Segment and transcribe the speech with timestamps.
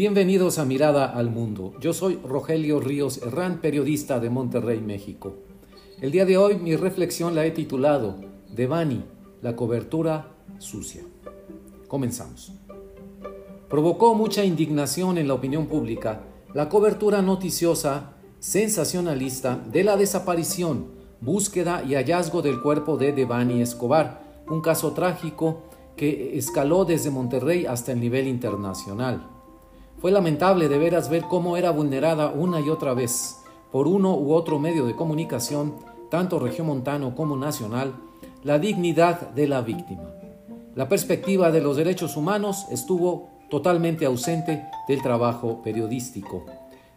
[0.00, 1.74] Bienvenidos a Mirada al Mundo.
[1.78, 5.34] Yo soy Rogelio Ríos Herrán, periodista de Monterrey, México.
[6.00, 8.16] El día de hoy mi reflexión la he titulado
[8.48, 9.04] Devani,
[9.42, 11.02] la cobertura sucia.
[11.86, 12.54] Comenzamos.
[13.68, 16.22] Provocó mucha indignación en la opinión pública
[16.54, 24.22] la cobertura noticiosa sensacionalista de la desaparición, búsqueda y hallazgo del cuerpo de Devani Escobar,
[24.48, 29.39] un caso trágico que escaló desde Monterrey hasta el nivel internacional.
[30.00, 33.36] Fue lamentable de veras ver cómo era vulnerada una y otra vez
[33.70, 35.74] por uno u otro medio de comunicación,
[36.10, 37.92] tanto regiomontano como nacional,
[38.42, 40.14] la dignidad de la víctima.
[40.74, 46.46] La perspectiva de los derechos humanos estuvo totalmente ausente del trabajo periodístico.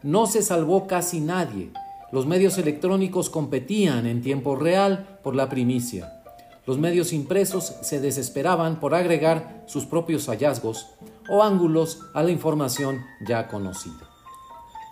[0.02, 1.72] No se salvó casi nadie.
[2.14, 6.22] Los medios electrónicos competían en tiempo real por la primicia.
[6.66, 10.88] Los medios impresos se desesperaban por agregar sus propios hallazgos
[11.30, 14.10] o ángulos a la información ya conocida.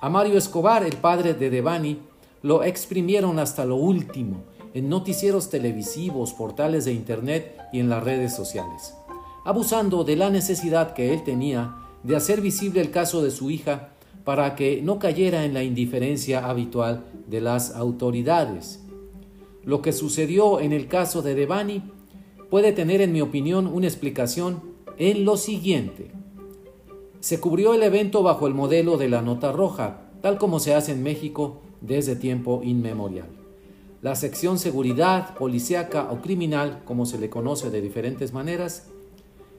[0.01, 1.99] A Mario Escobar, el padre de Devani,
[2.41, 8.35] lo exprimieron hasta lo último en noticieros televisivos, portales de Internet y en las redes
[8.35, 8.95] sociales,
[9.45, 13.89] abusando de la necesidad que él tenía de hacer visible el caso de su hija
[14.23, 18.81] para que no cayera en la indiferencia habitual de las autoridades
[19.63, 21.83] lo que sucedió en el caso de Devani
[22.49, 24.61] puede tener, en mi opinión, una explicación
[24.97, 26.11] en lo siguiente.
[27.21, 30.93] Se cubrió el evento bajo el modelo de la nota roja, tal como se hace
[30.93, 33.27] en México desde tiempo inmemorial.
[34.01, 38.87] La sección seguridad, policíaca o criminal, como se le conoce de diferentes maneras,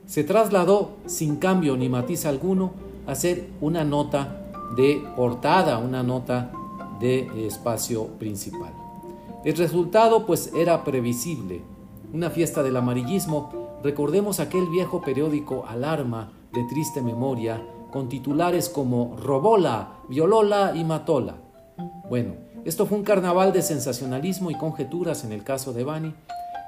[0.07, 2.73] se trasladó sin cambio ni matiz alguno
[3.07, 6.51] a ser una nota de portada, una nota
[6.99, 8.75] de espacio principal.
[9.45, 11.63] El resultado pues era previsible.
[12.13, 19.17] Una fiesta del amarillismo, recordemos aquel viejo periódico Alarma de triste memoria, con titulares como
[19.17, 21.37] Robola, Violola y Matola.
[22.09, 26.15] Bueno, esto fue un carnaval de sensacionalismo y conjeturas en el caso de Bani,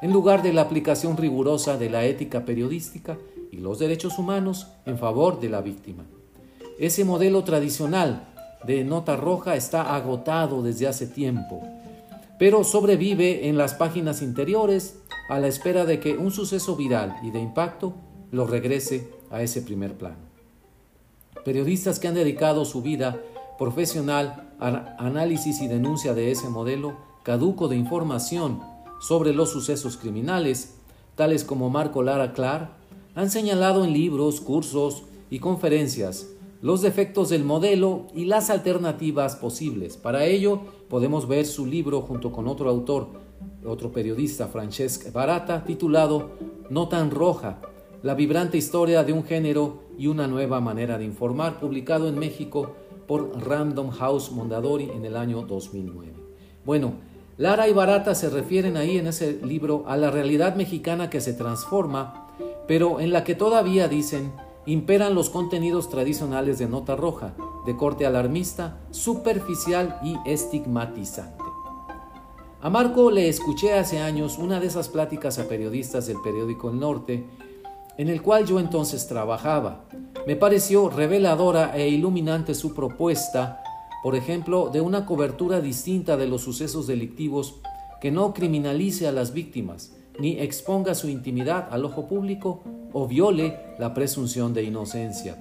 [0.02, 3.16] en lugar de la aplicación rigurosa de la ética periodística
[3.50, 6.04] y los derechos humanos en favor de la víctima.
[6.78, 8.28] Ese modelo tradicional
[8.66, 11.62] de nota roja está agotado desde hace tiempo
[12.38, 17.30] pero sobrevive en las páginas interiores a la espera de que un suceso viral y
[17.30, 17.94] de impacto
[18.30, 20.16] lo regrese a ese primer plano.
[21.44, 23.20] Periodistas que han dedicado su vida
[23.58, 28.60] profesional al análisis y denuncia de ese modelo caduco de información
[29.00, 30.76] sobre los sucesos criminales,
[31.16, 32.76] tales como Marco Lara Clar,
[33.14, 36.28] han señalado en libros, cursos y conferencias
[36.64, 39.98] los defectos del modelo y las alternativas posibles.
[39.98, 43.08] Para ello podemos ver su libro junto con otro autor,
[43.66, 46.30] otro periodista, Francesc Barata, titulado
[46.70, 47.60] No tan roja,
[48.04, 52.74] la vibrante historia de un género y una nueva manera de informar, publicado en México
[53.06, 56.12] por Random House Mondadori en el año 2009.
[56.66, 56.96] Bueno,
[57.38, 61.32] Lara y Barata se refieren ahí en ese libro a la realidad mexicana que se
[61.32, 62.28] transforma,
[62.68, 64.32] pero en la que todavía dicen
[64.66, 67.32] imperan los contenidos tradicionales de nota roja,
[67.64, 71.42] de corte alarmista, superficial y estigmatizante.
[72.60, 76.80] A Marco le escuché hace años una de esas pláticas a periodistas del periódico El
[76.80, 77.24] Norte,
[77.96, 79.84] en el cual yo entonces trabajaba.
[80.26, 83.62] Me pareció reveladora e iluminante su propuesta,
[84.02, 87.60] por ejemplo, de una cobertura distinta de los sucesos delictivos
[88.00, 92.62] que no criminalice a las víctimas, ni exponga su intimidad al ojo público
[92.92, 95.36] o viole la presunción de inocencia.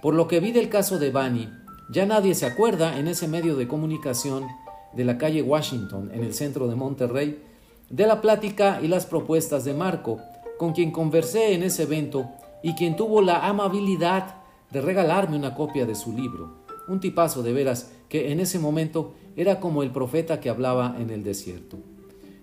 [0.00, 1.48] Por lo que vi del caso de Bani,
[1.92, 4.46] ya nadie se acuerda en ese medio de comunicación
[4.94, 7.42] de la calle Washington, en el centro de Monterrey,
[7.90, 10.18] de la plática y las propuestas de Marco,
[10.62, 12.30] con quien conversé en ese evento
[12.62, 14.36] y quien tuvo la amabilidad
[14.70, 16.52] de regalarme una copia de su libro.
[16.86, 21.10] Un tipazo de veras que en ese momento era como el profeta que hablaba en
[21.10, 21.78] el desierto.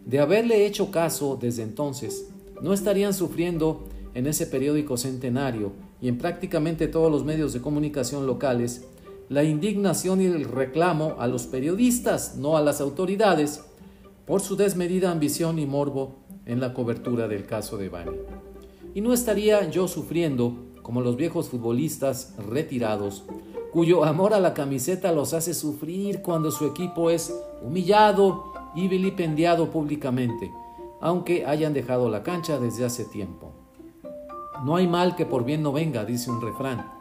[0.05, 2.29] De haberle hecho caso desde entonces,
[2.61, 5.71] no estarían sufriendo en ese periódico centenario
[6.01, 8.83] y en prácticamente todos los medios de comunicación locales
[9.29, 13.63] la indignación y el reclamo a los periodistas, no a las autoridades,
[14.25, 16.17] por su desmedida ambición y morbo
[16.49, 18.17] en la cobertura del caso de Bani.
[18.95, 23.23] Y no estaría yo sufriendo como los viejos futbolistas retirados,
[23.71, 27.31] cuyo amor a la camiseta los hace sufrir cuando su equipo es
[27.61, 30.51] humillado y vilipendiado públicamente,
[31.01, 33.51] aunque hayan dejado la cancha desde hace tiempo.
[34.65, 36.91] No hay mal que por bien no venga, dice un refrán.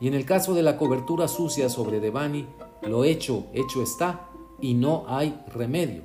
[0.00, 2.46] Y en el caso de la cobertura sucia sobre Devani,
[2.82, 4.28] lo hecho, hecho está
[4.60, 6.04] y no hay remedio.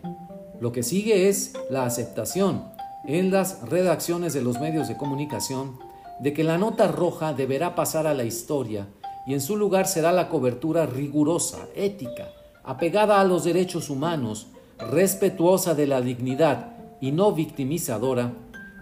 [0.59, 2.77] Lo que sigue es la aceptación
[3.17, 5.79] en las redacciones de los medios de comunicación
[6.19, 8.87] de que la nota roja deberá pasar a la historia
[9.25, 12.29] y en su lugar será la cobertura rigurosa, ética,
[12.63, 14.49] apegada a los derechos humanos,
[14.91, 18.33] respetuosa de la dignidad y no victimizadora,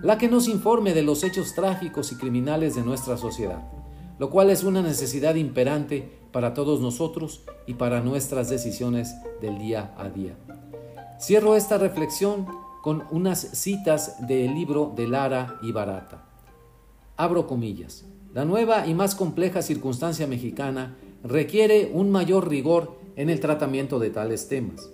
[0.01, 3.63] la que nos informe de los hechos trágicos y criminales de nuestra sociedad,
[4.19, 9.93] lo cual es una necesidad imperante para todos nosotros y para nuestras decisiones del día
[9.97, 10.35] a día.
[11.17, 16.23] Cierro esta reflexión con unas citas del libro de Lara y Barata.
[17.17, 18.05] Abro comillas.
[18.33, 24.09] La nueva y más compleja circunstancia mexicana requiere un mayor rigor en el tratamiento de
[24.09, 24.89] tales temas.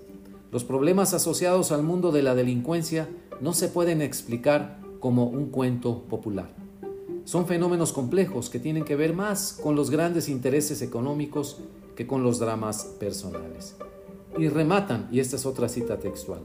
[0.52, 3.10] Los problemas asociados al mundo de la delincuencia
[3.42, 6.50] no se pueden explicar como un cuento popular.
[7.26, 11.58] Son fenómenos complejos que tienen que ver más con los grandes intereses económicos
[11.96, 13.76] que con los dramas personales.
[14.36, 16.40] Y rematan, y esta es otra cita textual,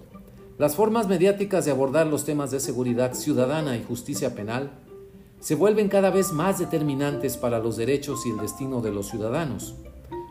[0.59, 4.73] las formas mediáticas de abordar los temas de seguridad ciudadana y justicia penal
[5.39, 9.77] se vuelven cada vez más determinantes para los derechos y el destino de los ciudadanos.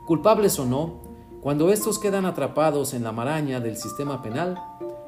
[0.05, 1.01] Culpables o no,
[1.41, 4.61] cuando estos quedan atrapados en la maraña del sistema penal,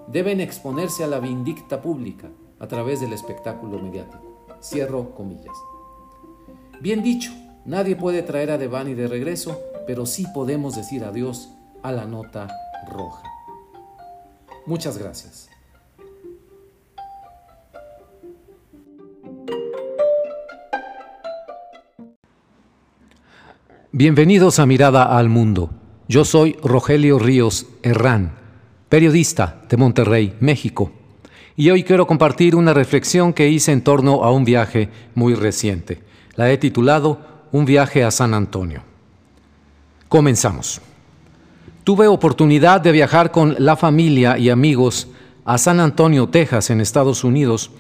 [0.08, 4.46] deben exponerse a la vindicta pública a través del espectáculo mediático.
[4.64, 5.56] Cierro comillas.
[6.80, 7.32] Bien dicho,
[7.66, 11.50] nadie puede traer a Devani de regreso, pero sí podemos decir adiós
[11.84, 12.48] a la nota
[12.90, 13.29] roja.
[14.70, 15.50] Muchas gracias.
[23.92, 25.72] Bienvenidos a Mirada al Mundo.
[26.08, 28.36] Yo soy Rogelio Ríos Herrán,
[28.90, 30.92] periodista de Monterrey, México.
[31.56, 36.04] Y hoy quiero compartir una reflexión que hice en torno a un viaje muy reciente.
[36.36, 38.84] La he titulado Un viaje a San Antonio.
[40.10, 40.80] Comenzamos.
[41.90, 45.08] Tuve oportunidad de viajar con la familia y amigos
[45.44, 47.72] a San Antonio, Texas, en Estados Unidos,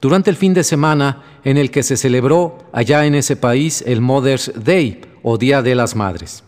[0.00, 4.00] durante el fin de semana en el que se celebró allá en ese país el
[4.00, 6.42] Mother's Day, o Día de las Madres.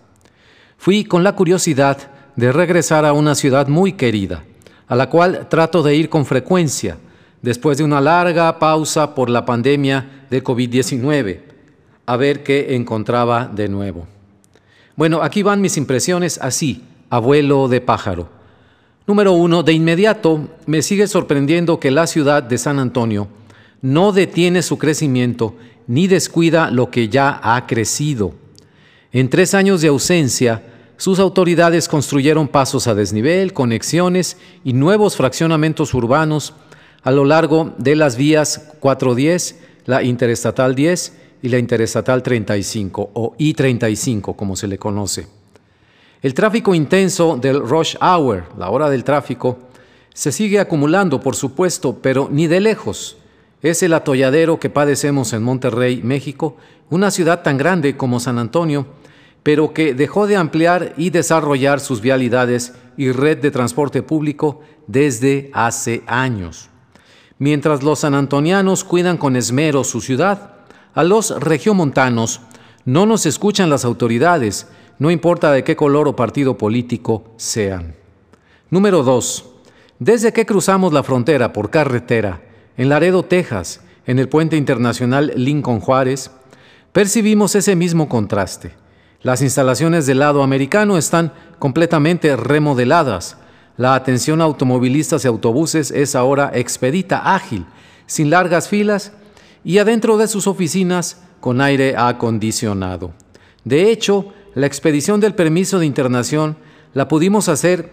[0.78, 4.44] Fui con la curiosidad de regresar a una ciudad muy querida,
[4.88, 6.96] a la cual trato de ir con frecuencia,
[7.42, 11.40] después de una larga pausa por la pandemia de COVID-19,
[12.06, 14.06] a ver qué encontraba de nuevo.
[14.96, 18.28] Bueno, aquí van mis impresiones así, abuelo de pájaro.
[19.06, 23.28] Número uno, de inmediato me sigue sorprendiendo que la ciudad de San Antonio
[23.82, 25.54] no detiene su crecimiento
[25.86, 28.32] ni descuida lo que ya ha crecido.
[29.12, 30.62] En tres años de ausencia,
[30.96, 36.54] sus autoridades construyeron pasos a desnivel, conexiones y nuevos fraccionamientos urbanos
[37.02, 43.34] a lo largo de las vías 410, la Interestatal 10 y la Interestatal 35 o
[43.38, 45.39] I-35 como se le conoce.
[46.22, 49.58] El tráfico intenso del rush hour, la hora del tráfico,
[50.12, 53.16] se sigue acumulando, por supuesto, pero ni de lejos.
[53.62, 56.56] Es el atolladero que padecemos en Monterrey, México,
[56.90, 58.86] una ciudad tan grande como San Antonio,
[59.42, 65.50] pero que dejó de ampliar y desarrollar sus vialidades y red de transporte público desde
[65.54, 66.68] hace años.
[67.38, 70.56] Mientras los sanantonianos cuidan con esmero su ciudad,
[70.92, 72.42] a los regiomontanos
[72.84, 74.66] no nos escuchan las autoridades,
[75.00, 77.94] no importa de qué color o partido político sean.
[78.68, 79.46] Número 2.
[79.98, 82.42] Desde que cruzamos la frontera por carretera,
[82.76, 86.30] en Laredo, Texas, en el puente internacional Lincoln Juárez,
[86.92, 88.72] percibimos ese mismo contraste.
[89.22, 93.38] Las instalaciones del lado americano están completamente remodeladas.
[93.78, 97.64] La atención a automovilistas y autobuses es ahora expedita, ágil,
[98.04, 99.12] sin largas filas
[99.64, 103.12] y adentro de sus oficinas con aire acondicionado.
[103.64, 106.56] De hecho, la expedición del permiso de internación
[106.94, 107.90] la pudimos hacer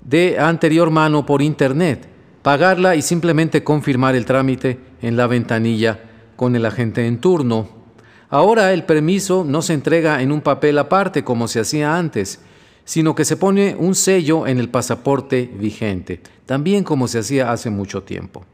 [0.00, 2.08] de anterior mano por internet,
[2.42, 6.00] pagarla y simplemente confirmar el trámite en la ventanilla
[6.36, 7.68] con el agente en turno.
[8.30, 12.40] Ahora el permiso no se entrega en un papel aparte como se hacía antes,
[12.84, 17.70] sino que se pone un sello en el pasaporte vigente, también como se hacía hace
[17.70, 18.44] mucho tiempo.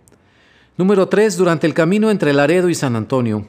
[0.77, 1.37] Número 3.
[1.37, 3.49] Durante el camino entre Laredo y San Antonio,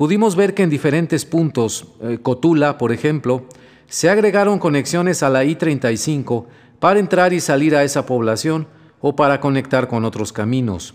[0.00, 3.44] pudimos ver que en diferentes puntos, eh, Cotula, por ejemplo,
[3.86, 6.46] se agregaron conexiones a la I-35
[6.78, 8.66] para entrar y salir a esa población
[9.02, 10.94] o para conectar con otros caminos.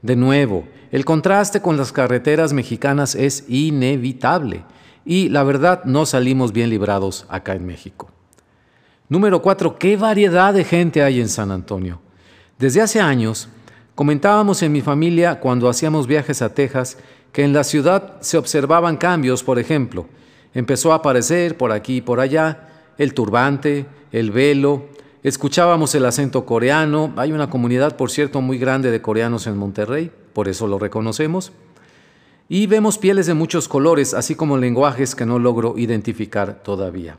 [0.00, 4.64] De nuevo, el contraste con las carreteras mexicanas es inevitable
[5.04, 8.08] y la verdad no salimos bien librados acá en México.
[9.10, 9.78] Número 4.
[9.78, 12.00] ¿Qué variedad de gente hay en San Antonio?
[12.58, 13.50] Desde hace años,
[13.94, 16.96] comentábamos en mi familia cuando hacíamos viajes a Texas
[17.36, 20.06] que en la ciudad se observaban cambios, por ejemplo,
[20.54, 24.86] empezó a aparecer por aquí y por allá el turbante, el velo,
[25.22, 30.10] escuchábamos el acento coreano, hay una comunidad, por cierto, muy grande de coreanos en Monterrey,
[30.32, 31.52] por eso lo reconocemos,
[32.48, 37.18] Y vemos pieles de muchos colores, así como lenguajes que no logro identificar todavía.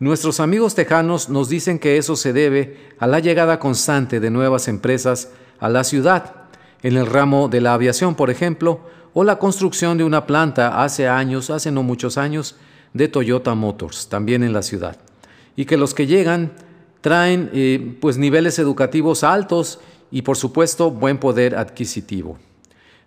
[0.00, 4.66] Nuestros amigos tejanos nos dicen que eso se debe a la llegada constante de nuevas
[4.66, 6.34] empresas a la ciudad,
[6.82, 8.80] en el ramo de la aviación, por ejemplo,
[9.12, 12.56] o la construcción de una planta hace años, hace no muchos años,
[12.92, 14.96] de Toyota Motors, también en la ciudad.
[15.56, 16.52] Y que los que llegan
[17.00, 22.38] traen eh, pues niveles educativos altos y por supuesto buen poder adquisitivo.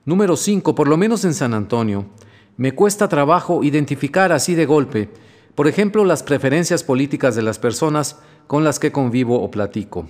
[0.05, 2.05] Número 5, por lo menos en San Antonio,
[2.57, 5.09] me cuesta trabajo identificar así de golpe,
[5.55, 8.17] por ejemplo, las preferencias políticas de las personas
[8.47, 10.07] con las que convivo o platico.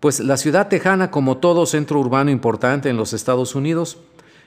[0.00, 3.98] Pues la ciudad tejana, como todo centro urbano importante en los Estados Unidos,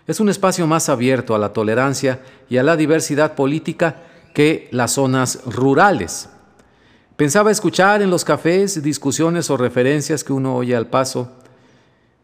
[0.08, 4.03] es un espacio más abierto a la tolerancia y a la diversidad política
[4.34, 6.29] que las zonas rurales.
[7.15, 11.31] Pensaba escuchar en los cafés discusiones o referencias que uno oye al paso.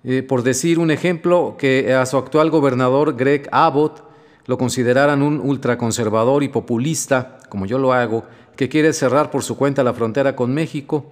[0.04, 4.04] Eh, por decir un ejemplo, que a su actual gobernador Greg Abbott
[4.46, 8.24] lo consideraran un ultraconservador y populista, como yo lo hago,
[8.56, 11.12] que quiere cerrar por su cuenta la frontera con México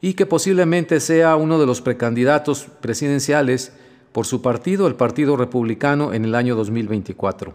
[0.00, 3.72] y que posiblemente sea uno de los precandidatos presidenciales
[4.16, 7.52] por su partido, el Partido Republicano, en el año 2024.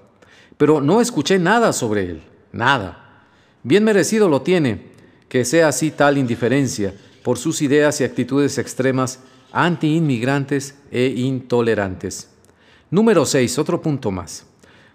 [0.57, 3.23] Pero no escuché nada sobre él, nada.
[3.63, 4.91] Bien merecido lo tiene,
[5.27, 12.29] que sea así tal indiferencia por sus ideas y actitudes extremas anti-inmigrantes e intolerantes.
[12.91, 14.45] Número 6, otro punto más.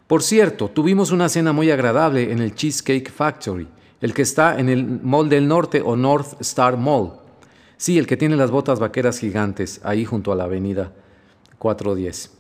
[0.07, 3.67] Por cierto, tuvimos una cena muy agradable en el Cheesecake Factory,
[4.01, 7.15] el que está en el Mall del Norte o North Star Mall.
[7.77, 10.93] Sí, el que tiene las botas vaqueras gigantes, ahí junto a la avenida
[11.59, 12.31] 410.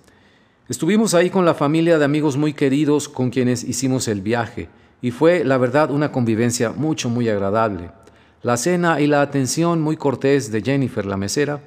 [0.69, 4.69] Estuvimos ahí con la familia de amigos muy queridos con quienes hicimos el viaje
[5.01, 7.91] y fue, la verdad, una convivencia mucho, muy agradable.
[8.43, 11.61] La cena y la atención muy cortés de Jennifer, la mesera,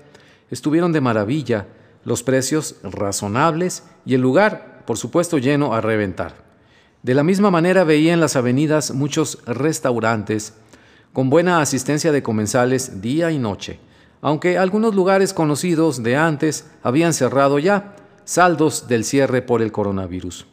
[0.51, 1.67] estuvieron de maravilla,
[2.03, 6.35] los precios razonables y el lugar, por supuesto, lleno a reventar.
[7.03, 10.53] De la misma manera veía en las avenidas muchos restaurantes
[11.13, 13.79] con buena asistencia de comensales día y noche,
[14.21, 17.95] aunque algunos lugares conocidos de antes habían cerrado ya,
[18.25, 20.45] saldos del cierre por el coronavirus.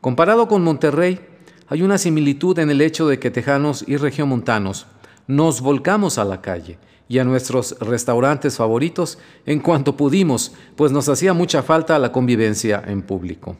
[0.00, 1.20] Comparado con Monterrey,
[1.68, 4.86] hay una similitud en el hecho de que tejanos y regiomontanos
[5.26, 11.08] nos volcamos a la calle y a nuestros restaurantes favoritos en cuanto pudimos, pues nos
[11.08, 13.56] hacía mucha falta la convivencia en público.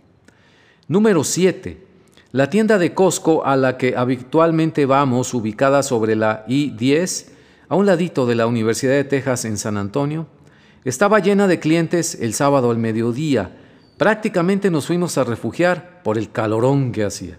[0.88, 1.86] Número 7.
[2.32, 7.26] La tienda de Costco a la que habitualmente vamos, ubicada sobre la I-10,
[7.70, 10.26] a un ladito de la Universidad de Texas en San Antonio,
[10.84, 13.56] estaba llena de clientes el sábado al mediodía.
[13.96, 17.38] Prácticamente nos fuimos a refugiar por el calorón que hacía.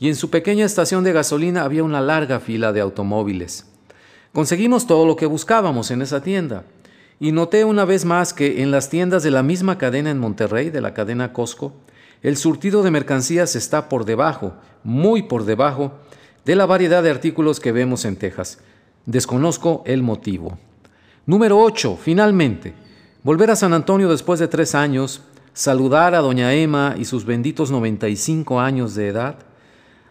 [0.00, 3.66] Y en su pequeña estación de gasolina había una larga fila de automóviles.
[4.32, 6.64] Conseguimos todo lo que buscábamos en esa tienda.
[7.20, 10.70] Y noté una vez más que en las tiendas de la misma cadena en Monterrey,
[10.70, 11.74] de la cadena Costco,
[12.22, 15.92] el surtido de mercancías está por debajo, muy por debajo,
[16.46, 18.60] de la variedad de artículos que vemos en Texas.
[19.08, 20.58] Desconozco el motivo.
[21.24, 21.98] Número 8.
[21.98, 22.74] Finalmente,
[23.22, 25.22] volver a San Antonio después de tres años,
[25.54, 29.36] saludar a doña Emma y sus benditos 95 años de edad,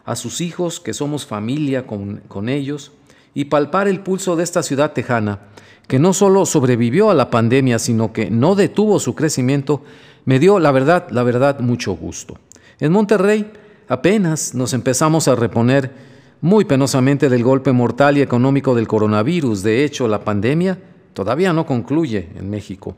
[0.04, 2.92] a sus hijos, que somos familia con, con ellos,
[3.36, 5.42] y palpar el pulso de esta ciudad tejana,
[5.88, 9.84] que no solo sobrevivió a la pandemia, sino que no detuvo su crecimiento,
[10.26, 12.40] me dio, la verdad, la verdad, mucho gusto.
[12.80, 13.52] En Monterrey
[13.90, 19.64] apenas nos empezamos a reponer muy penosamente del golpe mortal y económico del coronavirus.
[19.64, 20.80] De hecho, la pandemia
[21.14, 22.96] todavía no concluye en México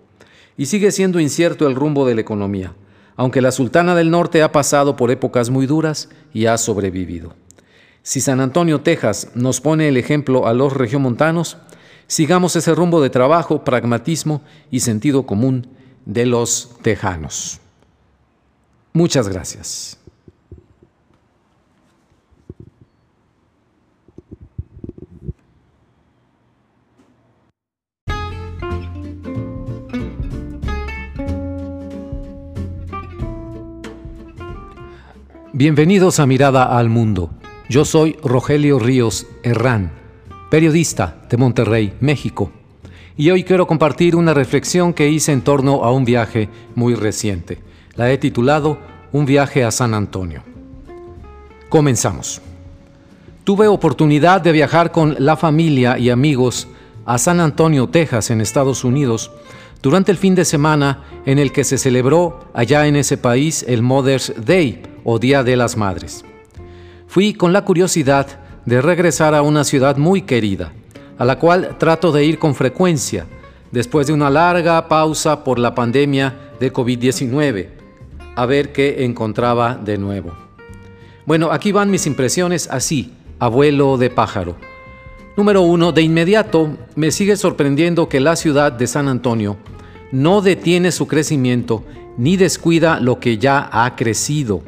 [0.58, 2.74] y sigue siendo incierto el rumbo de la economía,
[3.16, 7.34] aunque la Sultana del Norte ha pasado por épocas muy duras y ha sobrevivido.
[8.04, 11.58] Si San Antonio, Texas, nos pone el ejemplo a los regiomontanos,
[12.08, 14.42] sigamos ese rumbo de trabajo, pragmatismo
[14.72, 15.68] y sentido común
[16.06, 17.60] de los tejanos.
[18.94, 19.99] Muchas gracias.
[35.60, 37.32] Bienvenidos a Mirada al Mundo.
[37.68, 39.92] Yo soy Rogelio Ríos Herrán,
[40.50, 42.54] periodista de Monterrey, México
[43.18, 47.60] y hoy quiero compartir una reflexión que hice en torno a un viaje muy reciente.
[47.96, 48.80] La he titulado
[49.12, 50.44] Un viaje a San Antonio.
[51.68, 52.42] Comenzamos.
[53.44, 56.70] Tuve oportunidad de viajar con la familia y amigos
[57.06, 59.30] a San Antonio, Texas, en Estados Unidos,
[59.82, 63.82] durante el fin de semana en el que se celebró allá en ese país el
[63.82, 64.84] Mother's Day
[65.18, 66.24] Día de las Madres.
[67.08, 68.28] Fui con la curiosidad
[68.66, 70.74] de regresar a una ciudad muy querida,
[71.18, 73.26] a la cual trato de ir con frecuencia,
[73.72, 77.70] después de una larga pausa por la pandemia de COVID-19.
[78.36, 80.32] a ver qué encontraba de nuevo.
[81.26, 84.56] Bueno, aquí van mis impresiones así, abuelo de pájaro.
[85.36, 89.58] Número uno, de inmediato me sigue sorprendiendo que la ciudad de San Antonio
[90.12, 91.84] no detiene su crecimiento
[92.18, 94.62] ni descuida lo que ya ha crecido.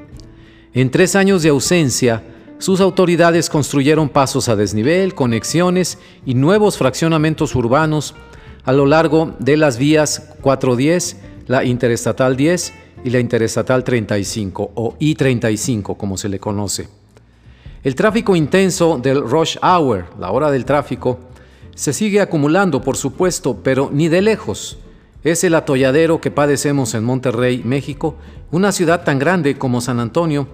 [0.74, 2.24] En tres años de ausencia,
[2.58, 8.16] sus autoridades construyeron pasos a desnivel, conexiones y nuevos fraccionamientos urbanos
[8.64, 12.74] a lo largo de las vías 410, la Interestatal 10
[13.04, 16.88] y la Interestatal 35 o I-35 como se le conoce.
[17.84, 21.20] El tráfico intenso del rush hour, la hora del tráfico,
[21.76, 24.78] se sigue acumulando por supuesto, pero ni de lejos.
[25.24, 28.16] Es el atolladero que padecemos en Monterrey, México,
[28.50, 30.48] una ciudad tan grande como San Antonio,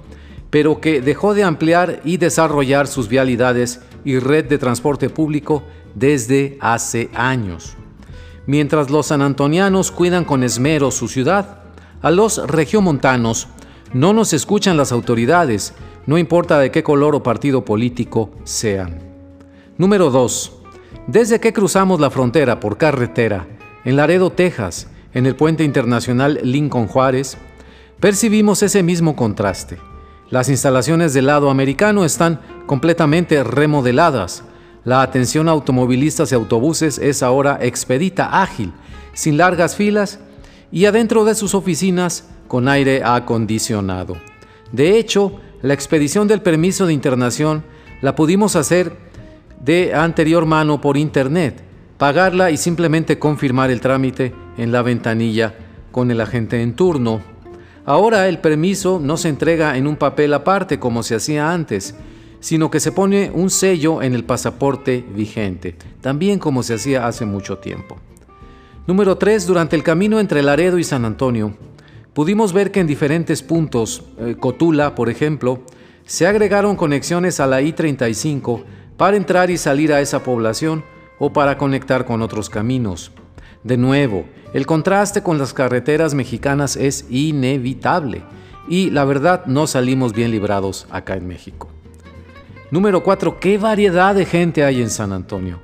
[0.50, 5.64] pero que dejó de ampliar y desarrollar sus vialidades y red de transporte público
[5.96, 7.76] desde hace años.
[8.46, 11.60] Mientras los sanantonianos cuidan con esmero su ciudad,
[12.02, 13.48] a los regiomontanos
[13.94, 15.74] no nos escuchan las autoridades,
[16.06, 19.00] no importa de qué color o partido político sean.
[19.78, 20.54] Número 2.
[21.08, 23.48] Desde que cruzamos la frontera por carretera,
[23.88, 27.38] en Laredo, Texas, en el puente internacional Lincoln Juárez,
[28.02, 29.78] percibimos ese mismo contraste.
[30.30, 34.44] Las instalaciones del lado americano están completamente remodeladas.
[34.84, 38.74] La atención a automovilistas y autobuses es ahora expedita, ágil,
[39.14, 40.20] sin largas filas
[40.70, 44.18] y adentro de sus oficinas con aire acondicionado.
[44.74, 47.64] De hecho, la expedición del permiso de internación
[48.02, 48.98] la pudimos hacer
[49.64, 51.64] de anterior mano por internet,
[51.98, 55.56] pagarla y simplemente confirmar el trámite en la ventanilla
[55.92, 57.22] con el agente en turno.
[57.86, 61.96] Ahora el permiso no se entrega en un papel aparte como se hacía antes,
[62.40, 67.26] sino que se pone un sello en el pasaporte vigente, también como se hacía hace
[67.26, 67.98] mucho tiempo.
[68.86, 69.48] Número 3.
[69.48, 71.58] Durante el camino entre Laredo y San Antonio,
[72.14, 75.64] pudimos ver que en diferentes puntos, eh, Cotula, por ejemplo,
[76.06, 78.64] se agregaron conexiones a la I-35
[78.96, 80.84] para entrar y salir a esa población
[81.20, 83.12] o para conectar con otros caminos.
[83.64, 88.24] De nuevo, el contraste con las carreteras mexicanas es inevitable
[88.70, 91.70] y la verdad no salimos bien librados acá en México.
[92.70, 93.40] Número 4.
[93.40, 95.60] ¿Qué variedad de gente hay en San Antonio?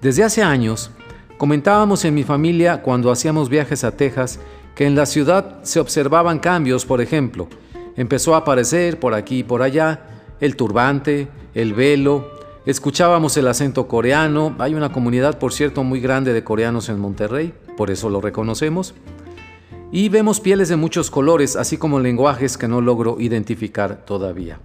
[0.00, 0.90] Desde hace años,
[1.36, 4.40] comentábamos en mi familia cuando hacíamos viajes a Texas
[4.74, 7.48] que en la ciudad se observaban cambios, por ejemplo,
[7.96, 10.02] empezó a aparecer por aquí y por allá
[10.40, 16.32] el turbante, el velo, escuchábamos el acento coreano, hay una comunidad, por cierto, muy grande
[16.32, 18.94] de coreanos en Monterrey, por eso lo reconocemos,
[19.90, 24.60] y vemos pieles de muchos colores, así como lenguajes que no logro identificar todavía.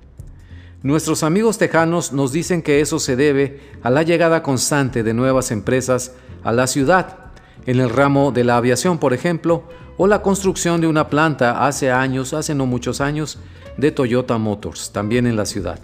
[0.82, 5.49] Nuestros amigos tejanos nos dicen que eso se debe a la llegada constante de nuevas
[5.51, 7.32] empresas a la ciudad,
[7.65, 9.63] en el ramo de la aviación, por ejemplo,
[9.95, 13.39] o la construcción de una planta hace años, hace no muchos años,
[13.77, 15.79] de Toyota Motors, también en la ciudad.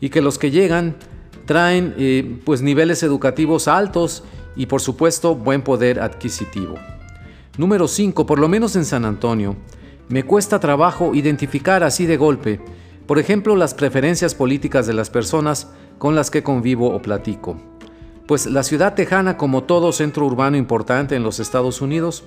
[0.00, 0.96] Y que los que llegan
[1.46, 4.24] traen eh, pues niveles educativos altos
[4.56, 6.74] y por supuesto buen poder adquisitivo.
[7.56, 8.26] Número 5.
[8.26, 9.56] Por lo menos en San Antonio,
[10.08, 12.60] me cuesta trabajo identificar así de golpe,
[13.06, 17.56] por ejemplo, las preferencias políticas de las personas con las que convivo o platico.
[18.26, 22.24] Pues la ciudad tejana, como todo centro urbano importante en los Estados Unidos,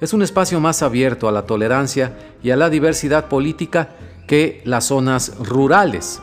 [0.00, 3.90] es un espacio más abierto a la tolerancia y a la diversidad política
[4.26, 6.20] que las zonas rurales.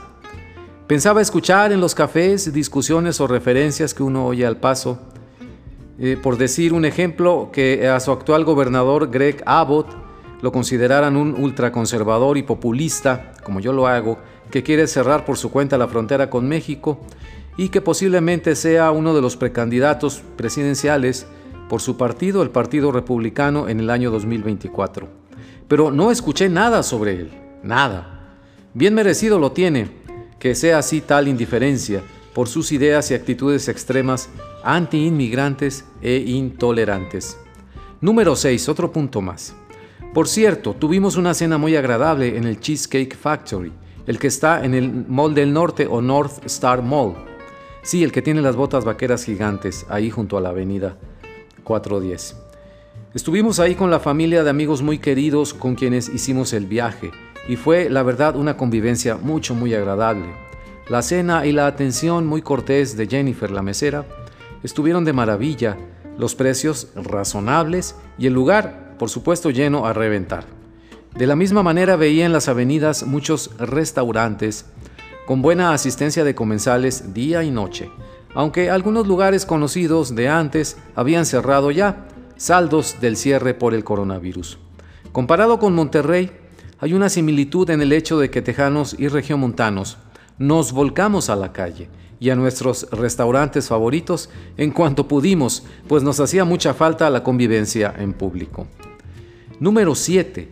[0.91, 4.99] Pensaba escuchar en los cafés discusiones o referencias que uno oye al paso.
[5.97, 9.87] Eh, por decir un ejemplo, que a su actual gobernador Greg Abbott
[10.41, 14.17] lo consideraran un ultraconservador y populista, como yo lo hago,
[14.51, 16.99] que quiere cerrar por su cuenta la frontera con México
[17.55, 21.25] y que posiblemente sea uno de los precandidatos presidenciales
[21.69, 25.07] por su partido, el Partido Republicano, en el año 2024.
[25.69, 27.31] Pero no escuché nada sobre él,
[27.63, 28.17] nada.
[28.73, 30.00] Bien merecido lo tiene,
[30.41, 32.01] que sea así tal indiferencia
[32.33, 34.27] por sus ideas y actitudes extremas
[34.63, 37.37] anti-inmigrantes e intolerantes.
[38.01, 38.67] Número 6.
[38.67, 39.55] Otro punto más.
[40.15, 43.71] Por cierto, tuvimos una cena muy agradable en el Cheesecake Factory,
[44.07, 47.13] el que está en el Mall del Norte o North Star Mall.
[47.83, 50.97] Sí, el que tiene las botas vaqueras gigantes, ahí junto a la avenida
[51.63, 52.35] 410.
[53.13, 57.11] Estuvimos ahí con la familia de amigos muy queridos con quienes hicimos el viaje
[57.47, 60.25] y fue la verdad una convivencia mucho muy agradable.
[60.89, 64.05] La cena y la atención muy cortés de Jennifer la mesera
[64.63, 65.77] estuvieron de maravilla,
[66.17, 70.45] los precios razonables y el lugar por supuesto lleno a reventar.
[71.15, 74.65] De la misma manera veía en las avenidas muchos restaurantes
[75.25, 77.89] con buena asistencia de comensales día y noche
[78.33, 84.57] aunque algunos lugares conocidos de antes habían cerrado ya, saldos del cierre por el coronavirus.
[85.11, 86.31] Comparado con Monterrey,
[86.81, 89.99] hay una similitud en el hecho de que tejanos y regiomontanos
[90.39, 91.89] nos volcamos a la calle
[92.19, 97.93] y a nuestros restaurantes favoritos en cuanto pudimos, pues nos hacía mucha falta la convivencia
[97.99, 98.65] en público.
[99.59, 100.49] Número 7.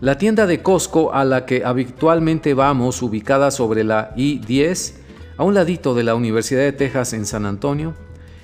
[0.00, 4.94] La tienda de Costco a la que habitualmente vamos, ubicada sobre la I-10,
[5.36, 7.94] a un ladito de la Universidad de Texas en San Antonio,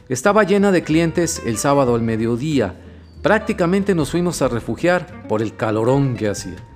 [0.08, 2.76] estaba llena de clientes el sábado al mediodía.
[3.22, 6.73] Prácticamente nos fuimos a refugiar por el calorón que hacía.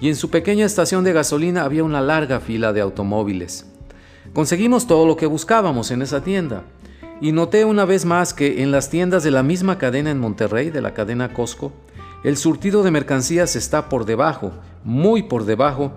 [0.00, 3.66] Y en su pequeña estación de gasolina había una larga fila de automóviles.
[4.32, 6.62] Conseguimos todo lo que buscábamos en esa tienda.
[7.20, 10.70] Y noté una vez más que en las tiendas de la misma cadena en Monterrey,
[10.70, 11.72] de la cadena Costco,
[12.22, 14.52] el surtido de mercancías está por debajo,
[14.84, 15.92] muy por debajo,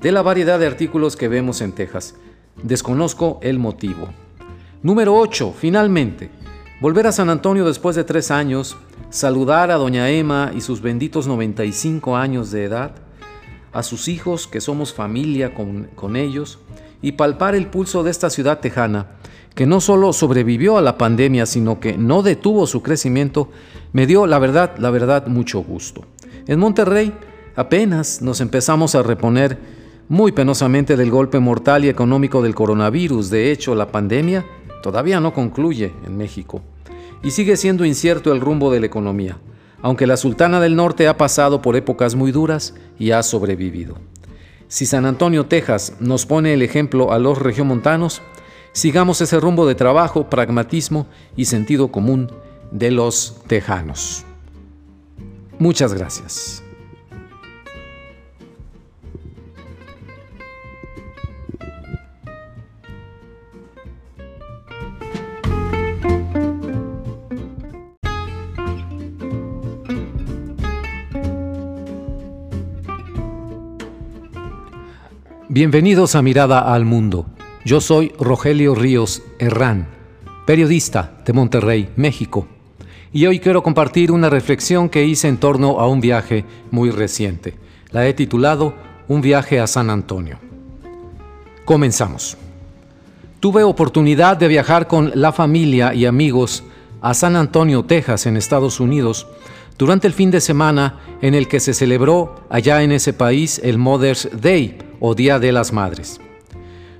[0.00, 2.16] de la variedad de artículos que vemos en Texas.
[2.62, 4.08] Desconozco el motivo.
[4.82, 5.54] Número 8.
[5.56, 6.30] Finalmente,
[6.80, 8.76] volver a San Antonio después de tres años,
[9.10, 13.03] saludar a doña Emma y sus benditos 95 años de edad,
[13.74, 16.58] a sus hijos, que somos familia con, con ellos,
[17.02, 19.08] y palpar el pulso de esta ciudad tejana,
[19.54, 23.50] que no solo sobrevivió a la pandemia, sino que no detuvo su crecimiento,
[23.92, 26.04] me dio, la verdad, la verdad, mucho gusto.
[26.46, 27.12] En Monterrey
[27.56, 29.58] apenas nos empezamos a reponer
[30.08, 33.30] muy penosamente del golpe mortal y económico del coronavirus.
[33.30, 34.44] De hecho, la pandemia
[34.82, 36.62] todavía no concluye en México
[37.22, 39.38] y sigue siendo incierto el rumbo de la economía,
[39.84, 43.98] aunque la Sultana del Norte ha pasado por épocas muy duras y ha sobrevivido.
[44.66, 48.22] Si San Antonio, Texas, nos pone el ejemplo a los regiomontanos,
[48.72, 52.32] sigamos ese rumbo de trabajo, pragmatismo y sentido común
[52.70, 54.24] de los tejanos.
[55.58, 56.63] Muchas gracias.
[75.54, 77.26] Bienvenidos a Mirada al Mundo.
[77.64, 79.86] Yo soy Rogelio Ríos Herrán,
[80.48, 82.48] periodista de Monterrey, México,
[83.12, 87.54] y hoy quiero compartir una reflexión que hice en torno a un viaje muy reciente.
[87.92, 88.74] La he titulado
[89.06, 90.40] Un viaje a San Antonio.
[91.64, 92.36] Comenzamos.
[93.38, 96.64] Tuve oportunidad de viajar con la familia y amigos
[97.00, 99.28] a San Antonio, Texas, en Estados Unidos,
[99.78, 103.78] durante el fin de semana en el que se celebró allá en ese país el
[103.78, 106.18] Mother's Day, o Día de las Madres.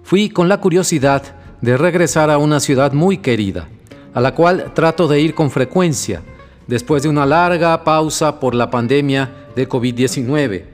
[0.02, 1.22] Fui con la curiosidad
[1.62, 3.66] de regresar a una ciudad muy querida,
[4.12, 6.20] a la cual trato de ir con frecuencia,
[6.66, 10.64] después de una larga pausa por la pandemia de COVID-19,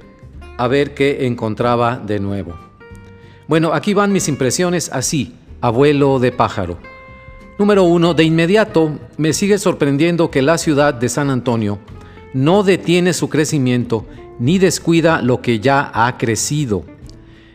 [0.59, 2.59] a ver qué encontraba de nuevo.
[3.47, 6.79] Bueno, aquí van mis impresiones así, abuelo de pájaro.
[7.61, 11.79] Número uno, de inmediato me sigue sorprendiendo que la ciudad de San Antonio
[12.35, 14.05] no detiene su crecimiento
[14.41, 16.83] ni descuida lo que ya ha crecido.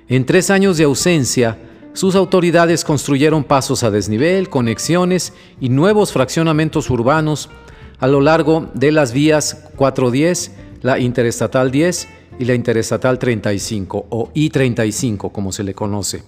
[0.08, 1.58] En tres años de ausencia,
[1.94, 7.50] sus autoridades construyeron pasos a desnivel, conexiones y nuevos fraccionamientos urbanos
[7.98, 10.52] a lo largo de las vías 410,
[10.84, 16.22] la Interestatal 10 y la Interestatal 35 o I-35 como se le conoce.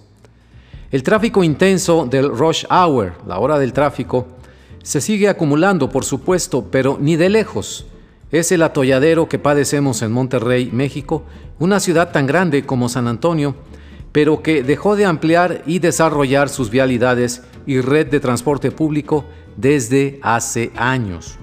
[0.90, 4.26] El tráfico intenso del rush hour, la hora del tráfico,
[4.82, 7.86] se sigue acumulando por supuesto, pero ni de lejos.
[8.30, 11.24] Es el atolladero que padecemos en Monterrey, México,
[11.58, 13.54] una ciudad tan grande como San Antonio,
[14.12, 19.24] pero que dejó de ampliar y desarrollar sus vialidades y red de transporte público
[19.56, 21.38] desde hace años.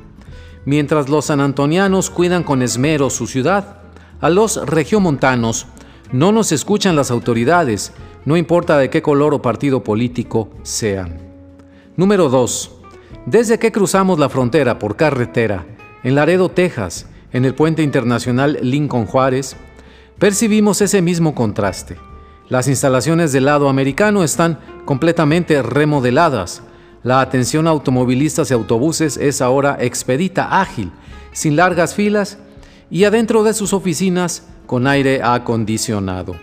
[0.66, 3.80] Mientras los sanantonianos cuidan con esmero su ciudad,
[4.22, 5.68] a los regiomontanos
[6.12, 7.94] no nos escuchan las autoridades,
[8.26, 11.20] no importa de qué color o partido político sean.
[11.98, 12.72] Número 2.
[13.26, 15.66] Desde que cruzamos la frontera por carretera,
[16.06, 19.58] en Laredo, Texas, en el puente internacional Lincoln Juárez,
[20.20, 21.98] percibimos ese mismo contraste.
[22.48, 26.62] Las instalaciones del lado americano están completamente remodeladas.
[27.02, 30.92] La atención a automovilistas y autobuses es ahora expedita, ágil,
[31.34, 32.38] sin largas filas
[32.92, 36.36] y adentro de sus oficinas con aire acondicionado.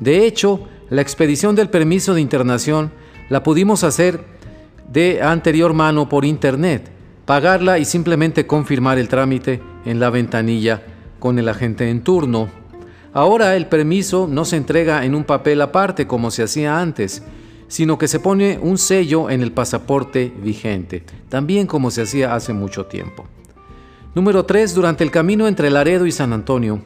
[0.00, 2.90] De hecho, la expedición del permiso de internación
[3.28, 4.24] la pudimos hacer
[4.90, 6.90] de anterior mano por internet,
[7.26, 10.82] pagarla y simplemente confirmar el trámite en la ventanilla
[11.18, 12.48] con el agente en turno.
[13.12, 17.22] Ahora el permiso no se entrega en un papel aparte como se hacía antes,
[17.68, 22.52] sino que se pone un sello en el pasaporte vigente, también como se hacía hace
[22.52, 23.24] mucho tiempo.
[24.14, 24.74] Número 3.
[24.74, 26.84] Durante el camino entre Laredo y San Antonio,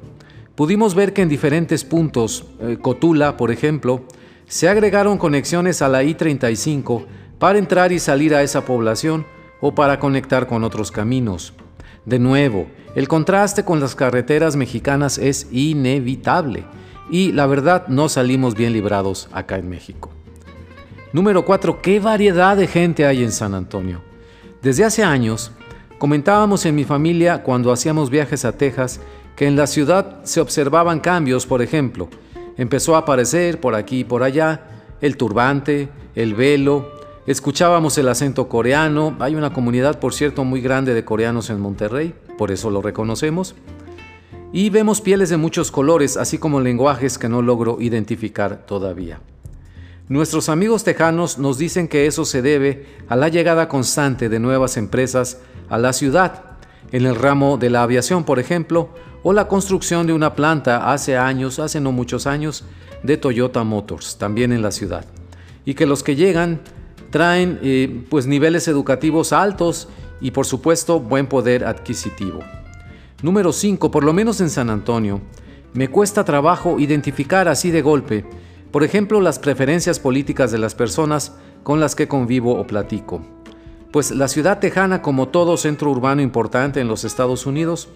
[0.54, 4.04] pudimos ver que en diferentes puntos, eh, Cotula, por ejemplo,
[4.46, 7.04] se agregaron conexiones a la I-35
[7.38, 9.26] para entrar y salir a esa población
[9.60, 11.52] o para conectar con otros caminos.
[12.04, 16.64] De nuevo, el contraste con las carreteras mexicanas es inevitable
[17.10, 20.10] y la verdad no salimos bien librados acá en México.
[21.12, 21.80] Número 4.
[21.80, 24.02] ¿Qué variedad de gente hay en San Antonio?
[24.62, 25.52] Desde hace años,
[25.98, 29.00] comentábamos en mi familia cuando hacíamos viajes a Texas
[29.36, 32.08] que en la ciudad se observaban cambios, por ejemplo,
[32.56, 34.62] empezó a aparecer por aquí y por allá
[35.00, 36.97] el turbante, el velo,
[37.30, 42.14] escuchábamos el acento coreano, hay una comunidad por cierto muy grande de coreanos en Monterrey,
[42.38, 43.54] por eso lo reconocemos,
[44.50, 49.20] y vemos pieles de muchos colores, así como lenguajes que no logro identificar todavía.
[50.08, 54.78] Nuestros amigos tejanos nos dicen que eso se debe a la llegada constante de nuevas
[54.78, 55.38] empresas
[55.68, 56.56] a la ciudad,
[56.92, 58.88] en el ramo de la aviación, por ejemplo,
[59.22, 62.64] o la construcción de una planta hace años, hace no muchos años,
[63.02, 65.04] de Toyota Motors, también en la ciudad.
[65.66, 66.60] Y que los que llegan
[67.10, 69.88] traen eh, pues niveles educativos altos
[70.20, 72.40] y por supuesto buen poder adquisitivo.
[73.22, 73.90] Número 5.
[73.90, 75.20] Por lo menos en San Antonio,
[75.72, 78.24] me cuesta trabajo identificar así de golpe,
[78.70, 83.22] por ejemplo, las preferencias políticas de las personas con las que convivo o platico.
[83.90, 87.88] Pues la ciudad tejana, como todo centro urbano importante en los Estados Unidos,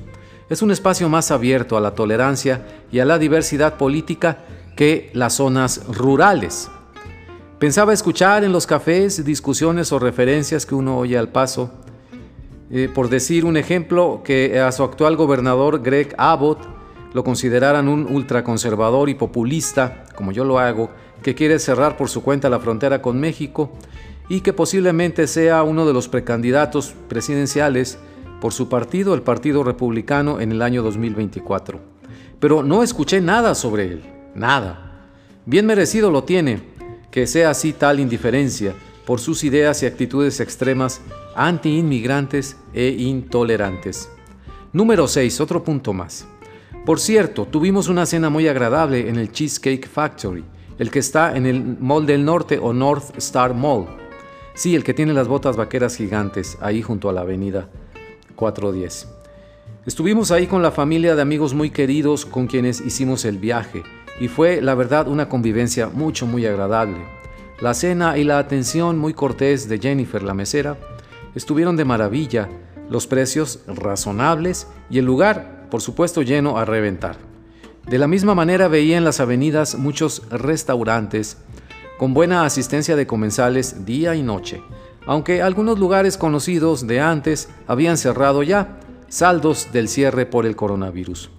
[0.48, 4.38] es un espacio más abierto a la tolerancia y a la diversidad política
[4.76, 6.70] que las zonas rurales.
[7.62, 11.70] Pensaba escuchar en los cafés discusiones o referencias que uno oye al paso.
[12.72, 16.58] Eh, por decir un ejemplo, que a su actual gobernador Greg Abbott
[17.14, 20.90] lo consideraran un ultraconservador y populista, como yo lo hago,
[21.22, 23.70] que quiere cerrar por su cuenta la frontera con México
[24.28, 27.96] y que posiblemente sea uno de los precandidatos presidenciales
[28.40, 31.78] por su partido, el Partido Republicano, en el año 2024.
[32.40, 34.02] Pero no escuché nada sobre él,
[34.34, 34.88] nada.
[35.46, 36.71] Bien merecido lo tiene,
[37.12, 38.74] que sea así tal indiferencia
[39.06, 41.02] por sus ideas y actitudes extremas
[41.36, 44.08] anti-inmigrantes e intolerantes.
[44.72, 46.26] Número 6, otro punto más.
[46.86, 50.42] Por cierto, tuvimos una cena muy agradable en el Cheesecake Factory,
[50.78, 53.86] el que está en el Mall del Norte o North Star Mall.
[54.54, 57.68] Sí, el que tiene las botas vaqueras gigantes, ahí junto a la avenida
[58.36, 59.08] 410.
[59.84, 63.82] Estuvimos ahí con la familia de amigos muy queridos con quienes hicimos el viaje
[64.20, 66.98] y fue la verdad una convivencia mucho muy agradable.
[67.60, 70.76] La cena y la atención muy cortés de Jennifer la mesera
[71.34, 72.48] estuvieron de maravilla,
[72.90, 77.16] los precios razonables y el lugar por supuesto lleno a reventar.
[77.88, 81.38] De la misma manera veía en las avenidas muchos restaurantes
[81.98, 84.62] con buena asistencia de comensales día y noche
[85.06, 91.30] aunque algunos lugares conocidos de antes habían cerrado ya, saldos del cierre por el coronavirus.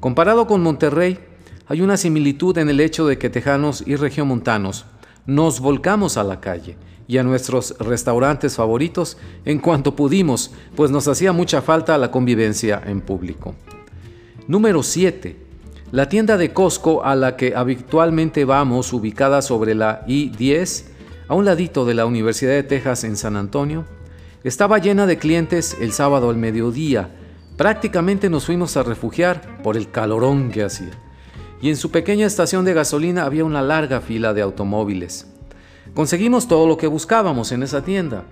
[0.00, 1.18] Comparado con Monterrey,
[1.68, 4.86] hay una similitud en el hecho de que tejanos y regiomontanos
[5.26, 11.06] nos volcamos a la calle y a nuestros restaurantes favoritos en cuanto pudimos, pues nos
[11.08, 13.54] hacía mucha falta la convivencia en público.
[14.46, 15.36] Número 7.
[15.92, 20.84] La tienda de Costco a la que habitualmente vamos, ubicada sobre la I-10,
[21.28, 23.84] a un ladito de la Universidad de Texas en San Antonio,
[24.44, 27.10] estaba llena de clientes el sábado al mediodía.
[27.58, 31.07] Prácticamente nos fuimos a refugiar por el calorón que hacía.
[31.60, 35.26] Y en su pequeña estación de gasolina había una larga fila de automóviles.
[35.94, 38.24] Conseguimos todo lo que buscábamos en esa tienda.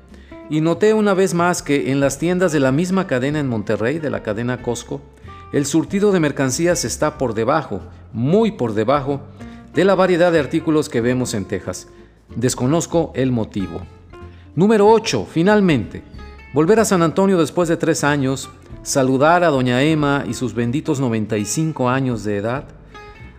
[0.48, 3.98] Y noté una vez más que en las tiendas de la misma cadena en Monterrey,
[3.98, 5.00] de la cadena Costco,
[5.52, 7.80] el surtido de mercancías está por debajo,
[8.12, 9.20] muy por debajo,
[9.74, 11.88] de la variedad de artículos que vemos en Texas.
[12.34, 13.80] Desconozco el motivo.
[14.54, 15.26] Número 8.
[15.30, 16.02] Finalmente,
[16.52, 18.48] volver a San Antonio después de tres años,
[18.82, 22.64] saludar a doña Emma y sus benditos 95 años de edad,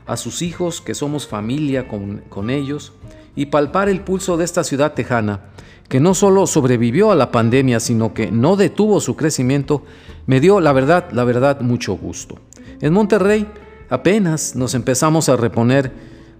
[0.07, 2.93] a sus hijos, que somos familia con, con ellos,
[3.35, 5.41] y palpar el pulso de esta ciudad tejana,
[5.89, 9.83] que no solo sobrevivió a la pandemia, sino que no detuvo su crecimiento,
[10.25, 12.39] me dio, la verdad, la verdad, mucho gusto.
[12.81, 13.47] En Monterrey
[13.89, 15.91] apenas nos empezamos a reponer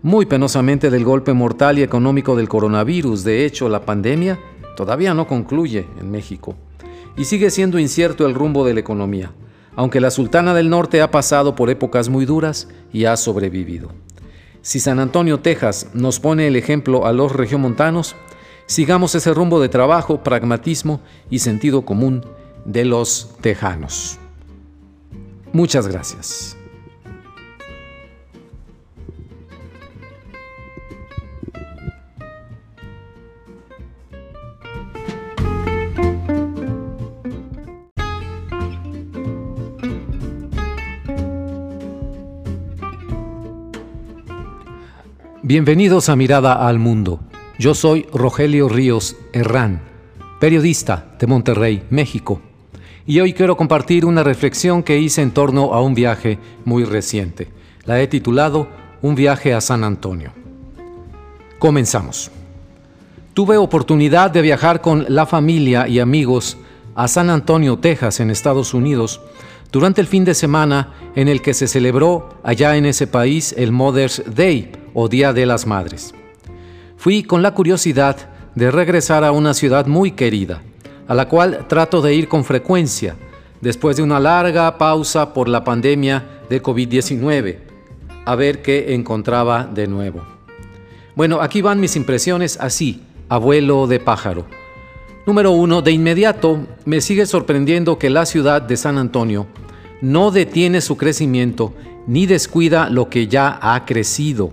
[0.02, 3.24] muy penosamente del golpe mortal y económico del coronavirus.
[3.24, 4.40] De hecho, la pandemia
[4.76, 6.56] todavía no concluye en México
[7.16, 9.32] y sigue siendo incierto el rumbo de la economía,
[9.78, 13.92] aunque la Sultana del Norte ha pasado por épocas muy duras y ha sobrevivido.
[14.64, 18.16] Si San Antonio, Texas, nos pone el ejemplo a los regiomontanos,
[18.66, 22.26] sigamos ese rumbo de trabajo, pragmatismo y sentido común
[22.66, 24.18] de los tejanos.
[25.54, 26.57] Muchas gracias.
[45.48, 47.22] Bienvenidos a Mirada al Mundo.
[47.58, 49.82] Yo soy Rogelio Ríos Herrán,
[50.42, 52.42] periodista de Monterrey, México.
[53.06, 57.48] y hoy quiero compartir una reflexión que hice en torno a un viaje muy reciente.
[57.86, 58.68] La he titulado
[59.02, 60.34] Un viaje a San Antonio.
[61.60, 62.30] Comenzamos.
[63.34, 66.58] Tuve oportunidad de viajar con la familia y amigos
[66.94, 69.22] a San Antonio, Texas, en Estados Unidos,
[69.72, 73.72] durante el fin de semana en el que se celebró allá en ese país el
[73.72, 76.16] Mother's Day o Día de las Madres.
[76.98, 78.18] Fui con la curiosidad
[78.56, 80.64] de regresar a una ciudad muy querida,
[81.08, 83.16] a la cual trato de ir con frecuencia,
[83.62, 87.58] después de una larga pausa por la pandemia de COVID-19,
[88.26, 90.24] a ver qué encontraba de nuevo.
[91.16, 94.48] Bueno, aquí van mis impresiones así, abuelo de pájaro.
[95.28, 99.46] Número uno, de inmediato me sigue sorprendiendo que la ciudad de San Antonio
[100.02, 101.76] no detiene su crecimiento
[102.08, 104.52] ni descuida lo que ya ha crecido.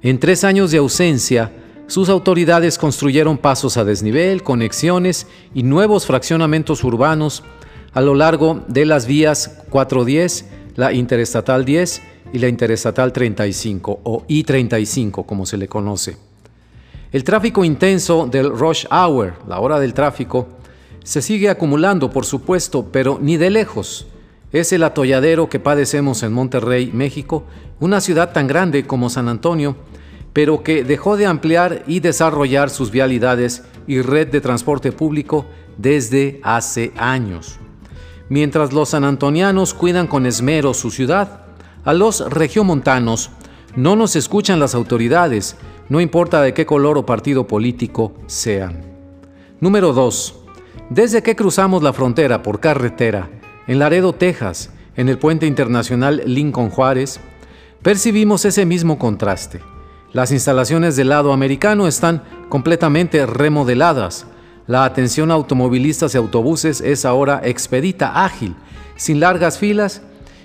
[0.00, 1.50] En tres años de ausencia,
[1.88, 7.42] sus autoridades construyeron pasos a desnivel, conexiones y nuevos fraccionamientos urbanos
[7.94, 10.44] a lo largo de las vías 410,
[10.76, 16.16] la Interestatal 10 y la Interestatal 35 o I-35 como se le conoce.
[17.10, 20.46] El tráfico intenso del rush hour, la hora del tráfico,
[21.02, 24.06] se sigue acumulando por supuesto, pero ni de lejos.
[24.50, 27.44] Es el atolladero que padecemos en Monterrey, México,
[27.80, 29.76] una ciudad tan grande como San Antonio,
[30.32, 35.44] pero que dejó de ampliar y desarrollar sus vialidades y red de transporte público
[35.76, 37.58] desde hace años.
[38.30, 41.46] Mientras los sanantonianos cuidan con esmero su ciudad,
[41.84, 43.30] a los regiomontanos
[43.76, 45.56] no nos escuchan las autoridades,
[45.88, 48.82] no importa de qué color o partido político sean.
[49.60, 50.34] Número 2.
[50.90, 53.30] Desde que cruzamos la frontera por carretera,
[53.68, 57.20] en Laredo, Texas, en el puente internacional Lincoln Juárez,
[57.82, 59.60] percibimos ese mismo contraste.
[60.12, 64.26] Las instalaciones del lado americano están completamente remodeladas.
[64.66, 68.56] La atención a automovilistas y autobuses es ahora expedita, ágil,
[68.96, 70.00] sin largas filas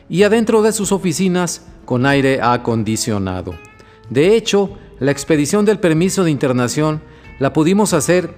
[0.09, 3.55] y adentro de sus oficinas con aire acondicionado.
[4.09, 7.01] De hecho, la expedición del permiso de internación
[7.39, 8.35] la pudimos hacer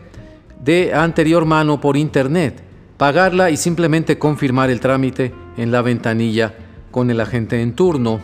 [0.64, 2.65] de anterior mano por internet,
[2.98, 6.54] pagarla y simplemente confirmar el trámite en la ventanilla
[6.92, 8.22] con el agente en turno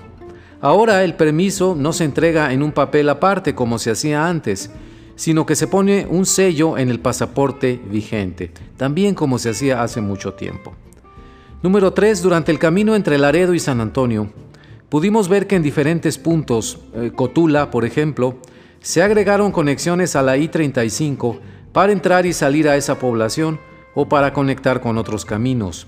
[0.61, 4.69] Ahora el permiso no se entrega en un papel aparte como se hacía antes,
[5.15, 10.01] sino que se pone un sello en el pasaporte vigente, también como se hacía hace
[10.01, 10.73] mucho tiempo.
[11.63, 12.21] Número 3.
[12.21, 14.31] Durante el camino entre Laredo y San Antonio,
[14.87, 18.37] pudimos ver que en diferentes puntos, eh, Cotula, por ejemplo,
[18.81, 21.39] se agregaron conexiones a la I-35
[21.73, 23.59] para entrar y salir a esa población
[23.93, 25.87] o para conectar con otros caminos.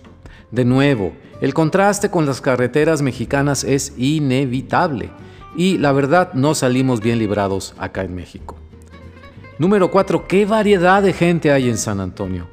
[0.52, 5.10] De nuevo, el contraste con las carreteras mexicanas es inevitable
[5.56, 8.56] y la verdad no salimos bien librados acá en México.
[9.60, 10.28] Número 4.
[10.28, 12.48] ¿Qué variedad de gente hay en San Antonio?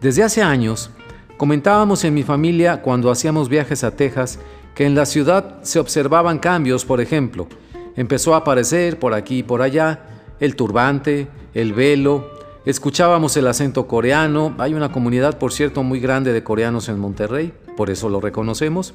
[0.00, 0.90] Desde hace años,
[1.36, 4.38] comentábamos en mi familia cuando hacíamos viajes a Texas
[4.74, 7.48] que en la ciudad se observaban cambios, por ejemplo,
[7.96, 10.00] empezó a aparecer por aquí y por allá
[10.38, 12.35] el turbante, el velo,
[12.66, 17.52] Escuchábamos el acento coreano, hay una comunidad por cierto muy grande de coreanos en Monterrey,
[17.76, 18.92] por eso lo reconocemos.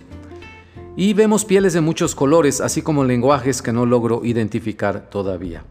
[0.97, 5.63] Y vemos pieles de muchos colores, así como lenguajes que no logro identificar todavía.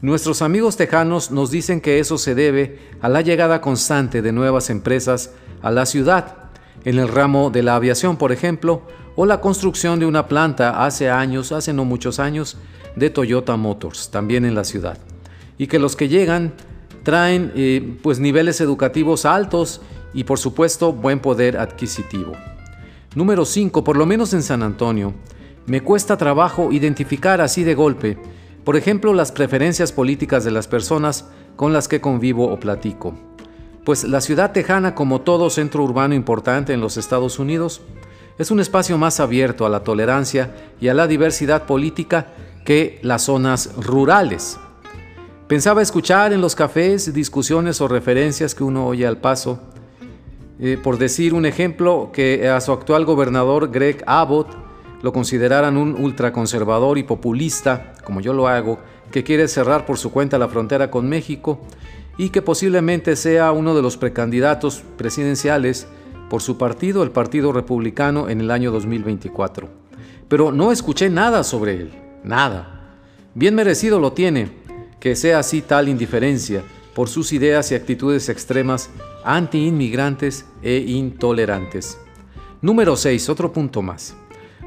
[0.00, 4.70] Nuestros amigos tejanos nos dicen que eso se debe a la llegada constante de nuevas
[4.70, 6.48] empresas a la ciudad,
[6.86, 8.80] en el ramo de la aviación, por ejemplo,
[9.14, 12.56] o la construcción de una planta hace años, hace no muchos años,
[12.96, 14.96] de Toyota Motors, también en la ciudad.
[15.58, 16.54] Y que los que llegan
[17.02, 19.80] traen eh, pues niveles educativos altos
[20.12, 22.32] y por supuesto buen poder adquisitivo.
[23.14, 23.82] Número 5.
[23.82, 25.14] Por lo menos en San Antonio,
[25.66, 28.18] me cuesta trabajo identificar así de golpe,
[28.64, 33.14] por ejemplo, las preferencias políticas de las personas con las que convivo o platico.
[33.84, 37.80] Pues la ciudad tejana, como todo centro urbano importante en los Estados Unidos,
[38.38, 42.28] es un espacio más abierto a la tolerancia y a la diversidad política
[42.64, 44.58] que las zonas rurales.
[45.50, 49.58] Pensaba escuchar en los cafés discusiones o referencias que uno oye al paso.
[50.60, 54.46] Eh, por decir un ejemplo, que a su actual gobernador Greg Abbott
[55.02, 58.78] lo consideraran un ultraconservador y populista, como yo lo hago,
[59.10, 61.60] que quiere cerrar por su cuenta la frontera con México
[62.16, 65.88] y que posiblemente sea uno de los precandidatos presidenciales
[66.28, 69.68] por su partido, el Partido Republicano, en el año 2024.
[70.28, 71.90] Pero no escuché nada sobre él,
[72.22, 72.98] nada.
[73.34, 74.59] Bien merecido lo tiene,
[75.00, 76.62] que sea así tal indiferencia
[76.94, 78.90] por sus ideas y actitudes extremas
[79.24, 81.98] anti-inmigrantes e intolerantes.
[82.60, 83.28] Número 6.
[83.30, 84.14] Otro punto más.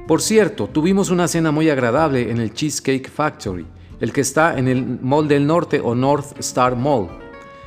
[0.08, 3.66] Por cierto, tuvimos una cena muy agradable en el Cheesecake Factory,
[4.00, 7.10] el que está en el Mall del Norte o North Star Mall.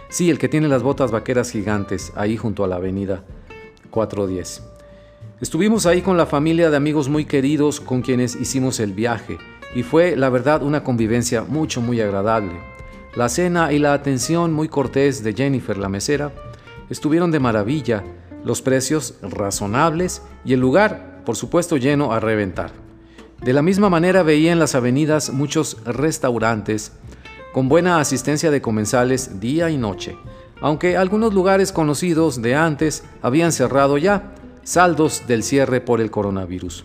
[0.09, 3.25] Sí, el que tiene las botas vaqueras gigantes, ahí junto a la avenida
[3.91, 4.63] 410.
[5.41, 9.39] Estuvimos ahí con la familia de amigos muy queridos con quienes hicimos el viaje
[9.75, 12.53] y fue la verdad una convivencia mucho muy agradable.
[13.15, 16.33] La cena y la atención muy cortés de Jennifer la mesera
[16.91, 18.05] estuvieron de maravilla,
[18.45, 22.73] los precios razonables y el lugar, por supuesto, lleno a reventar.
[23.43, 26.93] De la misma manera veía en las avenidas muchos restaurantes
[27.53, 30.17] con buena asistencia de comensales día y noche,
[30.61, 36.85] aunque algunos lugares conocidos de antes habían cerrado ya, saldos del cierre por el coronavirus.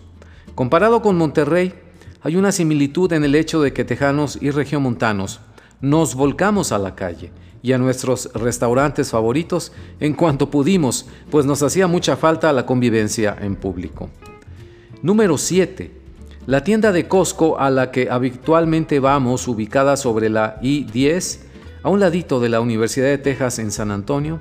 [0.54, 1.74] Comparado con Monterrey,
[2.22, 5.40] hay una similitud en el hecho de que tejanos y regiomontanos
[5.80, 11.62] nos volcamos a la calle y a nuestros restaurantes favoritos en cuanto pudimos, pues nos
[11.62, 14.08] hacía mucha falta la convivencia en público.
[15.02, 15.90] Número 7.
[16.46, 21.40] La tienda de Costco a la que habitualmente vamos, ubicada sobre la I-10,
[21.82, 24.40] a un ladito de la Universidad de Texas en San Antonio,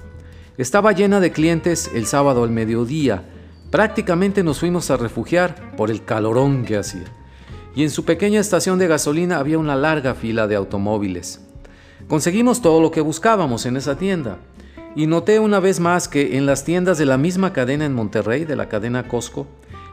[0.58, 3.24] estaba llena de clientes el sábado al mediodía.
[3.72, 7.21] Prácticamente nos fuimos a refugiar por el calorón que hacía.
[7.76, 11.42] Y en su pequeña estación de gasolina había una larga fila de automóviles.
[12.08, 14.38] Conseguimos todo lo que buscábamos en esa tienda.
[14.96, 18.44] Y noté una vez más que en las tiendas de la misma cadena en Monterrey,
[18.44, 19.48] de la cadena Costco,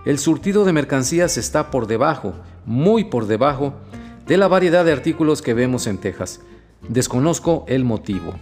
[0.05, 2.35] el surtido de mercancías está por debajo,
[2.67, 3.75] muy por debajo,
[4.27, 6.41] de la variedad de artículos que vemos en Texas.
[6.89, 8.35] Desconozco el motivo.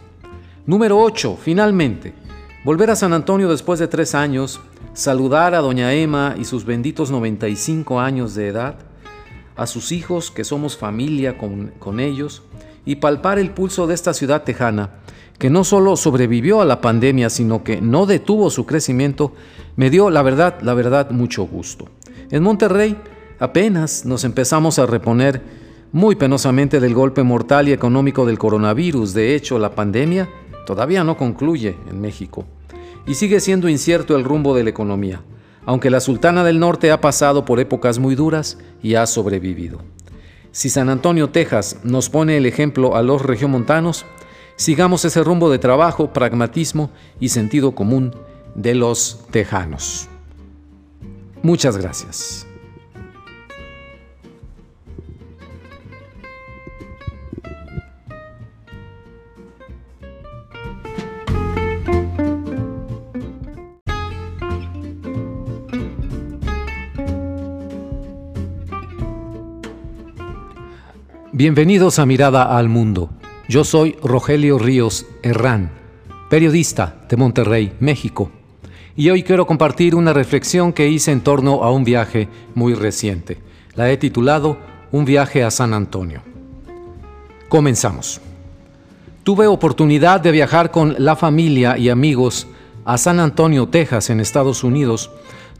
[0.65, 1.39] Número 8.
[1.41, 2.15] Finalmente,
[2.65, 4.61] volver a San Antonio después de tres años,
[4.95, 8.77] saludar a doña Emma y sus benditos 95 años de edad,
[9.57, 12.43] a sus hijos, que somos familia con, con ellos,
[12.85, 14.91] y palpar el pulso de esta ciudad tejana,
[15.39, 19.33] que no solo sobrevivió a la pandemia, sino que no detuvo su crecimiento,
[19.77, 21.89] me dio, la verdad, la verdad, mucho gusto.
[22.31, 22.97] En Monterrey
[23.39, 25.43] apenas nos empezamos a reponer
[25.93, 29.15] muy penosamente del golpe mortal y económico del coronavirus.
[29.15, 30.29] De hecho, la pandemia
[30.67, 32.45] todavía no concluye en México
[33.07, 35.23] y sigue siendo incierto el rumbo de la economía,
[35.67, 39.81] aunque la Sultana del Norte ha pasado por épocas muy duras y ha sobrevivido.
[40.53, 44.07] Si San Antonio, Texas, nos pone el ejemplo a los regiomontanos,
[44.55, 46.91] sigamos ese rumbo de trabajo, pragmatismo
[47.21, 48.15] y sentido común
[48.55, 50.09] de los tejanos.
[51.43, 52.46] Muchas gracias.
[71.39, 73.11] Bienvenidos a Mirada al Mundo.
[73.47, 75.71] Yo soy Rogelio Ríos Herrán,
[76.31, 78.31] periodista de Monterrey, México,
[78.97, 83.37] y hoy quiero compartir una reflexión que hice en torno a un viaje muy reciente.
[83.75, 84.57] La he titulado
[84.93, 86.23] Un viaje a San Antonio.
[87.51, 88.23] Comenzamos.
[89.23, 92.47] Tuve oportunidad de viajar con la familia y amigos
[92.87, 95.11] a San Antonio, Texas, en Estados Unidos,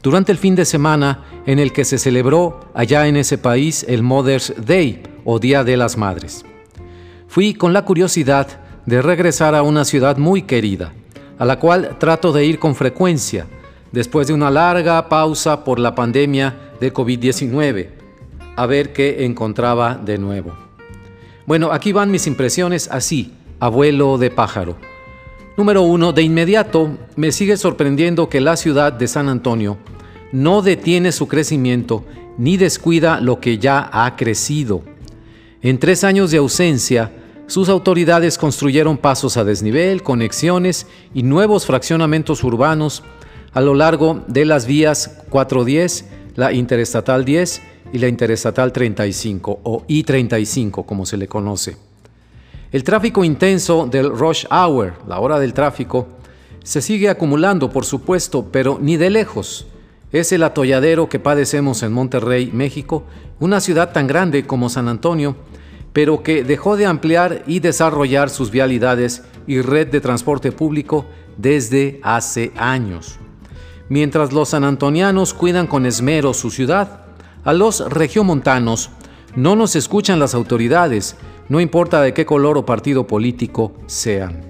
[0.01, 4.01] durante el fin de semana en el que se celebró allá en ese país el
[4.01, 6.45] Mother's Day, o Día de las Madres.
[7.27, 8.47] Fui con la curiosidad
[8.85, 10.93] de regresar a una ciudad muy querida,
[11.37, 13.45] a la cual trato de ir con frecuencia,
[13.91, 17.89] después de una larga pausa por la pandemia de COVID-19,
[18.55, 20.53] a ver qué encontraba de nuevo.
[21.45, 24.77] Bueno, aquí van mis impresiones así, abuelo de pájaro.
[25.57, 29.77] Número uno, de inmediato me sigue sorprendiendo que la ciudad de San Antonio
[30.31, 32.05] no detiene su crecimiento
[32.37, 34.83] ni descuida lo que ya ha crecido.
[35.61, 37.11] En tres años de ausencia,
[37.47, 40.85] sus autoridades construyeron pasos a desnivel, conexiones
[41.15, 43.03] y nuevos fraccionamientos urbanos
[43.53, 46.05] a lo largo de las vías 410,
[46.35, 51.75] la Interestatal 10 y la Interestatal 35 o I-35 como se le conoce.
[52.71, 56.07] El tráfico intenso del rush hour, la hora del tráfico,
[56.63, 59.65] se sigue acumulando, por supuesto, pero ni de lejos.
[60.11, 63.03] Es el atolladero que padecemos en Monterrey, México,
[63.39, 65.35] una ciudad tan grande como San Antonio,
[65.91, 71.05] pero que dejó de ampliar y desarrollar sus vialidades y red de transporte público
[71.37, 73.19] desde hace años.
[73.89, 77.05] Mientras los sanantonianos cuidan con esmero su ciudad,
[77.43, 78.91] a los regiomontanos
[79.35, 81.17] no nos escuchan las autoridades,
[81.49, 84.41] no importa de qué color o partido político sean.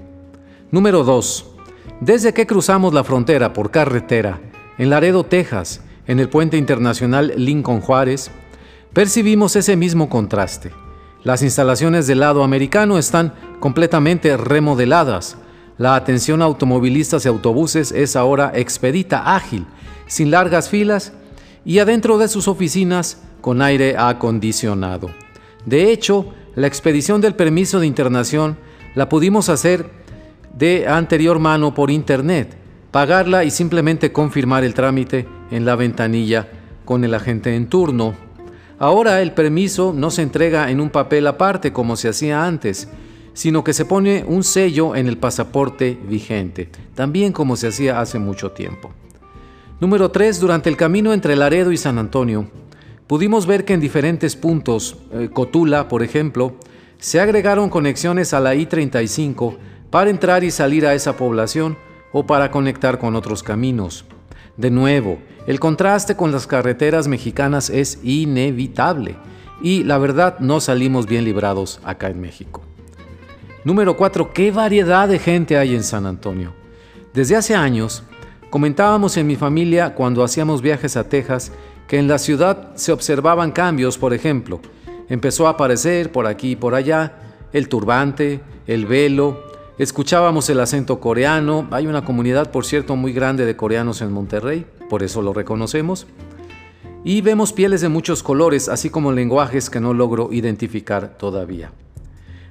[0.70, 1.46] Número 2.
[2.00, 4.40] Desde que cruzamos la frontera por carretera,
[4.78, 8.30] en Laredo, Texas, en el puente internacional Lincoln Juárez,
[8.92, 10.70] percibimos ese mismo contraste.
[11.24, 15.36] Las instalaciones del lado americano están completamente remodeladas.
[15.76, 19.66] La atención a automovilistas y autobuses es ahora expedita, ágil,
[20.06, 21.12] sin largas filas
[21.64, 25.10] y adentro de sus oficinas con aire acondicionado.
[25.66, 28.56] De hecho, la expedición del permiso de internación
[28.94, 29.90] la pudimos hacer
[30.56, 32.57] de anterior mano por internet.
[32.90, 36.48] Pagarla y simplemente confirmar el trámite en la ventanilla
[36.84, 38.14] con el agente en turno.
[38.78, 42.88] Ahora el permiso no se entrega en un papel aparte como se hacía antes,
[43.34, 48.18] sino que se pone un sello en el pasaporte vigente, también como se hacía hace
[48.18, 48.90] mucho tiempo.
[49.80, 50.40] Número 3.
[50.40, 52.50] Durante el camino entre Laredo y San Antonio,
[53.06, 56.56] pudimos ver que en diferentes puntos, eh, Cotula, por ejemplo,
[56.98, 59.56] se agregaron conexiones a la I-35
[59.90, 61.76] para entrar y salir a esa población
[62.12, 64.04] o para conectar con otros caminos.
[64.56, 69.16] De nuevo, el contraste con las carreteras mexicanas es inevitable
[69.62, 72.62] y la verdad no salimos bien librados acá en México.
[73.64, 74.32] Número 4.
[74.32, 76.52] ¿Qué variedad de gente hay en San Antonio?
[77.12, 78.02] Desde hace años,
[78.50, 81.52] comentábamos en mi familia cuando hacíamos viajes a Texas
[81.86, 84.60] que en la ciudad se observaban cambios, por ejemplo,
[85.08, 87.14] empezó a aparecer por aquí y por allá
[87.52, 89.42] el turbante, el velo,
[89.78, 94.66] Escuchábamos el acento coreano, hay una comunidad por cierto muy grande de coreanos en Monterrey,
[94.90, 96.08] por eso lo reconocemos.
[97.04, 101.70] Y vemos pieles de muchos colores, así como lenguajes que no logro identificar todavía.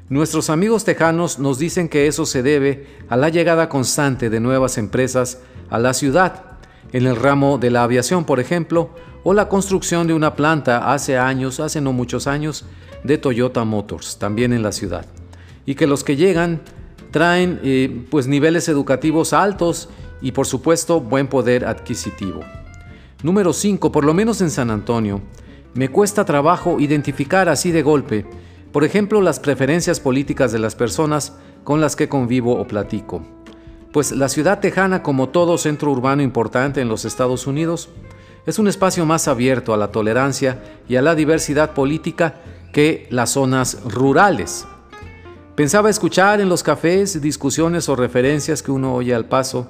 [0.07, 4.78] Nuestros amigos tejanos nos dicen que eso se debe a la llegada constante de nuevas
[4.78, 6.45] empresas a la ciudad,
[6.93, 8.91] en el ramo de la aviación, por ejemplo,
[9.25, 12.63] o la construcción de una planta hace años, hace no muchos años,
[13.03, 15.05] de Toyota Motors, también en la ciudad.
[15.65, 16.61] Y que los que llegan
[17.12, 19.89] traen eh, pues niveles educativos altos
[20.22, 22.41] y por supuesto buen poder adquisitivo.
[23.24, 23.91] Número 5.
[23.91, 25.22] Por lo menos en San Antonio,
[25.74, 28.26] me cuesta trabajo identificar así de golpe,
[28.72, 31.34] por ejemplo, las preferencias políticas de las personas
[31.64, 33.26] con las que convivo o platico.
[33.91, 37.89] Pues la ciudad tejana, como todo centro urbano importante en los Estados Unidos,
[38.45, 42.36] es un espacio más abierto a la tolerancia y a la diversidad política
[42.72, 44.68] que las zonas rurales.
[45.58, 49.68] Pensaba escuchar en los cafés discusiones o referencias que uno oye al paso.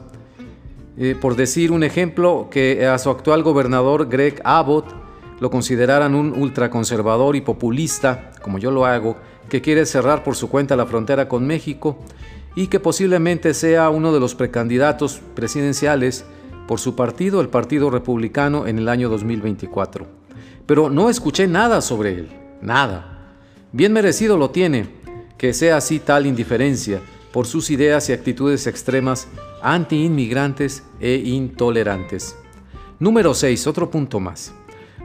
[0.98, 4.94] Eh, por decir un ejemplo, que a su actual gobernador Greg Abbott
[5.40, 9.16] lo consideraran un ultraconservador y populista, como yo lo hago,
[9.48, 11.98] que quiere cerrar por su cuenta la frontera con México
[12.54, 16.26] y que posiblemente sea uno de los precandidatos presidenciales
[16.68, 20.06] por su partido, el Partido Republicano, en el año 2024.
[20.66, 22.28] Pero no escuché nada sobre él,
[22.62, 23.38] nada.
[23.72, 24.97] Bien merecido lo tiene,
[25.38, 29.28] que sea así tal indiferencia por sus ideas y actitudes extremas
[29.62, 32.36] anti-inmigrantes e intolerantes.
[33.00, 33.68] Número 6.
[33.68, 34.54] Otro punto más.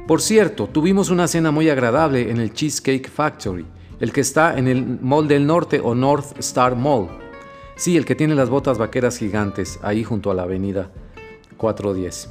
[0.06, 3.66] Por cierto, tuvimos una cena muy agradable en el Cheesecake Factory,
[4.00, 7.08] el que está en el Mall del Norte o North Star Mall.
[7.76, 10.90] Sí, el que tiene las botas vaqueras gigantes, ahí junto a la avenida
[11.56, 12.30] 410.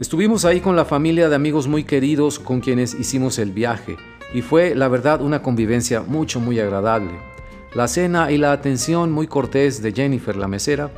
[0.00, 3.96] Estuvimos ahí con la familia de amigos muy queridos con quienes hicimos el viaje
[4.34, 7.12] y fue la verdad una convivencia mucho muy agradable.
[7.72, 10.90] La cena y la atención muy cortés de Jennifer la mesera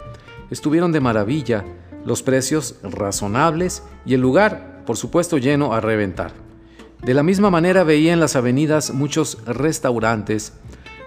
[0.50, 1.64] estuvieron de maravilla,
[2.04, 6.32] los precios razonables y el lugar, por supuesto, lleno a reventar.
[7.02, 10.54] De la misma manera veía en las avenidas muchos restaurantes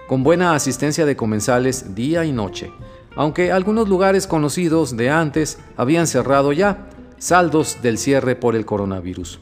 [0.06, 2.72] con buena asistencia de comensales día y noche,
[3.16, 9.40] aunque algunos lugares conocidos de antes habían cerrado ya, saldos del cierre por el coronavirus.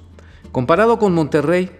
[0.52, 1.70] Comparado con Monterrey,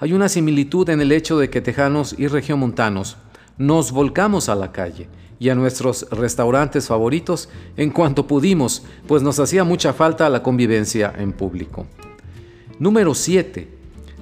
[0.00, 3.16] hay una similitud en el hecho de que tejanos y regiomontanos
[3.56, 5.08] nos volcamos a la calle
[5.40, 11.12] y a nuestros restaurantes favoritos en cuanto pudimos, pues nos hacía mucha falta la convivencia
[11.16, 11.86] en público.
[12.78, 13.68] Número 7.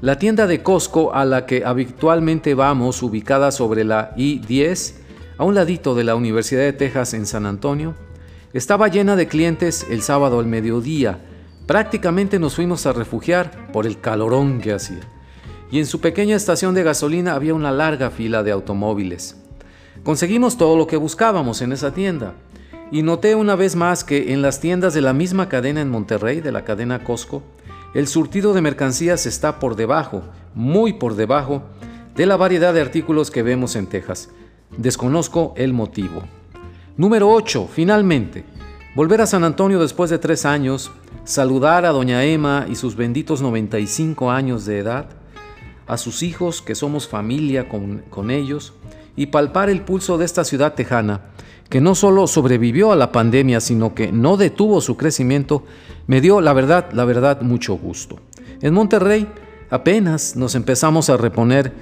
[0.01, 4.95] La tienda de Costco a la que habitualmente vamos, ubicada sobre la I-10,
[5.39, 7.95] a un ladito de la Universidad de Texas en San Antonio,
[8.55, 11.19] estaba llena de clientes el sábado al mediodía.
[11.67, 15.16] Prácticamente nos fuimos a refugiar por el calorón que hacía
[15.71, 19.37] y en su pequeña estación de gasolina había una larga fila de automóviles.
[20.03, 22.35] Conseguimos todo lo que buscábamos en esa tienda
[22.93, 26.41] y noté una vez más que en las tiendas de la misma cadena en Monterrey,
[26.41, 27.43] de la cadena Costco,
[27.95, 30.23] el surtido de mercancías está por debajo,
[30.55, 31.63] muy por debajo,
[32.15, 34.31] de la variedad de artículos que vemos en Texas.
[34.77, 36.23] Desconozco el motivo.
[36.97, 37.69] Número 8.
[37.73, 38.45] Finalmente,
[38.95, 40.91] volver a San Antonio después de tres años,
[41.25, 45.09] saludar a doña Emma y sus benditos 95 años de edad,
[45.87, 48.73] a sus hijos, que somos familia con, ellos,
[49.17, 51.23] y palpar el pulso de esta ciudad tejana,
[51.69, 55.65] que no solo sobrevivió a la pandemia, sino que no detuvo su crecimiento,
[56.07, 58.19] me dio, la verdad, la verdad, mucho gusto.
[58.61, 59.29] En Monterrey
[59.71, 61.73] apenas nos empezamos a reponer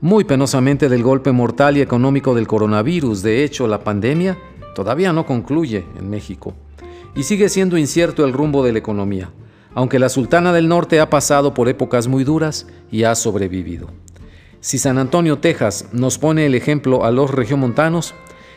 [0.00, 3.22] muy penosamente del golpe mortal y económico del coronavirus.
[3.22, 4.38] De hecho, la pandemia
[4.74, 6.54] todavía no concluye en México
[7.14, 9.30] y sigue siendo incierto el rumbo de la economía
[9.74, 13.88] aunque la Sultana del Norte ha pasado por épocas muy duras y ha sobrevivido.
[14.60, 18.14] Si San Antonio, Texas, nos pone el ejemplo a los regiomontanos,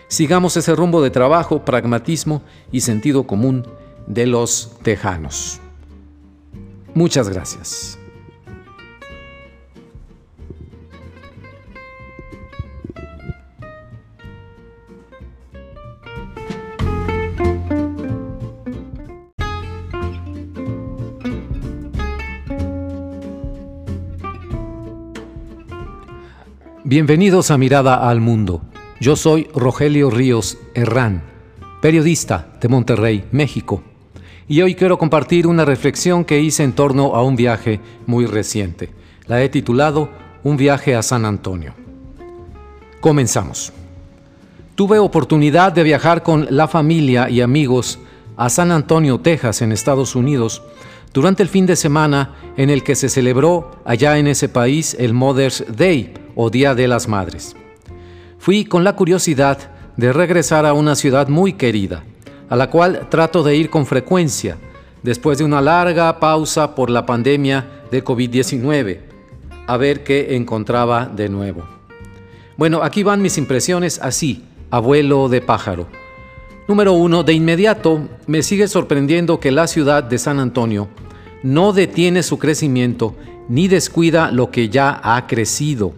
[0.09, 2.41] Sigamos ese rumbo de trabajo, pragmatismo
[2.71, 3.67] y sentido común
[4.07, 5.59] de los tejanos.
[6.93, 7.99] Muchas gracias.
[26.89, 28.61] Bienvenidos a Mirada al Mundo.
[29.01, 31.21] Yo soy Rogelio Ríos Herrán,
[31.81, 33.83] periodista de Monterrey, México,
[34.47, 38.89] y hoy quiero compartir una reflexión que hice en torno a un viaje muy reciente.
[39.25, 40.09] La he titulado
[40.45, 41.73] Un viaje a San Antonio.
[43.01, 43.73] Comenzamos.
[44.75, 47.99] Tuve oportunidad de viajar con la familia y amigos
[48.37, 50.63] a San Antonio, Texas, en Estados Unidos,
[51.13, 55.13] durante el fin de semana en el que se celebró allá en ese país el
[55.13, 57.55] Mother's Day o Día de las Madres.
[58.37, 59.57] Fui con la curiosidad
[59.97, 62.03] de regresar a una ciudad muy querida,
[62.47, 64.57] a la cual trato de ir con frecuencia,
[65.03, 68.99] después de una larga pausa por la pandemia de COVID-19,
[69.65, 71.63] a ver qué encontraba de nuevo.
[72.55, 75.87] Bueno, aquí van mis impresiones así, abuelo de pájaro.
[76.67, 80.87] Número uno, de inmediato me sigue sorprendiendo que la ciudad de San Antonio
[81.41, 83.15] no detiene su crecimiento
[83.49, 85.93] ni descuida lo que ya ha crecido.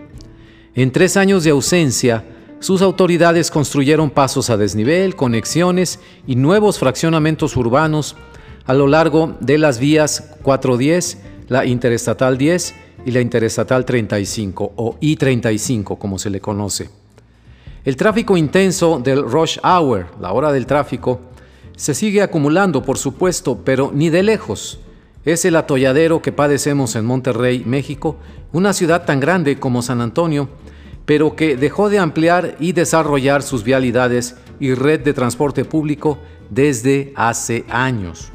[0.79, 2.23] En tres años de ausencia,
[2.61, 8.15] sus autoridades construyeron pasos a desnivel, conexiones y nuevos fraccionamientos urbanos
[8.63, 11.17] a lo largo de las vías 410,
[11.49, 12.75] la Interestatal 10
[13.05, 16.89] y la Interestatal 35 o I-35 como se le conoce.
[17.83, 21.19] El tráfico intenso del rush hour, la hora del tráfico,
[21.75, 24.79] se sigue acumulando, por supuesto, pero ni de lejos.
[25.25, 28.17] Es el atolladero que padecemos en Monterrey, México,
[28.53, 30.49] una ciudad tan grande como San Antonio,
[31.05, 37.13] pero que dejó de ampliar y desarrollar sus vialidades y red de transporte público desde
[37.15, 38.31] hace años.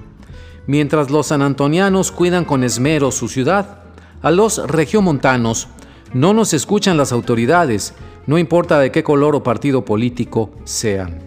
[0.66, 3.84] Mientras los sanantonianos cuidan con esmero su ciudad,
[4.22, 5.68] a los regiomontanos
[6.12, 7.94] no nos escuchan las autoridades,
[8.26, 11.20] no importa de qué color o partido político sean.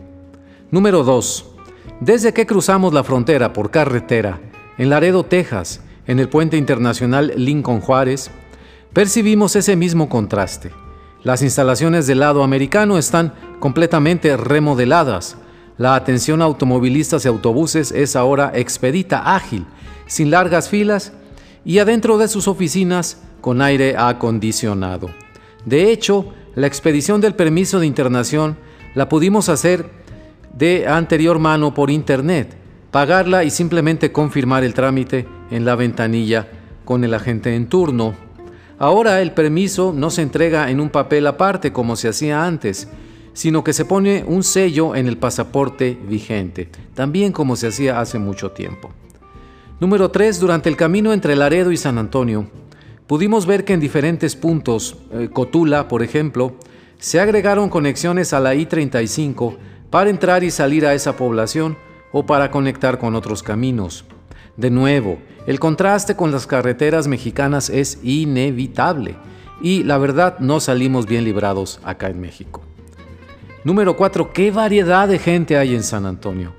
[0.72, 1.46] Número 2.
[2.00, 4.40] Desde que cruzamos la frontera por carretera,
[4.78, 8.32] en Laredo, Texas, en el puente internacional Lincoln Juárez,
[8.94, 10.72] percibimos ese mismo contraste.
[11.24, 15.38] Las instalaciones del lado americano están completamente remodeladas.
[15.78, 19.66] La atención a automovilistas y autobuses es ahora expedita, ágil,
[20.06, 21.14] sin largas filas
[21.66, 25.10] y adentro de sus oficinas con aire acondicionado.
[25.66, 28.58] De hecho, la expedición del permiso de internación
[28.96, 29.90] la pudimos hacer
[30.58, 32.56] de anterior mano por internet,
[32.92, 36.48] pagarla y simplemente confirmar el trámite en la ventanilla
[36.86, 38.14] con el agente en turno.
[38.80, 42.88] Ahora el permiso no se entrega en un papel aparte como se hacía antes,
[43.34, 48.20] sino que se pone un sello en el pasaporte vigente, también como se hacía hace
[48.20, 48.90] mucho tiempo.
[49.80, 50.40] Número 3.
[50.40, 52.50] Durante el camino entre Laredo y San Antonio,
[53.08, 56.56] Pudimos ver que en diferentes puntos, eh, Cotula, por ejemplo,
[57.00, 59.56] se agregaron conexiones a la I-35
[59.90, 61.78] para entrar y salir a esa población
[62.12, 64.06] o para conectar con otros caminos.
[64.56, 69.16] De nuevo, el contraste con las carreteras mexicanas es inevitable
[69.62, 72.62] y la verdad no salimos bien librados acá en México.
[73.64, 74.32] Número 4.
[74.34, 76.54] ¿Qué variedad de gente hay en San Antonio?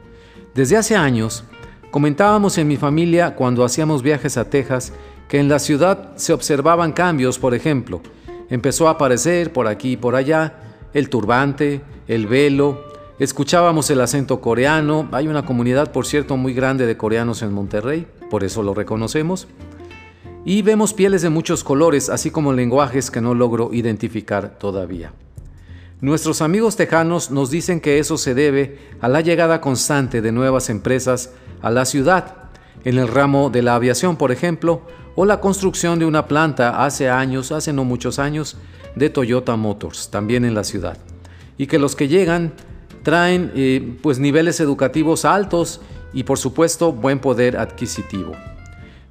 [0.54, 1.44] Desde hace años,
[1.90, 4.92] comentábamos en mi familia cuando hacíamos viajes a Texas
[5.28, 8.00] que en la ciudad se observaban cambios, por ejemplo,
[8.48, 10.54] empezó a aparecer por aquí y por allá
[10.94, 12.87] el turbante, el velo,
[13.18, 18.06] escuchábamos el acento coreano, hay una comunidad, por cierto, muy grande de coreanos en Monterrey,
[18.30, 19.48] por eso lo reconocemos,
[20.44, 25.12] y vemos pieles de muchos colores, así como lenguajes que no logro identificar todavía.
[26.00, 30.70] Nuestros amigos tejanos nos dicen que eso se debe a la llegada constante de nuevas
[30.70, 32.36] empresas a la ciudad,
[32.84, 34.82] en el ramo de la aviación, por ejemplo,
[35.16, 38.56] o la construcción de una planta hace años, hace no muchos años,
[38.94, 40.96] de Toyota Motors, también en la ciudad.
[41.56, 42.52] Y que los que llegan
[43.02, 45.80] traen eh, pues niveles educativos altos
[46.12, 48.32] y por supuesto buen poder adquisitivo.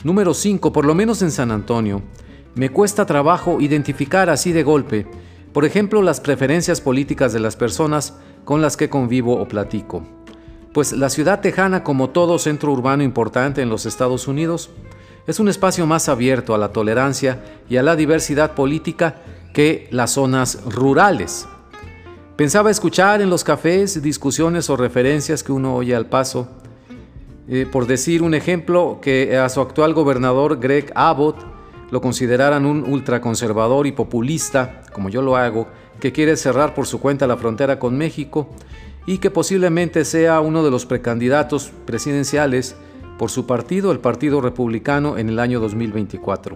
[0.03, 2.01] Número 5, por lo menos en San Antonio,
[2.55, 5.07] me cuesta trabajo identificar así de golpe,
[5.53, 8.13] por ejemplo, las preferencias políticas de las personas
[8.45, 10.03] con las que convivo o platico.
[10.73, 14.69] Pues la ciudad tejana, como todo centro urbano importante en los Estados Unidos,
[15.25, 19.15] es un espacio más abierto a la tolerancia y a la diversidad política
[19.53, 21.47] que las zonas rurales.
[22.37, 26.47] Pensaba escuchar en los cafés discusiones o referencias que uno oye al paso.
[27.49, 31.43] Eh, por decir un ejemplo, que a su actual gobernador Greg Abbott
[31.89, 35.67] lo consideraran un ultraconservador y populista, como yo lo hago,
[35.99, 38.49] que quiere cerrar por su cuenta la frontera con México,
[39.07, 42.75] y que posiblemente sea uno de los precandidatos presidenciales
[43.17, 46.55] por su partido, el Partido Republicano, en el año 2024.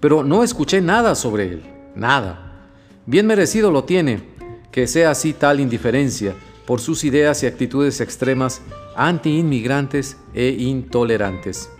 [0.00, 1.62] Pero no escuché nada sobre él,
[1.94, 2.70] nada.
[3.04, 4.29] Bien merecido lo tiene,
[4.70, 6.34] que sea así tal indiferencia
[6.66, 8.62] por sus ideas y actitudes extremas
[8.94, 11.70] anti-inmigrantes e intolerantes.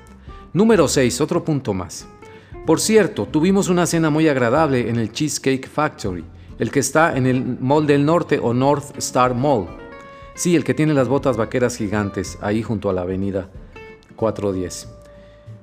[0.53, 2.09] Número 6, otro punto más.
[2.67, 6.25] Por cierto, tuvimos una cena muy agradable en el Cheesecake Factory,
[6.59, 9.69] el que está en el Mall del Norte o North Star Mall.
[10.35, 13.49] Sí, el que tiene las botas vaqueras gigantes, ahí junto a la avenida
[14.17, 14.89] 410.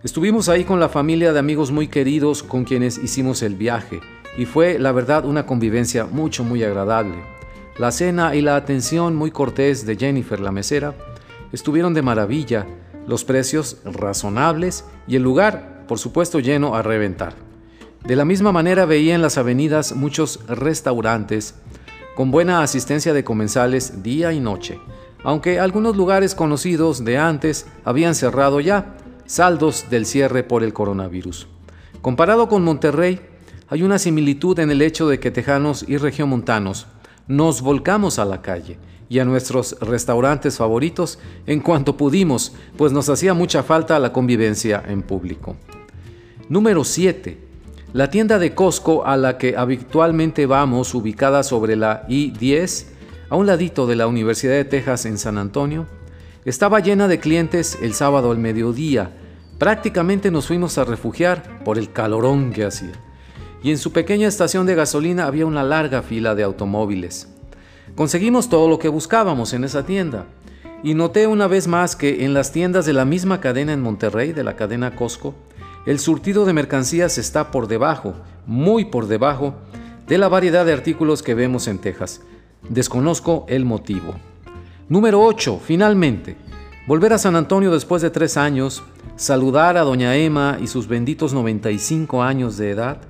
[0.04, 4.00] Estuvimos ahí con la familia de amigos muy queridos con quienes hicimos el viaje
[4.38, 7.16] y fue la verdad una convivencia mucho muy agradable.
[7.78, 10.96] La cena y la atención muy cortés de Jennifer la mesera
[11.52, 12.66] estuvieron de maravilla,
[13.08, 17.36] los precios razonables y el lugar, por supuesto, lleno a reventar.
[18.04, 21.56] De la misma manera veía en las avenidas muchos restaurantes
[22.16, 24.80] con buena asistencia de comensales día y noche,
[25.24, 31.48] aunque algunos lugares conocidos de antes habían cerrado ya, saldos del cierre por el coronavirus.
[32.02, 33.20] Comparado con Monterrey,
[33.70, 36.88] hay una similitud en el hecho de que tejanos y regiomontanos
[37.28, 38.78] nos volcamos a la calle
[39.10, 44.84] y a nuestros restaurantes favoritos en cuanto pudimos, pues nos hacía mucha falta la convivencia
[44.88, 45.58] en público.
[46.50, 47.38] Número 7.
[47.94, 52.86] La tienda de Costco a la que habitualmente vamos, ubicada sobre la I-10,
[53.30, 55.88] a un ladito de la Universidad de Texas en San Antonio,
[56.46, 59.12] estaba llena de clientes el sábado al mediodía.
[59.58, 63.07] Prácticamente nos fuimos a refugiar por el calorón que hacía.
[63.68, 67.28] Y en su pequeña estación de gasolina había una larga fila de automóviles.
[67.96, 70.24] Conseguimos todo lo que buscábamos en esa tienda.
[70.84, 74.32] Y noté una vez más que en las tiendas de la misma cadena en Monterrey,
[74.32, 75.36] de la cadena Costco,
[75.86, 78.14] el surtido de mercancías está por debajo,
[78.46, 79.56] muy por debajo,
[80.08, 82.22] de la variedad de artículos que vemos en Texas.
[82.70, 84.16] Desconozco el motivo.
[84.88, 85.60] Número 8.
[85.62, 86.38] Finalmente,
[86.88, 88.82] volver a San Antonio después de tres años,
[89.18, 93.02] saludar a doña Emma y sus benditos 95 años de edad,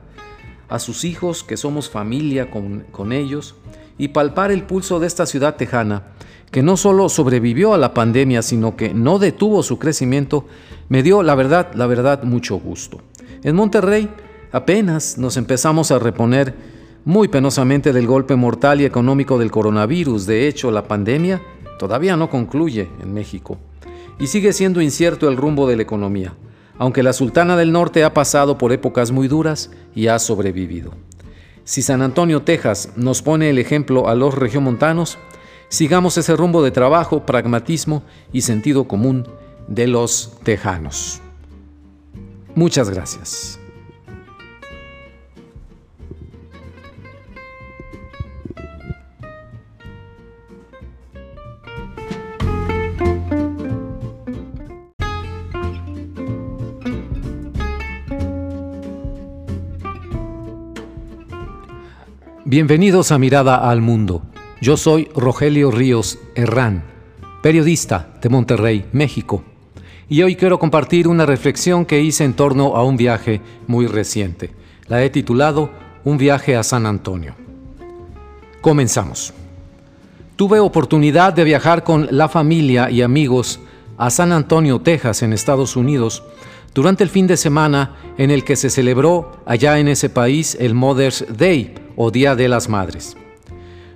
[0.70, 3.56] a sus hijos que somos familia con, con ellos,
[3.98, 6.04] y palpar el pulso de esta ciudad tejana,
[6.52, 10.46] que no solo sobrevivió a la pandemia, sino que no detuvo su crecimiento,
[10.90, 13.02] me dio, la verdad, la verdad, mucho gusto.
[13.44, 14.10] En Monterrey
[14.52, 16.54] apenas nos empezamos a reponer
[17.06, 20.26] muy penosamente del golpe mortal y económico del coronavirus.
[20.26, 21.42] De hecho, la pandemia
[21.80, 23.58] todavía no concluye en México
[24.20, 26.34] y sigue siendo incierto el rumbo de la economía,
[26.78, 30.94] aunque la Sultana del Norte ha pasado por épocas muy duras y ha sobrevivido.
[31.64, 35.18] Si San Antonio, Texas, nos pone el ejemplo a los regiomontanos,
[35.70, 39.28] sigamos ese rumbo de trabajo, pragmatismo y sentido común
[39.68, 41.22] de los tejanos.
[42.56, 43.60] Muchas gracias.
[62.50, 64.22] Bienvenidos a Mirada al Mundo.
[64.62, 66.86] Yo soy Rogelio Ríos Herrán,
[67.44, 69.44] periodista de Monterrey, México.
[70.08, 74.52] Y hoy quiero compartir una reflexión que hice en torno a un viaje muy reciente.
[74.88, 75.72] La he titulado
[76.06, 77.36] Un viaje a San Antonio.
[78.62, 79.34] Comenzamos.
[80.38, 83.60] Tuve oportunidad de viajar con la familia y amigos
[83.98, 86.24] a San Antonio, Texas, en Estados Unidos,
[86.78, 90.76] durante el fin de semana en el que se celebró allá en ese país el
[90.76, 93.18] Mother's Day, o Día de las Madres.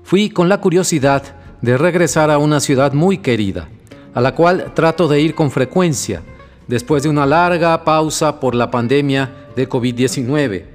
[0.01, 1.21] Fui con la curiosidad
[1.61, 3.69] de regresar a una ciudad muy querida,
[4.15, 6.23] a la cual trato de ir con frecuencia,
[6.67, 10.65] después de una larga pausa por la pandemia de COVID-19,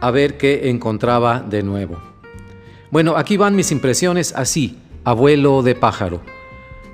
[0.00, 1.98] a ver qué encontraba de nuevo.
[2.92, 6.20] Bueno, aquí van mis impresiones así, abuelo de pájaro.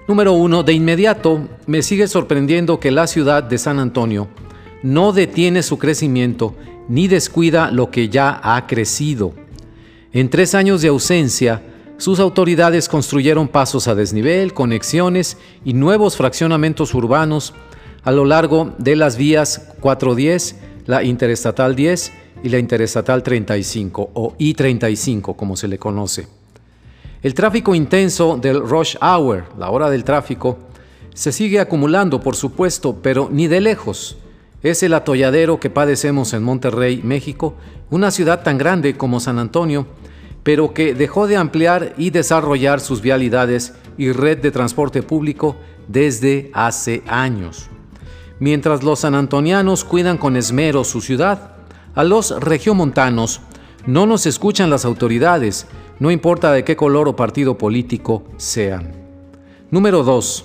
[0.09, 4.29] Número uno, de inmediato me sigue sorprendiendo que la ciudad de San Antonio
[4.87, 6.55] no detiene su crecimiento
[6.89, 9.33] ni descuida lo que ya ha crecido.
[10.13, 11.61] En tres años de ausencia,
[11.99, 17.53] sus autoridades construyeron pasos a desnivel, conexiones y nuevos fraccionamientos urbanos
[18.05, 20.57] a lo largo de las vías 410,
[20.87, 22.13] la Interestatal 10
[22.45, 26.29] y la Interestatal 35 o I-35 como se le conoce.
[27.25, 30.59] El tráfico intenso del rush hour, la hora del tráfico,
[31.13, 34.19] se sigue acumulando, por supuesto, pero ni de lejos.
[34.63, 37.55] Es el atolladero que padecemos en Monterrey, México,
[37.91, 39.87] una ciudad tan grande como San Antonio,
[40.43, 45.57] pero que dejó de ampliar y desarrollar sus vialidades y red de transporte público
[45.89, 47.69] desde hace años.
[48.39, 51.57] Mientras los sanantonianos cuidan con esmero su ciudad,
[51.95, 53.41] a los regiomontanos
[53.87, 55.67] no nos escuchan las autoridades,
[55.99, 58.93] no importa de qué color o partido político sean.
[59.71, 60.45] Número 2.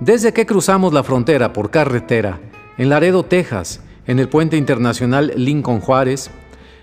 [0.00, 2.40] Desde que cruzamos la frontera por carretera,
[2.78, 6.30] en Laredo, Texas, en el puente internacional Lincoln Juárez,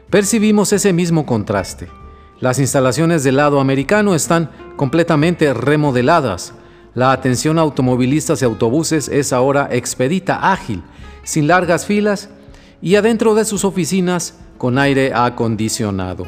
[0.09, 1.87] percibimos ese mismo contraste.
[2.39, 6.53] Las instalaciones del lado americano están completamente remodeladas.
[6.93, 10.83] La atención a automovilistas y autobuses es ahora expedita, ágil,
[11.23, 12.29] sin largas filas
[12.81, 16.27] y adentro de sus oficinas con aire acondicionado.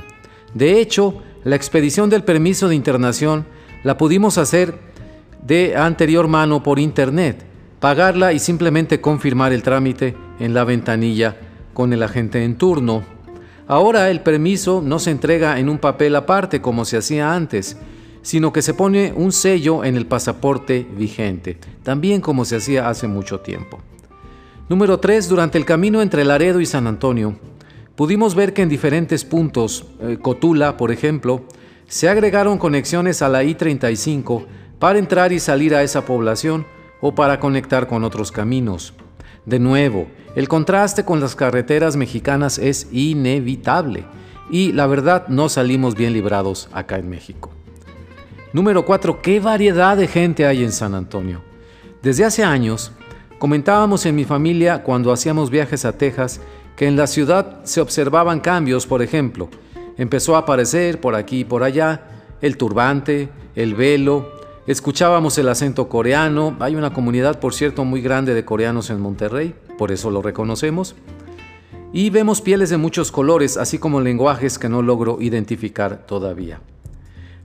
[0.54, 3.46] De hecho, la expedición del permiso de internación
[3.84, 4.80] la pudimos hacer
[5.46, 7.46] de anterior mano por internet,
[7.86, 11.38] pagarla y simplemente confirmar el trámite en la ventanilla
[11.76, 13.04] con el agente en turno.
[13.68, 17.78] Ahora el permiso no se entrega en un papel aparte como se hacía antes,
[18.24, 23.08] sino que se pone un sello en el pasaporte vigente, también como se hacía hace
[23.08, 23.78] mucho tiempo.
[24.68, 25.30] Número 3.
[25.30, 27.38] Durante el camino entre Laredo y San Antonio,
[27.96, 31.46] pudimos ver que en diferentes puntos, eh, Cotula, por ejemplo,
[31.88, 34.44] se agregaron conexiones a la I-35
[34.80, 36.66] para entrar y salir a esa población
[37.02, 38.94] o para conectar con otros caminos.
[39.46, 44.06] De nuevo, el contraste con las carreteras mexicanas es inevitable
[44.50, 47.52] y la verdad no salimos bien librados acá en México.
[48.54, 49.22] Número 4.
[49.22, 51.42] ¿Qué variedad de gente hay en San Antonio?
[52.02, 52.92] Desde hace años,
[53.38, 56.40] Comentábamos en mi familia cuando hacíamos viajes a Texas
[56.78, 59.50] que en la ciudad se observaban cambios, por ejemplo,
[59.98, 62.02] empezó a aparecer por aquí y por allá
[62.42, 64.35] el turbante, el velo,
[64.68, 69.56] escuchábamos el acento coreano, hay una comunidad por cierto muy grande de coreanos en Monterrey,
[69.78, 70.96] por eso lo reconocemos,
[71.94, 76.60] y vemos pieles de muchos colores, así como lenguajes que no logro identificar todavía.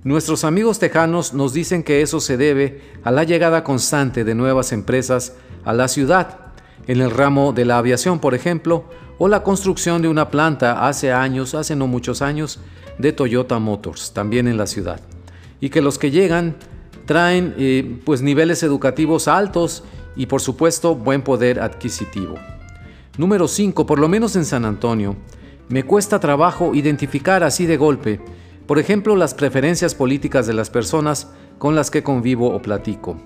[0.03, 4.73] Nuestros amigos tejanos nos dicen que eso se debe a la llegada constante de nuevas
[4.73, 6.39] empresas a la ciudad,
[6.87, 8.85] en el ramo de la aviación, por ejemplo,
[9.18, 12.61] o la construcción de una planta hace años, hace no muchos años,
[12.97, 15.01] de Toyota Motors, también en la ciudad.
[15.61, 16.57] Y que los que llegan
[17.05, 19.84] traen eh, pues niveles educativos altos
[20.16, 22.34] y por supuesto buen poder adquisitivo.
[23.16, 25.16] Número 5, por lo menos en San Antonio,
[25.68, 28.20] me cuesta trabajo identificar así de golpe,
[28.66, 31.28] por ejemplo, las preferencias políticas de las personas
[31.59, 33.16] con las que convivo o platico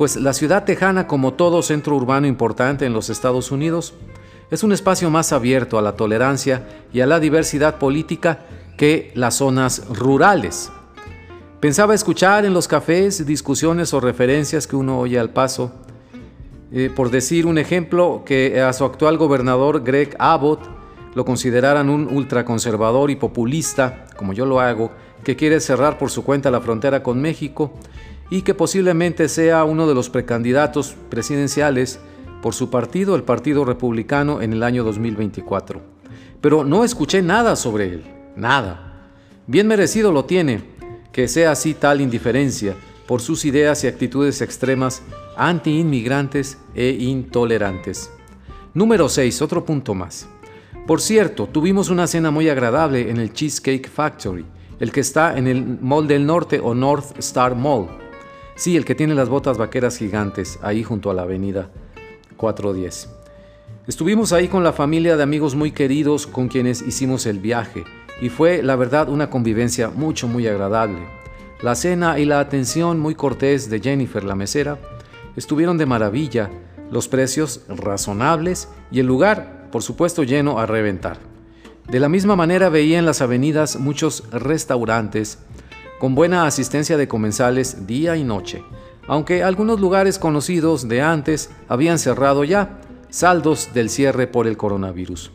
[0.00, 3.92] pues la ciudad tejana, como todo centro urbano importante en los Estados Unidos,
[4.50, 8.46] es un espacio más abierto a la tolerancia y a la diversidad política
[8.78, 10.72] que las zonas rurales.
[11.60, 15.70] Pensaba escuchar en los cafés discusiones o referencias que uno oye al paso.
[16.72, 20.60] Eh, por decir un ejemplo, que a su actual gobernador Greg Abbott
[21.14, 24.90] lo consideraran un ultraconservador y populista, como yo lo hago,
[25.22, 27.74] que quiere cerrar por su cuenta la frontera con México
[28.30, 32.00] y que posiblemente sea uno de los precandidatos presidenciales
[32.40, 35.82] por su partido, el Partido Republicano, en el año 2024.
[36.40, 38.04] Pero no escuché nada sobre él,
[38.34, 39.10] nada.
[39.46, 40.69] Bien merecido lo tiene,
[41.12, 45.02] que sea así tal indiferencia por sus ideas y actitudes extremas
[45.36, 48.10] anti-inmigrantes e intolerantes.
[48.72, 50.28] Número 6, otro punto más.
[50.86, 54.44] Por cierto, tuvimos una cena muy agradable en el Cheesecake Factory,
[54.78, 57.88] el que está en el Mall del Norte o North Star Mall.
[58.54, 61.70] Sí, el que tiene las botas vaqueras gigantes, ahí junto a la avenida
[62.36, 63.08] 410.
[63.86, 67.84] Estuvimos ahí con la familia de amigos muy queridos con quienes hicimos el viaje
[68.20, 71.00] y fue la verdad una convivencia mucho muy agradable.
[71.62, 74.78] La cena y la atención muy cortés de Jennifer la mesera
[75.36, 76.50] estuvieron de maravilla,
[76.90, 81.18] los precios razonables y el lugar, por supuesto, lleno a reventar.
[81.88, 85.38] De la misma manera veía en las avenidas muchos restaurantes
[85.98, 88.64] con buena asistencia de comensales día y noche,
[89.06, 95.30] aunque algunos lugares conocidos de antes habían cerrado ya, saldos del cierre por el coronavirus.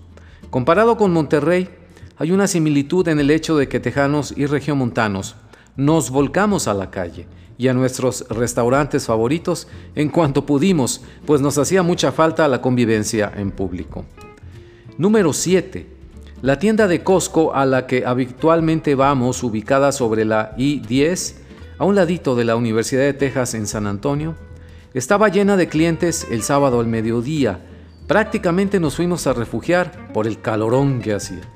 [0.49, 1.69] Comparado con Monterrey,
[2.18, 5.36] hay una similitud en el hecho de que tejanos y regiomontanos
[5.76, 11.57] nos volcamos a la calle y a nuestros restaurantes favoritos en cuanto pudimos, pues nos
[11.57, 14.05] hacía mucha falta la convivencia en público.
[14.97, 15.88] Número 7.
[16.41, 21.36] La tienda de Costco a la que habitualmente vamos, ubicada sobre la I-10,
[21.78, 24.36] a un ladito de la Universidad de Texas en San Antonio,
[24.93, 27.59] estaba llena de clientes el sábado al mediodía.
[28.07, 31.55] Prácticamente nos fuimos a refugiar por el calorón que hacía.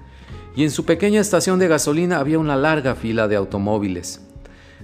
[0.60, 4.20] Y en su pequeña estación de gasolina había una larga fila de automóviles.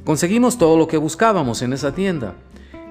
[0.06, 2.36] Conseguimos todo lo que buscábamos en esa tienda.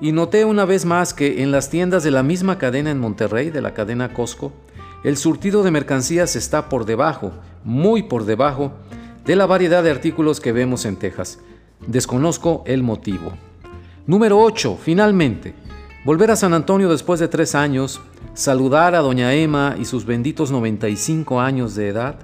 [0.03, 3.49] Y noté una vez más que en las tiendas de la misma cadena en Monterrey,
[3.49, 4.53] de la cadena Costco,
[5.03, 7.33] el surtido de mercancías está por debajo,
[7.65, 8.73] muy por debajo,
[9.25, 11.39] de la variedad de artículos que vemos en Texas.
[11.87, 13.33] Desconozco el motivo.
[14.07, 14.79] Número 8.
[14.79, 15.55] Finalmente,
[16.05, 18.03] volver a San Antonio después de tres años,
[18.35, 22.19] saludar a doña Emma y sus benditos 95 años de edad,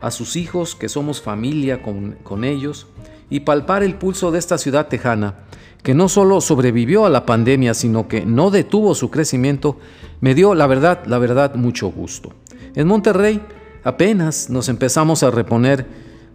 [0.00, 2.86] a sus hijos, que somos familia con, con ellos,
[3.30, 5.34] y palpar el pulso de esta ciudad tejana,
[5.82, 9.78] que no solo sobrevivió a la pandemia, sino que no detuvo su crecimiento,
[10.20, 12.32] me dio, la verdad, la verdad, mucho gusto.
[12.74, 13.40] En Monterrey
[13.84, 15.86] apenas nos empezamos a reponer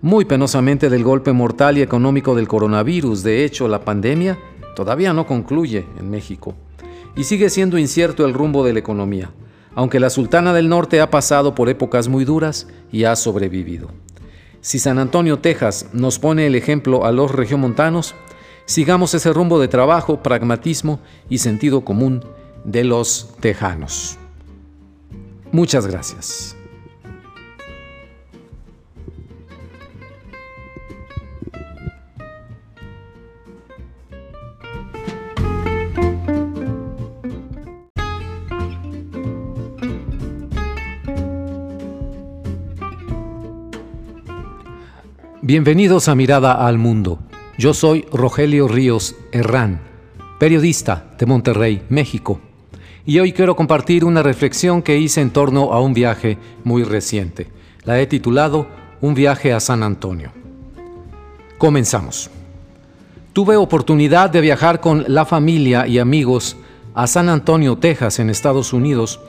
[0.01, 3.23] muy penosamente del golpe mortal y económico del coronavirus.
[3.23, 4.37] De hecho, la pandemia
[4.75, 6.55] todavía no concluye en México
[7.15, 9.31] y sigue siendo incierto el rumbo de la economía,
[9.75, 13.89] aunque la Sultana del Norte ha pasado por épocas muy duras y ha sobrevivido.
[14.61, 18.15] Si San Antonio, Texas, nos pone el ejemplo a los regiomontanos,
[18.65, 20.99] sigamos ese rumbo de trabajo, pragmatismo
[21.29, 22.23] y sentido común
[22.63, 24.17] de los tejanos.
[25.51, 26.55] Muchas gracias.
[45.45, 47.19] Bienvenidos a Mirada al Mundo.
[47.57, 49.81] Yo soy Rogelio Ríos Herrán,
[50.39, 52.39] periodista de Monterrey, México.
[53.05, 57.47] Y hoy quiero compartir una reflexión que hice en torno a un viaje muy reciente.
[57.83, 58.67] La he titulado
[59.01, 60.31] Un viaje a San Antonio.
[61.57, 62.29] Comenzamos.
[63.33, 66.55] Tuve oportunidad de viajar con la familia y amigos
[66.95, 69.19] a San Antonio, Texas, en Estados Unidos,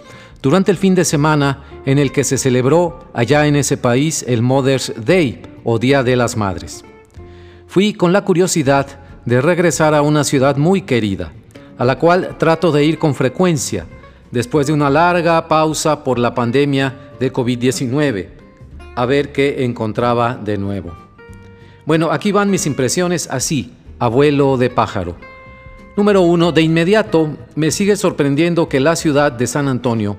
[0.45, 4.43] durante el fin de semana en el que se celebró allá en ese país el
[4.43, 6.85] Mother's Day o Día de las Madres.
[7.67, 8.87] Fui con la curiosidad
[9.25, 11.33] de regresar a una ciudad muy querida,
[11.79, 13.87] a la cual trato de ir con frecuencia,
[14.33, 18.29] después de una larga pausa por la pandemia de COVID-19,
[18.97, 20.93] a ver qué encontraba de nuevo.
[21.87, 25.17] Bueno, aquí van mis impresiones así, abuelo de pájaro.
[25.97, 30.19] Número uno, de inmediato me sigue sorprendiendo que la ciudad de San Antonio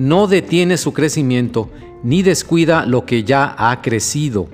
[0.00, 1.68] no detiene su crecimiento
[2.02, 4.48] ni descuida lo que ya ha crecido.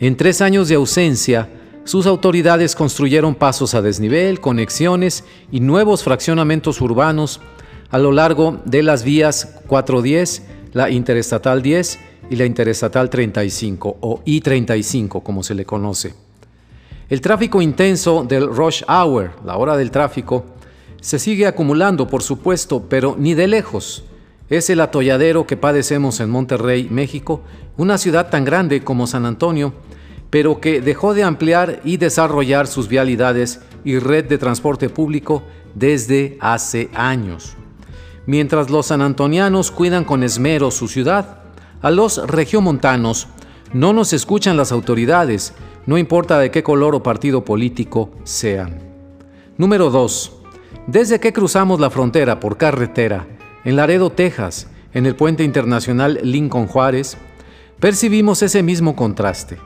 [0.00, 1.50] En tres años de ausencia,
[1.84, 7.40] sus autoridades construyeron pasos a desnivel, conexiones y nuevos fraccionamientos urbanos
[7.90, 10.42] a lo largo de las vías 410,
[10.72, 11.98] la Interestatal 10
[12.30, 16.14] y la Interestatal 35 o I-35 como se le conoce.
[17.10, 20.46] El tráfico intenso del rush hour, la hora del tráfico,
[21.02, 24.04] se sigue acumulando, por supuesto, pero ni de lejos.
[24.52, 27.40] Es el atolladero que padecemos en Monterrey, México,
[27.78, 29.72] una ciudad tan grande como San Antonio,
[30.28, 35.42] pero que dejó de ampliar y desarrollar sus vialidades y red de transporte público
[35.74, 37.56] desde hace años.
[38.26, 41.44] Mientras los sanantonianos cuidan con esmero su ciudad,
[41.80, 43.28] a los regiomontanos
[43.72, 45.54] no nos escuchan las autoridades,
[45.86, 48.80] no importa de qué color o partido político sean.
[49.56, 50.32] Número 2.
[50.88, 53.26] Desde que cruzamos la frontera por carretera,
[53.64, 57.16] en Laredo, Texas, en el puente internacional Lincoln Juárez,
[57.80, 59.58] percibimos ese mismo contraste.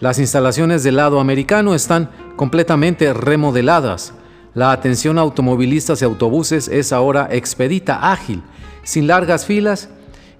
[0.00, 4.14] Las instalaciones del lado americano están completamente remodeladas.
[4.54, 8.42] La atención a automovilistas y autobuses es ahora expedita, ágil,
[8.82, 9.88] sin largas filas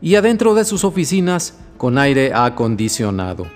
[0.00, 3.46] y adentro de sus oficinas con aire acondicionado.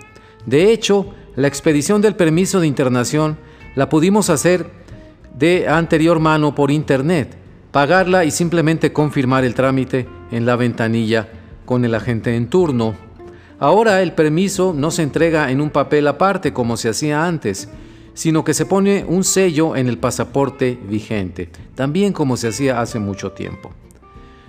[0.47, 3.37] De hecho, la expedición del permiso de internación
[3.75, 4.71] la pudimos hacer
[5.37, 7.37] de anterior mano por internet,
[7.77, 11.29] pagarla y simplemente confirmar el trámite en la ventanilla
[11.67, 12.95] con el agente en turno.
[13.59, 17.69] Ahora el permiso no se entrega en un papel aparte como se hacía antes,
[18.15, 22.99] sino que se pone un sello en el pasaporte vigente, también como se hacía hace
[22.99, 23.73] mucho tiempo.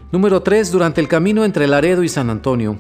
[0.10, 0.72] Número 3.
[0.72, 2.80] Durante el camino entre Laredo y San Antonio,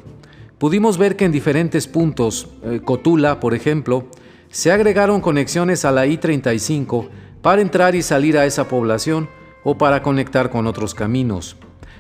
[0.59, 4.07] pudimos ver que en diferentes puntos, eh, Cotula, por ejemplo,
[4.49, 7.09] se agregaron conexiones a la I-35
[7.41, 9.27] para entrar y salir a esa población
[9.63, 11.55] o para conectar con otros caminos.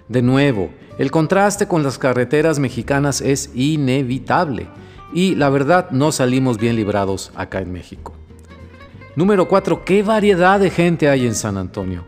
[0.07, 4.67] De nuevo, el contraste con las carreteras mexicanas es inevitable
[5.13, 8.13] y la verdad no salimos bien librados acá en México.
[9.15, 9.83] Número 4.
[9.83, 12.03] ¿Qué variedad de gente hay en San Antonio?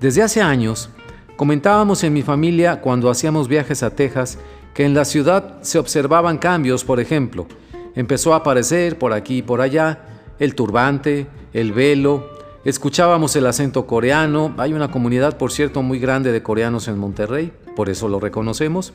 [0.00, 0.90] Desde hace años,
[1.36, 4.38] comentábamos en mi familia cuando hacíamos viajes a Texas
[4.74, 7.46] que en la ciudad se observaban cambios, por ejemplo,
[7.94, 10.00] empezó a aparecer por aquí y por allá
[10.38, 12.30] el turbante, el velo,
[12.64, 17.52] Escuchábamos el acento coreano, hay una comunidad por cierto muy grande de coreanos en Monterrey,
[17.74, 18.92] por eso lo reconocemos.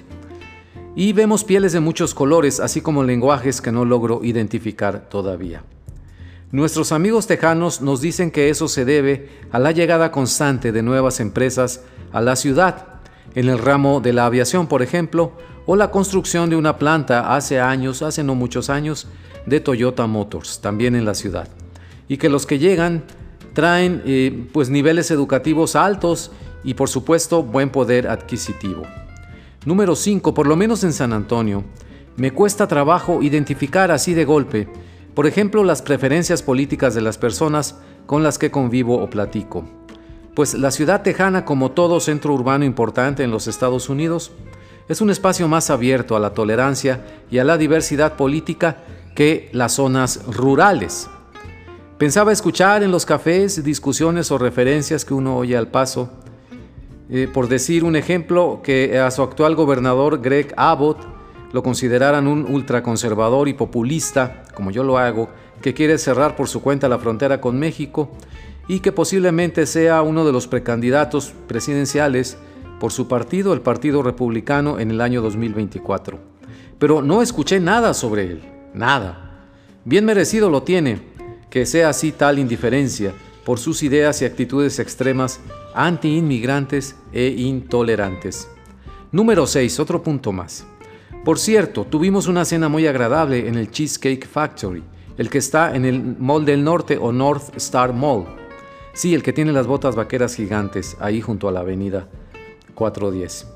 [0.96, 5.64] Y vemos pieles de muchos colores, así como lenguajes que no logro identificar todavía.
[6.50, 11.20] Nuestros amigos tejanos nos dicen que eso se debe a la llegada constante de nuevas
[11.20, 13.02] empresas a la ciudad,
[13.36, 15.34] en el ramo de la aviación, por ejemplo,
[15.66, 19.10] o la construcción de una planta hace años, hace no muchos años,
[19.46, 21.50] de Toyota Motors, también en la ciudad.
[22.08, 23.04] Y que los que llegan
[23.58, 26.30] traen eh, pues niveles educativos altos
[26.64, 28.84] y por supuesto buen poder adquisitivo.
[29.66, 31.64] Número 5, por lo menos en San Antonio,
[32.18, 34.68] me cuesta trabajo identificar así de golpe
[35.16, 39.66] Por ejemplo, las preferencias políticas de las personas con las que convivo o platico.
[40.36, 44.34] Pues la ciudad tejana, como todo centro urbano importante en los Estados Unidos,
[44.88, 48.84] es un espacio más abierto a la tolerancia y a la diversidad política
[49.16, 51.10] que las zonas rurales.
[51.98, 56.12] Pensaba escuchar en los cafés discusiones o referencias que uno oye al paso.
[57.10, 61.00] Eh, por decir un ejemplo, que a su actual gobernador Greg Abbott
[61.52, 65.30] lo consideraran un ultraconservador y populista, como yo lo hago,
[65.60, 68.12] que quiere cerrar por su cuenta la frontera con México
[68.68, 72.38] y que posiblemente sea uno de los precandidatos presidenciales
[72.80, 76.20] por su partido, el Partido Republicano, en el año 2024.
[76.78, 78.44] Pero no escuché nada sobre él,
[78.76, 79.48] nada.
[79.84, 81.02] Bien merecido lo tiene,
[81.50, 83.14] que sea así tal indiferencia
[83.46, 85.40] por sus ideas y actitudes extremas
[85.74, 88.50] anti-inmigrantes e intolerantes.
[89.12, 90.66] Número 6, otro punto más.
[91.24, 94.84] Por cierto, tuvimos una cena muy agradable en el Cheesecake Factory,
[95.18, 98.26] el que está en el Mall del Norte o North Star Mall.
[98.94, 102.08] Sí, el que tiene las botas vaqueras gigantes, ahí junto a la avenida
[102.76, 103.48] 410.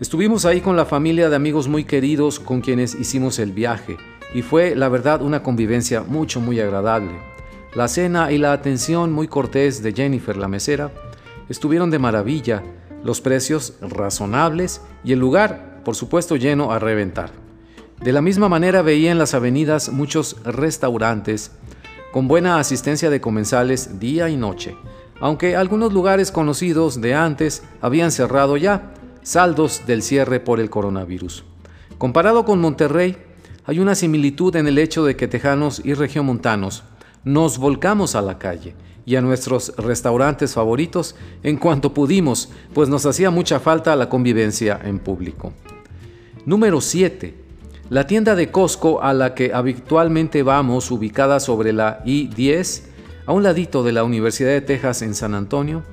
[0.00, 3.96] Estuvimos ahí con la familia de amigos muy queridos con quienes hicimos el viaje
[4.34, 7.12] y fue la verdad una convivencia mucho muy agradable.
[7.74, 10.90] La cena y la atención muy cortés de Jennifer la mesera
[11.48, 12.62] estuvieron de maravilla,
[13.02, 17.30] los precios razonables y el lugar, por supuesto, lleno a reventar.
[18.00, 21.52] De la misma manera veía en las avenidas muchos restaurantes
[22.12, 24.76] con buena asistencia de comensales día y noche,
[25.20, 31.44] aunque algunos lugares conocidos de antes habían cerrado ya, saldos del cierre por el coronavirus.
[31.96, 33.16] Comparado con Monterrey,
[33.64, 36.82] hay una similitud en el hecho de que tejanos y regiomontanos
[37.24, 43.06] nos volcamos a la calle y a nuestros restaurantes favoritos en cuanto pudimos, pues nos
[43.06, 45.52] hacía mucha falta la convivencia en público.
[46.44, 47.34] Número 7.
[47.90, 52.82] La tienda de Costco a la que habitualmente vamos, ubicada sobre la I-10,
[53.26, 55.84] a un ladito de la Universidad de Texas en San Antonio,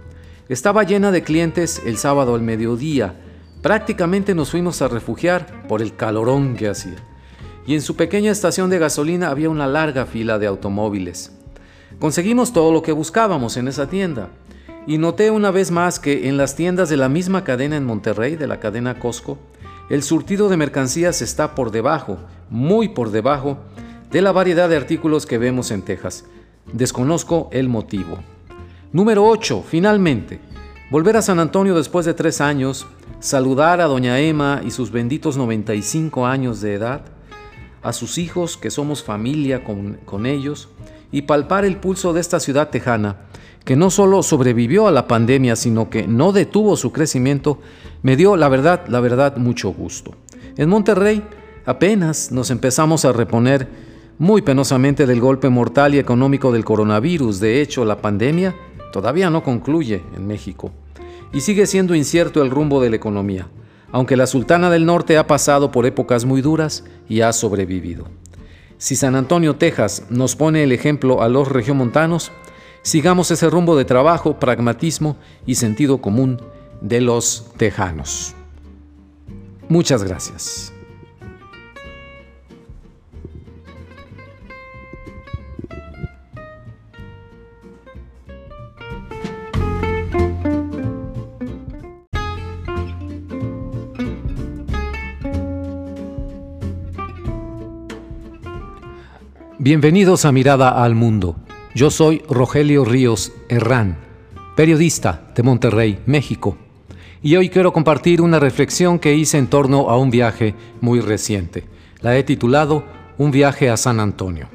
[0.47, 3.15] estaba llena de clientes el sábado al mediodía.
[3.61, 7.08] Prácticamente nos fuimos a refugiar por el calorón que hacía.
[7.69, 11.31] Y en su pequeña estación de gasolina había una larga fila de automóviles.
[11.99, 14.29] Conseguimos todo lo que buscábamos en esa tienda.
[14.87, 18.35] Y noté una vez más que en las tiendas de la misma cadena en Monterrey,
[18.37, 19.37] de la cadena Costco,
[19.91, 22.17] el surtido de mercancías está por debajo,
[22.49, 23.59] muy por debajo,
[24.09, 26.25] de la variedad de artículos que vemos en Texas.
[26.73, 28.17] Desconozco el motivo.
[28.91, 29.63] Número 8.
[29.67, 30.39] Finalmente,
[30.89, 32.87] volver a San Antonio después de tres años,
[33.19, 37.18] saludar a doña Emma y sus benditos 95 años de edad,
[37.81, 40.69] a sus hijos, que somos familia con, con ellos,
[41.11, 43.17] y palpar el pulso de esta ciudad tejana,
[43.65, 47.59] que no solo sobrevivió a la pandemia, sino que no detuvo su crecimiento,
[48.01, 50.15] me dio, la verdad, la verdad, mucho gusto.
[50.57, 51.23] En Monterrey
[51.65, 53.67] apenas nos empezamos a reponer
[54.17, 57.39] muy penosamente del golpe mortal y económico del coronavirus.
[57.39, 58.55] De hecho, la pandemia
[58.91, 60.71] todavía no concluye en México
[61.31, 63.47] y sigue siendo incierto el rumbo de la economía,
[63.91, 68.05] aunque la Sultana del Norte ha pasado por épocas muy duras y ha sobrevivido.
[68.77, 72.31] Si San Antonio, Texas, nos pone el ejemplo a los regiomontanos,
[72.81, 76.41] sigamos ese rumbo de trabajo, pragmatismo y sentido común
[76.81, 78.35] de los tejanos.
[79.67, 80.73] Muchas gracias.
[99.69, 101.35] Bienvenidos a Mirada al Mundo.
[101.75, 103.99] Yo soy Rogelio Ríos Herrán,
[104.55, 106.57] periodista de Monterrey, México.
[107.21, 111.65] Y hoy quiero compartir una reflexión que hice en torno a un viaje muy reciente.
[112.01, 112.83] La he titulado
[113.19, 114.47] Un viaje a San Antonio.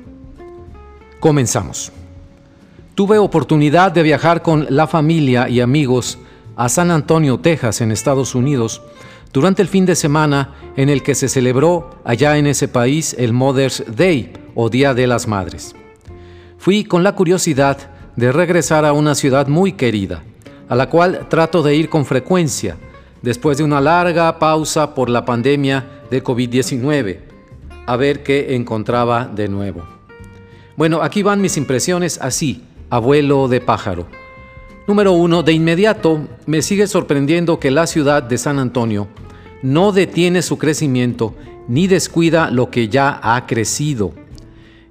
[1.21, 1.93] Comenzamos.
[2.97, 6.19] Tuve oportunidad de viajar con la familia y amigos
[6.57, 8.83] a San Antonio, Texas, en Estados Unidos,
[9.35, 13.33] durante el fin de semana en el que se celebró allá en ese país el
[13.33, 15.75] Mother's Day o Día de las Madres.
[16.57, 20.23] Fui con la curiosidad de regresar a una ciudad muy querida,
[20.69, 22.77] a la cual trato de ir con frecuencia,
[23.23, 27.19] después de una larga pausa por la pandemia de COVID-19,
[27.87, 29.85] a ver qué encontraba de nuevo.
[30.77, 34.07] Bueno, aquí van mis impresiones así, abuelo de pájaro.
[34.87, 39.09] Número uno, de inmediato me sigue sorprendiendo que la ciudad de San Antonio
[39.65, 41.35] no detiene su crecimiento
[41.69, 44.13] ni descuida lo que ya ha crecido.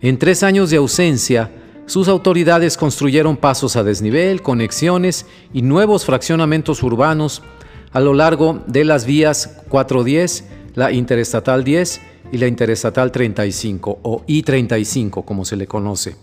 [0.02, 1.52] En tres años de ausencia,
[1.86, 7.44] sus autoridades construyeron pasos a desnivel, conexiones y nuevos fraccionamientos urbanos
[7.91, 12.02] a lo largo de las vías 410, la Interestatal 10,
[12.32, 16.16] y la Interestatal 35 o I-35 como se le conoce.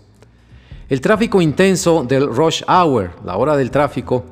[0.89, 4.25] El tráfico intenso del rush hour, la hora del tráfico,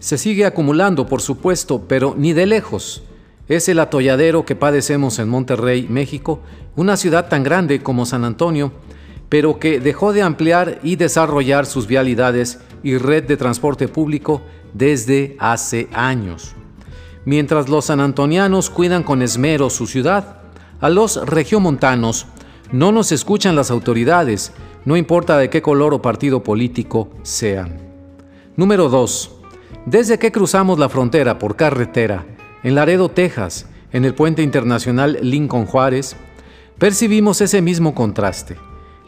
[0.00, 3.04] se sigue acumulando por supuesto, pero ni de lejos.
[3.50, 6.38] Es el atolladero que padecemos en Monterrey, México,
[6.76, 8.70] una ciudad tan grande como San Antonio,
[9.28, 14.40] pero que dejó de ampliar y desarrollar sus vialidades y red de transporte público
[14.72, 16.54] desde hace años.
[17.24, 20.42] Mientras los sanantonianos cuidan con esmero su ciudad,
[20.80, 22.26] a los regiomontanos
[22.70, 24.52] no nos escuchan las autoridades,
[24.84, 27.80] no importa de qué color o partido político sean.
[28.54, 29.32] Número 2.
[29.86, 32.24] Desde que cruzamos la frontera por carretera,
[32.62, 36.16] en Laredo, Texas, en el puente internacional Lincoln Juárez,
[36.78, 38.56] percibimos ese mismo contraste.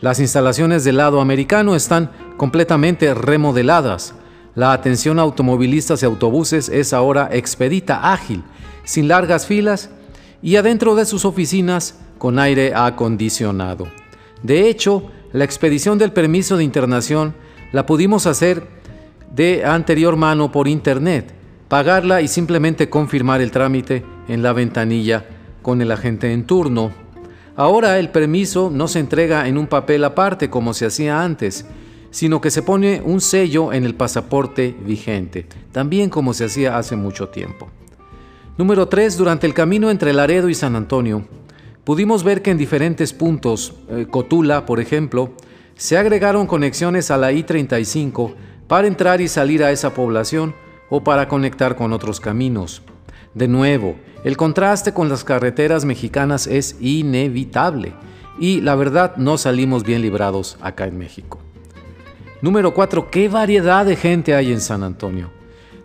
[0.00, 4.14] Las instalaciones del lado americano están completamente remodeladas.
[4.54, 8.42] La atención a automovilistas y autobuses es ahora expedita, ágil,
[8.84, 9.90] sin largas filas
[10.42, 13.86] y adentro de sus oficinas con aire acondicionado.
[14.42, 17.34] De hecho, la expedición del permiso de internación
[17.70, 18.66] la pudimos hacer
[19.34, 21.32] de anterior mano por internet,
[21.72, 25.24] pagarla y simplemente confirmar el trámite en la ventanilla
[25.62, 26.90] con el agente en turno.
[27.56, 31.64] Ahora el permiso no se entrega en un papel aparte como se hacía antes,
[32.10, 36.94] sino que se pone un sello en el pasaporte vigente, también como se hacía hace
[36.94, 37.70] mucho tiempo.
[38.58, 39.16] Número 3.
[39.16, 41.26] Durante el camino entre Laredo y San Antonio,
[41.84, 45.32] pudimos ver que en diferentes puntos, eh, Cotula, por ejemplo,
[45.74, 48.34] se agregaron conexiones a la I-35
[48.68, 50.54] para entrar y salir a esa población
[50.92, 52.82] o para conectar con otros caminos.
[53.32, 57.94] De nuevo, el contraste con las carreteras mexicanas es inevitable
[58.38, 61.38] y la verdad no salimos bien librados acá en México.
[62.42, 63.10] Número 4.
[63.10, 65.30] ¿Qué variedad de gente hay en San Antonio?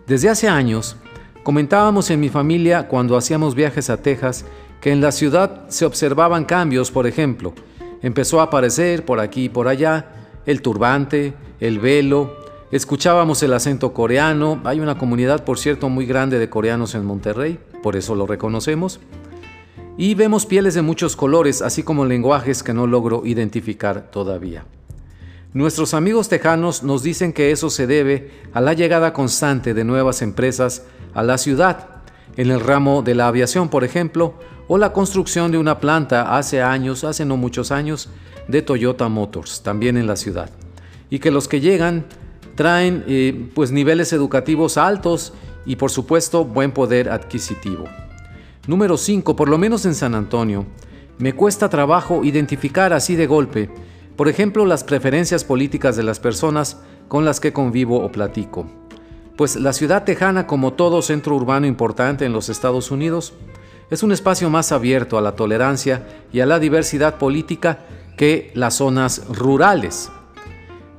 [0.06, 0.96] Desde hace años,
[1.48, 4.44] Comentábamos en mi familia cuando hacíamos viajes a Texas
[4.82, 7.54] que en la ciudad se observaban cambios, por ejemplo,
[8.02, 10.10] empezó a aparecer por aquí y por allá
[10.44, 12.36] el turbante, el velo,
[12.70, 17.58] escuchábamos el acento coreano, hay una comunidad por cierto muy grande de coreanos en Monterrey,
[17.82, 19.00] por eso lo reconocemos,
[19.96, 24.64] y vemos pieles de muchos colores, así como lenguajes que no logro identificar todavía.
[25.54, 30.20] Nuestros amigos tejanos nos dicen que eso se debe a la llegada constante de nuevas
[30.20, 30.84] empresas
[31.14, 31.88] a la ciudad,
[32.36, 34.34] en el ramo de la aviación, por ejemplo,
[34.68, 38.10] o la construcción de una planta hace años, hace no muchos años,
[38.46, 40.50] de Toyota Motors, también en la ciudad.
[41.10, 42.04] Y que los que llegan
[42.58, 45.32] traen eh, pues niveles educativos altos
[45.64, 47.84] y por supuesto buen poder adquisitivo.
[48.66, 50.66] Número 5, por lo menos en San Antonio,
[51.18, 53.70] me cuesta trabajo identificar así de golpe
[54.18, 58.66] por ejemplo, las preferencias políticas de las personas con las que convivo o platico.
[59.36, 63.34] Pues la ciudad tejana, como todo centro urbano importante en los Estados Unidos,
[63.90, 67.84] es un espacio más abierto a la tolerancia y a la diversidad política
[68.16, 70.10] que las zonas rurales.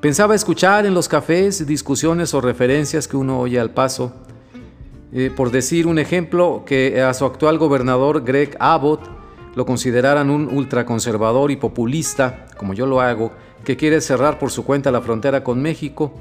[0.01, 4.13] Pensaba escuchar en los cafés discusiones o referencias que uno oye al paso.
[5.11, 9.01] Eh, por decir un ejemplo, que a su actual gobernador Greg Abbott
[9.55, 13.33] lo consideraran un ultraconservador y populista, como yo lo hago,
[13.65, 16.13] que quiere cerrar por su cuenta la frontera con México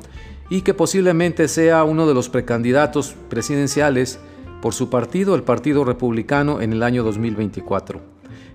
[0.51, 4.19] y que posiblemente sea uno de los precandidatos presidenciales
[4.61, 8.01] por su partido, el Partido Republicano, en el año 2024.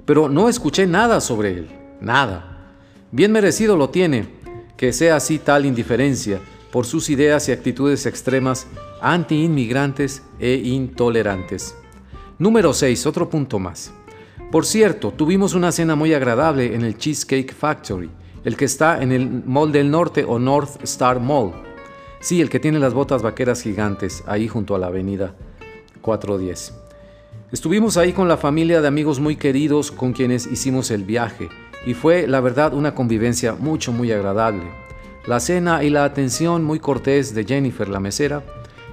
[0.05, 1.69] Pero no escuché nada sobre él,
[2.01, 2.73] nada.
[3.11, 4.42] Bien merecido lo tiene,
[4.77, 6.39] que sea así tal indiferencia
[6.71, 8.67] por sus ideas y actitudes extremas
[9.01, 11.75] anti-inmigrantes e intolerantes.
[12.39, 13.93] Número 6, otro punto más.
[14.51, 18.09] Por cierto, tuvimos una cena muy agradable en el Cheesecake Factory,
[18.43, 21.53] el que está en el Mall del Norte o North Star Mall.
[22.19, 25.35] Sí, el que tiene las botas vaqueras gigantes, ahí junto a la avenida
[26.01, 26.73] 410.
[27.51, 31.49] Estuvimos ahí con la familia de amigos muy queridos con quienes hicimos el viaje
[31.85, 34.63] y fue la verdad una convivencia mucho muy agradable.
[35.25, 38.43] La cena y la atención muy cortés de Jennifer la mesera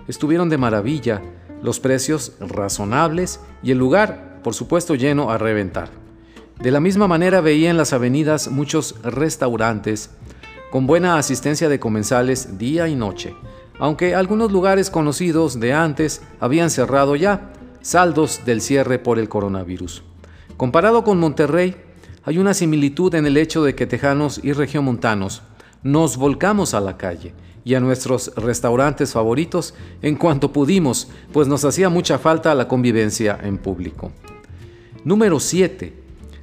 [0.08, 1.22] estuvieron de maravilla,
[1.62, 5.90] los precios razonables y el lugar por supuesto lleno a reventar.
[6.58, 10.10] De la misma manera veía en las avenidas muchos restaurantes
[10.70, 13.34] con buena asistencia de comensales día y noche,
[13.78, 17.50] aunque algunos lugares conocidos de antes habían cerrado ya,
[17.80, 20.02] saldos del cierre por el coronavirus.
[20.56, 21.76] Comparado con Monterrey,
[22.24, 25.42] hay una similitud en el hecho de que tejanos y regiomontanos
[25.82, 27.32] nos volcamos a la calle
[27.64, 33.38] y a nuestros restaurantes favoritos en cuanto pudimos, pues nos hacía mucha falta la convivencia
[33.42, 34.12] en público.
[35.05, 35.94] Número 7.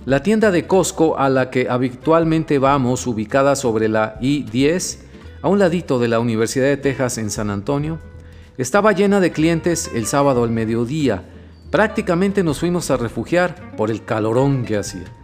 [0.06, 5.00] La tienda de Costco a la que habitualmente vamos, ubicada sobre la I-10,
[5.42, 8.00] a un ladito de la Universidad de Texas en San Antonio,
[8.58, 11.24] estaba llena de clientes el sábado al mediodía.
[11.70, 15.17] Prácticamente nos fuimos a refugiar por el calorón que hacía.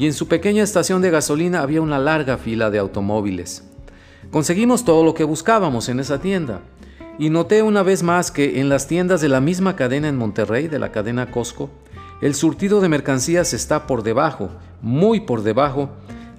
[0.00, 3.64] Y en su pequeña estación de gasolina había una larga fila de automóviles.
[4.30, 6.62] Conseguimos todo lo que buscábamos en esa tienda
[7.18, 10.68] y noté una vez más que en las tiendas de la misma cadena en Monterrey,
[10.68, 11.68] de la cadena Costco,
[12.22, 14.48] el surtido de mercancías está por debajo,
[14.80, 15.90] muy por debajo,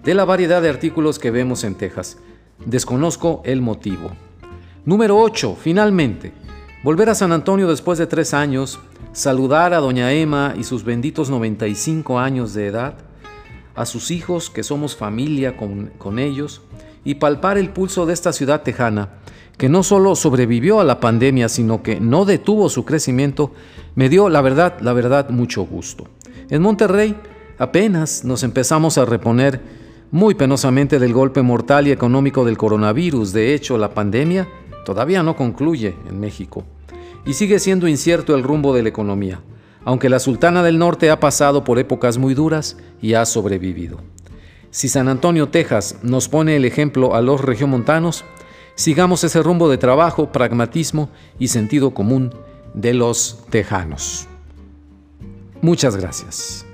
[0.04, 2.18] de la variedad de artículos que vemos en Texas.
[2.66, 4.10] Desconozco el motivo.
[4.86, 5.56] Número 8.
[5.62, 6.34] Finalmente,
[6.84, 8.80] volver a San Antonio después de tres años,
[9.14, 13.11] saludar a doña Emma y sus benditos 95 años de edad,
[13.76, 16.62] a sus hijos que somos familia con, con ellos,
[17.04, 19.10] y palpar el pulso de esta ciudad tejana,
[19.58, 23.52] que no solo sobrevivió a la pandemia, sino que no detuvo su crecimiento,
[23.96, 26.08] me dio, la verdad, la verdad, mucho gusto.
[26.50, 27.16] En Monterrey
[27.58, 29.62] apenas nos empezamos a reponer
[30.12, 33.34] muy penosamente del golpe mortal y económico del coronavirus.
[33.34, 34.48] De hecho, la pandemia
[34.86, 36.66] todavía no concluye en México
[37.26, 39.42] y sigue siendo incierto el rumbo de la economía,
[39.86, 44.00] aunque la Sultana del Norte ha pasado por épocas muy duras y ha sobrevivido.
[44.70, 48.24] Si San Antonio, Texas, nos pone el ejemplo a los regiomontanos,
[48.76, 51.10] sigamos ese rumbo de trabajo, pragmatismo
[51.40, 52.34] y sentido común
[52.74, 54.28] de los tejanos.
[55.62, 56.66] Muchas gracias.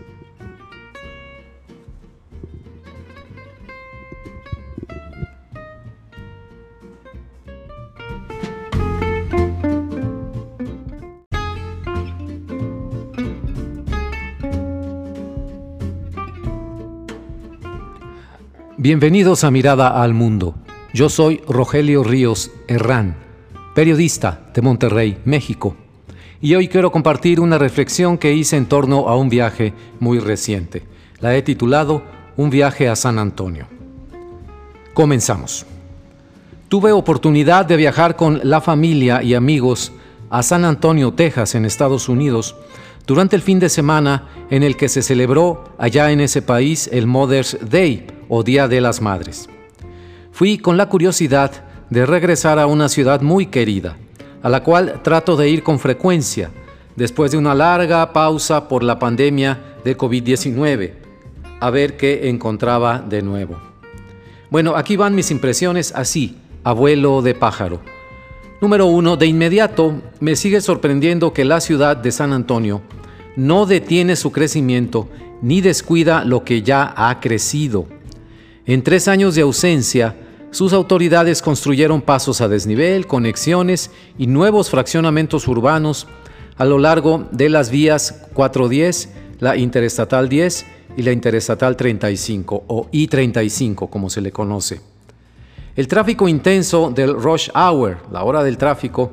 [18.80, 20.54] Bienvenidos a Mirada al Mundo.
[20.94, 23.18] Yo soy Rogelio Ríos Herrán,
[23.74, 25.76] periodista de Monterrey, México,
[26.42, 30.84] y hoy quiero compartir una reflexión que hice en torno a un viaje muy reciente.
[31.22, 32.04] La he titulado
[32.36, 33.66] Un viaje a San Antonio.
[34.94, 35.66] Comenzamos.
[36.70, 39.92] Tuve oportunidad de viajar con la familia y amigos
[40.30, 42.56] a San Antonio, Texas, en Estados Unidos,
[43.08, 47.08] durante el fin de semana en el que se celebró allá en ese país el
[47.08, 49.50] Mother's Day, o Día de las Madres.
[50.34, 53.96] Fui con la curiosidad de regresar a una ciudad muy querida,
[54.44, 56.52] a la cual trato de ir con frecuencia,
[56.98, 60.94] después de una larga pausa por la pandemia de COVID-19,
[61.62, 63.58] a ver qué encontraba de nuevo.
[64.50, 67.80] Bueno, aquí van mis impresiones así, abuelo de pájaro.
[68.60, 72.82] Número uno, de inmediato me sigue sorprendiendo que la ciudad de San Antonio
[73.36, 75.08] no detiene su crecimiento
[75.44, 77.86] ni descuida lo que ya ha crecido.
[78.66, 80.16] En tres años de ausencia,
[80.50, 86.08] sus autoridades construyeron pasos a desnivel, conexiones y nuevos fraccionamientos urbanos
[86.56, 89.10] a lo largo de las vías 410,
[89.40, 90.66] la Interestatal 10
[90.98, 94.82] y la Interestatal 35 o I-35 como se le conoce.
[95.78, 99.12] El tráfico intenso del rush hour, la hora del tráfico,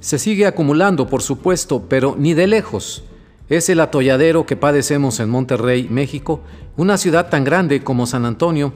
[0.00, 3.04] se sigue acumulando por supuesto, pero ni de lejos.
[3.48, 6.40] Es el atolladero que padecemos en Monterrey, México,
[6.76, 8.72] una ciudad tan grande como San Antonio,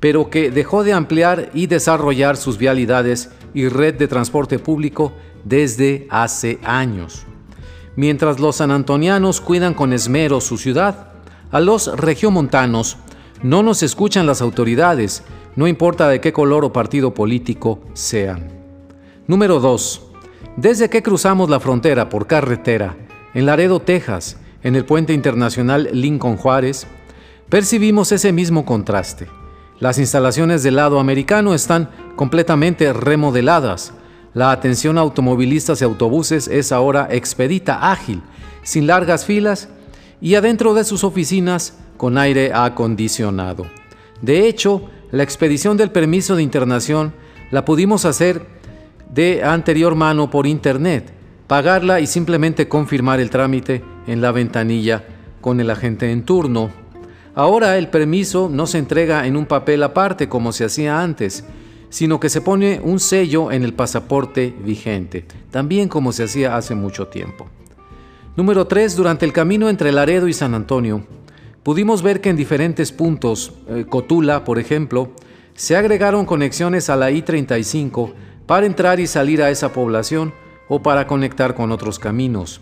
[0.00, 5.12] pero que dejó de ampliar y desarrollar sus vialidades y red de transporte público
[5.44, 7.26] desde hace años.
[7.94, 11.08] Mientras los sanantonianos cuidan con esmero su ciudad,
[11.50, 12.96] a los regiomontanos
[13.42, 15.24] no nos escuchan las autoridades,
[15.56, 18.48] no importa de qué color o partido político sean.
[19.26, 20.02] Número 2.
[20.56, 22.96] Desde que cruzamos la frontera por carretera,
[23.34, 26.86] en Laredo, Texas, en el puente internacional Lincoln Juárez,
[27.48, 29.28] percibimos ese mismo contraste.
[29.78, 33.94] Las instalaciones del lado americano están completamente remodeladas.
[34.34, 38.22] La atención a automovilistas y autobuses es ahora expedita, ágil,
[38.62, 39.68] sin largas filas
[40.20, 43.66] y adentro de sus oficinas con aire acondicionado.
[44.20, 47.12] De hecho, la expedición del permiso de internación
[47.50, 48.46] la pudimos hacer
[49.12, 51.12] de anterior mano por internet,
[51.46, 55.04] pagarla y simplemente confirmar el trámite en la ventanilla
[55.40, 56.70] con el agente en turno.
[57.34, 61.44] Ahora el permiso no se entrega en un papel aparte como se hacía antes,
[61.88, 66.76] sino que se pone un sello en el pasaporte vigente, también como se hacía hace
[66.76, 67.48] mucho tiempo.
[68.36, 68.94] Número 3.
[68.94, 71.04] Durante el camino entre Laredo y San Antonio,
[71.62, 75.10] pudimos ver que en diferentes puntos, eh, Cotula por ejemplo,
[75.54, 78.12] se agregaron conexiones a la I-35
[78.46, 80.32] para entrar y salir a esa población
[80.68, 82.60] o para conectar con otros caminos.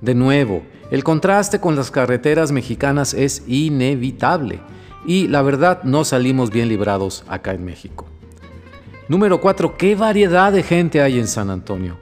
[0.00, 4.60] De nuevo, el contraste con las carreteras mexicanas es inevitable
[5.04, 8.06] y la verdad no salimos bien librados acá en México.
[9.08, 9.76] Número 4.
[9.76, 11.96] ¿Qué variedad de gente hay en San Antonio?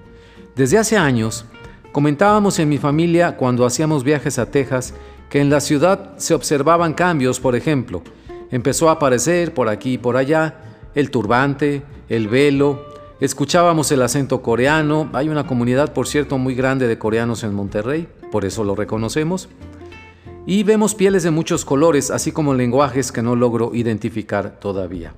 [0.55, 1.45] Desde hace años,
[1.93, 4.93] comentábamos en mi familia cuando hacíamos viajes a Texas
[5.31, 8.03] que en la ciudad se observaban cambios, por ejemplo,
[8.51, 10.57] empezó a aparecer por aquí y por allá
[10.95, 16.87] el turbante, el velo, Escuchábamos el acento coreano, hay una comunidad por cierto muy grande
[16.87, 19.49] de coreanos en Monterrey, por eso lo reconocemos.
[20.49, 25.15] y vemos pieles de muchos colores, así como lenguajes que no logro identificar todavía.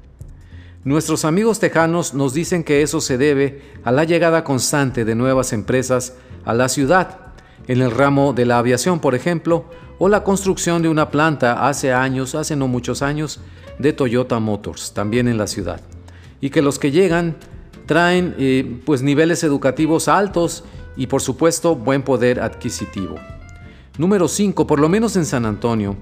[0.84, 5.52] Nuestros amigos tejanos nos dicen que eso se debe a la llegada constante de nuevas
[5.52, 6.14] empresas
[6.46, 7.18] a la ciudad,
[7.66, 9.64] en el ramo de la aviación, por ejemplo,
[9.98, 13.40] o la construcción de una planta hace años, hace no muchos años,
[13.78, 15.80] de Toyota Motors, también en la ciudad.
[16.40, 17.36] Y que los que llegan
[17.86, 20.64] traen eh, pues niveles educativos altos
[20.96, 23.16] y por supuesto buen poder adquisitivo.
[23.96, 24.66] Número 5.
[24.66, 25.96] Por lo menos en San Antonio,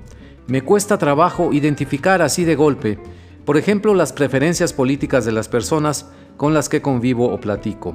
[0.47, 2.99] me cuesta trabajo identificar así de golpe,
[3.47, 6.07] por ejemplo, las preferencias políticas de las personas
[6.37, 7.95] con las que convivo o platico.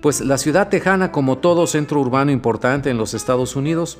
[0.00, 3.98] Pues la ciudad tejana, como todo centro urbano importante en los Estados Unidos,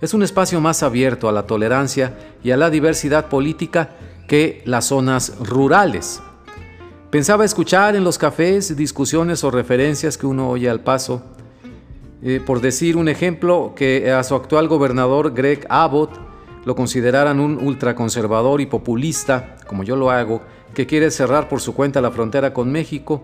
[0.00, 3.90] es un espacio más abierto a la tolerancia y a la diversidad política
[4.26, 6.22] que las zonas rurales.
[7.10, 11.22] Pensaba escuchar en los cafés discusiones o referencias que uno oye al paso
[12.20, 16.10] eh, por decir un ejemplo, que a su actual gobernador Greg Abbott
[16.64, 20.42] lo consideraran un ultraconservador y populista, como yo lo hago,
[20.74, 23.22] que quiere cerrar por su cuenta la frontera con México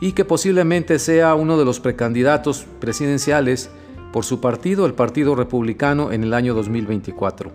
[0.00, 3.70] y que posiblemente sea uno de los precandidatos presidenciales
[4.12, 7.50] por su partido, el Partido Republicano, en el año 2024.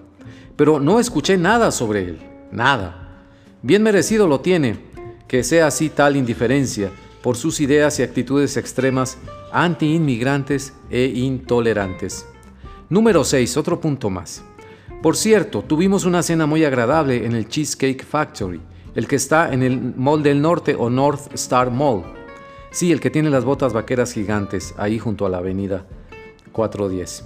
[0.55, 2.19] Pero no escuché nada sobre él,
[2.51, 3.25] nada.
[3.61, 4.77] Bien merecido lo tiene,
[5.27, 9.17] que sea así tal indiferencia por sus ideas y actitudes extremas
[9.51, 12.27] anti-inmigrantes e intolerantes.
[12.89, 13.57] Número 6.
[13.57, 14.43] Otro punto más.
[15.01, 18.61] Por cierto, tuvimos una cena muy agradable en el Cheesecake Factory,
[18.93, 22.03] el que está en el Mall del Norte o North Star Mall.
[22.71, 25.85] Sí, el que tiene las botas vaqueras gigantes, ahí junto a la avenida
[26.53, 27.25] 410.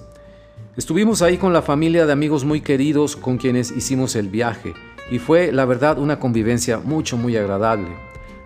[0.76, 4.74] Estuvimos ahí con la familia de amigos muy queridos con quienes hicimos el viaje,
[5.12, 7.90] y fue la verdad una convivencia mucho muy agradable.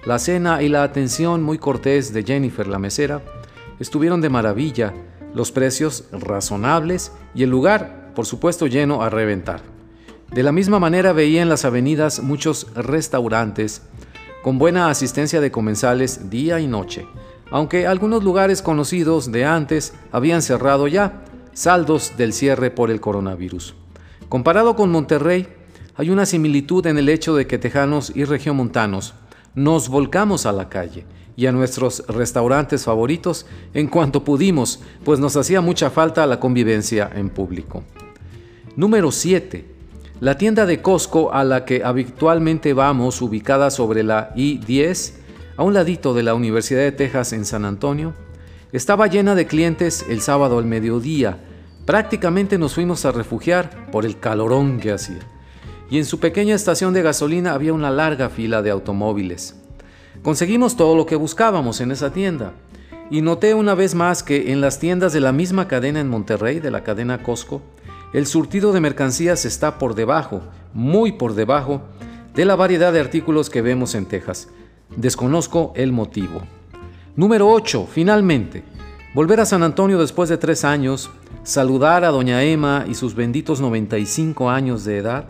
[0.05, 3.21] La cena y la atención muy cortés de Jennifer la mesera
[3.79, 4.93] estuvieron de maravilla,
[5.33, 9.61] los precios razonables y el lugar, por supuesto, lleno a reventar.
[10.31, 13.81] De la misma manera veía en las avenidas muchos restaurantes
[14.43, 17.05] con buena asistencia de comensales día y noche,
[17.51, 21.23] aunque algunos lugares conocidos de antes habían cerrado ya,
[21.53, 23.75] saldos del cierre por el coronavirus.
[24.29, 25.47] Comparado con Monterrey,
[25.95, 29.13] hay una similitud en el hecho de que tejanos y regiomontanos
[29.53, 31.05] nos volcamos a la calle
[31.35, 37.09] y a nuestros restaurantes favoritos en cuanto pudimos, pues nos hacía mucha falta la convivencia
[37.13, 37.83] en público.
[38.75, 39.65] Número 7.
[40.21, 45.13] La tienda de Costco a la que habitualmente vamos, ubicada sobre la I-10,
[45.61, 48.15] a un ladito de la Universidad de Texas en San Antonio,
[48.71, 51.37] estaba llena de clientes el sábado al mediodía.
[51.85, 55.19] Prácticamente nos fuimos a refugiar por el calorón que hacía.
[55.91, 59.55] Y en su pequeña estación de gasolina había una larga fila de automóviles.
[60.23, 62.53] Conseguimos todo lo que buscábamos en esa tienda.
[63.11, 66.59] Y noté una vez más que en las tiendas de la misma cadena en Monterrey,
[66.59, 67.61] de la cadena Costco,
[68.13, 70.41] el surtido de mercancías está por debajo,
[70.73, 71.83] muy por debajo,
[72.33, 74.47] de la variedad de artículos que vemos en Texas.
[74.95, 76.41] Desconozco el motivo.
[77.15, 77.87] Número 8.
[77.89, 78.63] Finalmente,
[79.13, 81.09] volver a San Antonio después de tres años,
[81.43, 85.25] saludar a doña Emma y sus benditos 95 años de edad,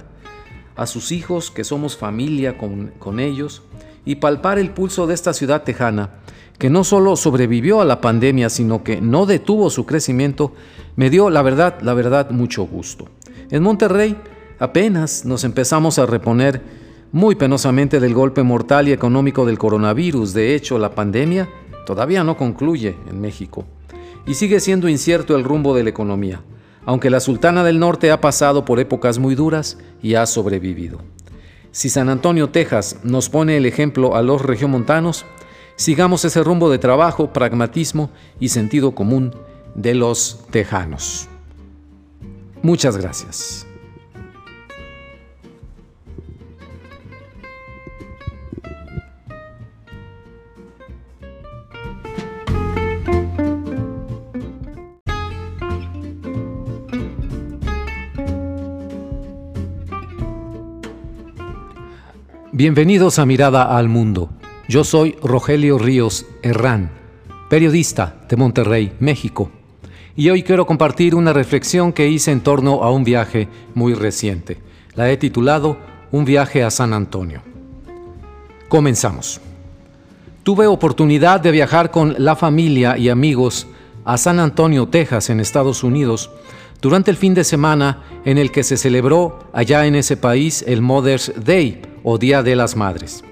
[0.76, 3.62] a sus hijos que somos familia con, con ellos,
[4.04, 6.10] y palpar el pulso de esta ciudad tejana,
[6.58, 10.54] que no solo sobrevivió a la pandemia, sino que no detuvo su crecimiento,
[10.96, 13.08] me dio, la verdad, la verdad, mucho gusto.
[13.52, 14.18] En Monterrey
[14.58, 16.81] apenas nos empezamos a reponer
[17.12, 20.34] muy penosamente del golpe mortal y económico del coronavirus.
[20.34, 21.50] De hecho, la pandemia
[21.86, 23.66] todavía no concluye en México
[24.26, 26.42] y sigue siendo incierto el rumbo de la economía,
[26.86, 31.00] aunque la Sultana del Norte ha pasado por épocas muy duras y ha sobrevivido.
[31.72, 35.26] Si San Antonio, Texas, nos pone el ejemplo a los regiomontanos,
[35.76, 39.34] sigamos ese rumbo de trabajo, pragmatismo y sentido común
[39.76, 41.28] de los tejanos.
[42.62, 43.66] Muchas gracias.
[62.64, 64.30] Bienvenidos a Mirada al Mundo.
[64.68, 66.92] Yo soy Rogelio Ríos Herrán,
[67.50, 69.50] periodista de Monterrey, México.
[70.16, 74.60] Y hoy quiero compartir una reflexión que hice en torno a un viaje muy reciente.
[74.94, 75.80] La he titulado
[76.12, 77.42] Un viaje a San Antonio.
[78.70, 79.42] Comenzamos.
[80.44, 83.66] Tuve oportunidad de viajar con la familia y amigos
[84.06, 86.30] a San Antonio, Texas, en Estados Unidos,
[86.82, 90.82] durante el fin de semana en el que se celebró allá en ese país el
[90.82, 93.24] Mother's Day, o Día de las Madres.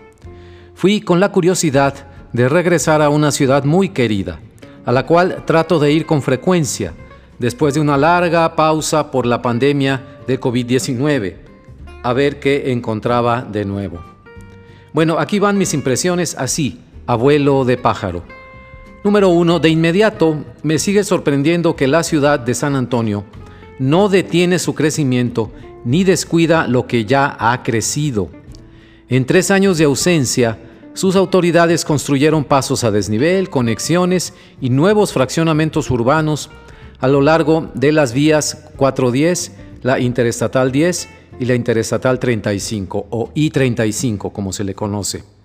[0.75, 1.93] Fui con la curiosidad
[2.33, 4.39] de regresar a una ciudad muy querida,
[4.85, 6.93] a la cual trato de ir con frecuencia,
[7.39, 11.35] después de una larga pausa por la pandemia de COVID-19,
[12.03, 13.99] a ver qué encontraba de nuevo.
[14.93, 18.23] Bueno, aquí van mis impresiones así, abuelo de pájaro.
[19.01, 23.23] Número uno, de inmediato me sigue sorprendiendo que la ciudad de San Antonio
[23.79, 25.51] no detiene su crecimiento
[25.85, 28.29] ni descuida lo que ya ha crecido.
[29.07, 30.59] En tres años de ausencia,
[30.93, 36.49] sus autoridades construyeron pasos a desnivel, conexiones y nuevos fraccionamientos urbanos
[36.99, 41.09] a lo largo de las vías 410, la Interestatal 10
[41.39, 45.38] y la Interestatal 35 o I-35 como se le conoce.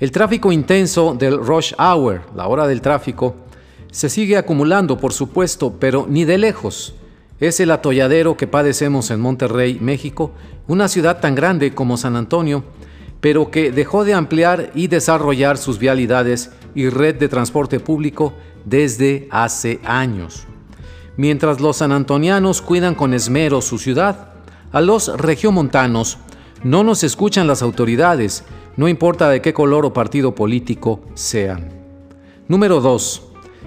[0.00, 3.36] El tráfico intenso del rush hour, la hora del tráfico,
[3.92, 6.94] se sigue acumulando, por supuesto, pero ni de lejos.
[7.38, 10.32] Es el atolladero que padecemos en Monterrey, México,
[10.68, 12.64] una ciudad tan grande como San Antonio,
[13.20, 18.32] pero que dejó de ampliar y desarrollar sus vialidades y red de transporte público
[18.64, 20.46] desde hace años.
[21.18, 24.30] Mientras los sanantonianos cuidan con esmero su ciudad,
[24.72, 26.16] a los regiomontanos
[26.62, 28.44] no nos escuchan las autoridades
[28.80, 31.68] no importa de qué color o partido político sean.
[32.48, 33.22] Número 2.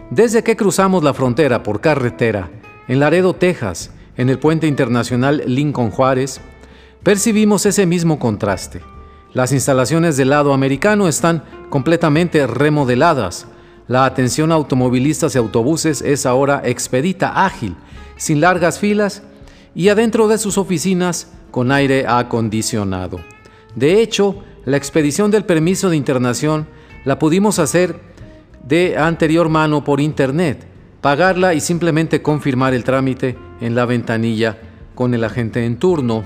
[0.10, 2.49] Desde que cruzamos la frontera por carretera,
[2.88, 6.41] en Laredo, Texas, en el puente internacional Lincoln Juárez,
[7.03, 8.81] percibimos ese mismo contraste.
[9.34, 13.45] Las instalaciones del lado americano están completamente remodeladas.
[13.88, 17.76] La atención a automovilistas y autobuses es ahora expedita, ágil,
[18.18, 19.22] sin largas filas
[19.76, 23.19] y adentro de sus oficinas con aire acondicionado.
[23.76, 26.68] De hecho, la expedición del permiso de internación
[27.06, 27.99] la pudimos hacer
[28.65, 30.65] de anterior mano por internet,
[31.02, 34.57] pagarla y simplemente confirmar el trámite en la ventanilla
[34.95, 36.23] con el agente en turno.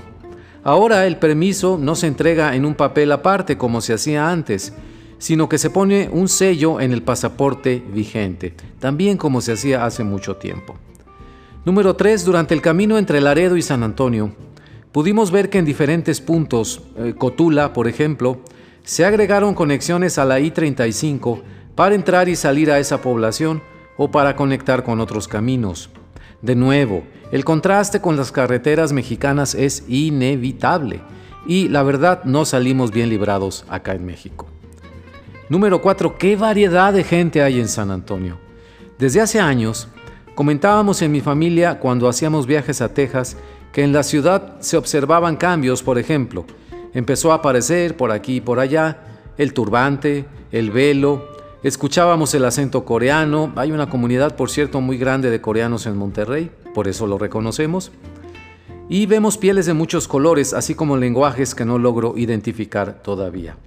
[0.62, 4.72] Ahora el permiso no se entrega en un papel aparte como se hacía antes,
[5.18, 10.04] sino que se pone un sello en el pasaporte vigente, también como se hacía hace
[10.04, 10.76] mucho tiempo.
[11.64, 12.24] Número 3.
[12.24, 14.32] Durante el camino entre Laredo y San Antonio,
[14.98, 18.40] pudimos ver que en diferentes puntos, eh, Cotula, por ejemplo,
[18.82, 21.40] se agregaron conexiones a la I-35
[21.76, 23.62] para entrar y salir a esa población
[23.96, 25.88] o para conectar con otros caminos.
[26.42, 31.00] De nuevo, el contraste con las carreteras mexicanas es inevitable
[31.46, 34.48] y la verdad no salimos bien librados acá en México.
[35.48, 36.18] Número 4.
[36.18, 38.36] ¿Qué variedad de gente hay en San Antonio?
[38.98, 39.86] Desde hace años,
[40.34, 43.36] comentábamos en mi familia cuando hacíamos viajes a Texas
[43.78, 46.44] que en la ciudad se observaban cambios, por ejemplo,
[46.94, 49.04] empezó a aparecer por aquí y por allá
[49.36, 51.28] el turbante, el velo,
[51.62, 56.50] escuchábamos el acento coreano, hay una comunidad, por cierto, muy grande de coreanos en Monterrey,
[56.74, 57.92] por eso lo reconocemos,
[58.88, 63.58] y vemos pieles de muchos colores, así como lenguajes que no logro identificar todavía.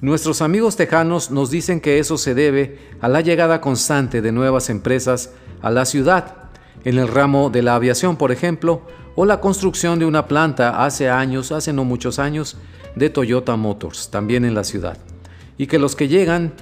[0.00, 4.70] Nuestros amigos tejanos nos dicen que eso se debe a la llegada constante de nuevas
[4.70, 6.36] empresas a la ciudad,
[6.84, 8.82] en el ramo de la aviación, por ejemplo,
[9.16, 12.56] o la construcción de una planta hace años, hace no muchos años,
[12.96, 14.98] de Toyota Motors, también en la ciudad.
[15.58, 16.52] Y que los que llegan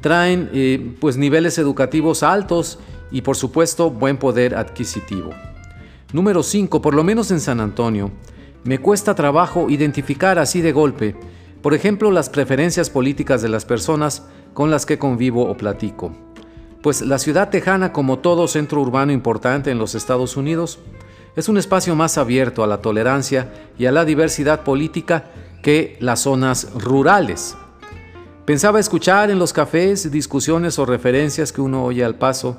[0.00, 2.78] traen eh, pues niveles educativos altos
[3.10, 5.30] y por supuesto buen poder adquisitivo.
[6.12, 6.82] Número 5.
[6.82, 8.10] Por lo menos en San Antonio,
[8.64, 11.16] me cuesta trabajo identificar así de golpe,
[11.62, 16.12] por ejemplo, las preferencias políticas de las personas con las que convivo o platico.
[16.82, 20.80] Pues la ciudad tejana, como todo centro urbano importante en los Estados Unidos,
[21.34, 25.30] es un espacio más abierto a la tolerancia y a la diversidad política
[25.62, 27.56] que las zonas rurales.
[28.44, 32.56] Pensaba escuchar en los cafés discusiones o referencias que uno oye al paso.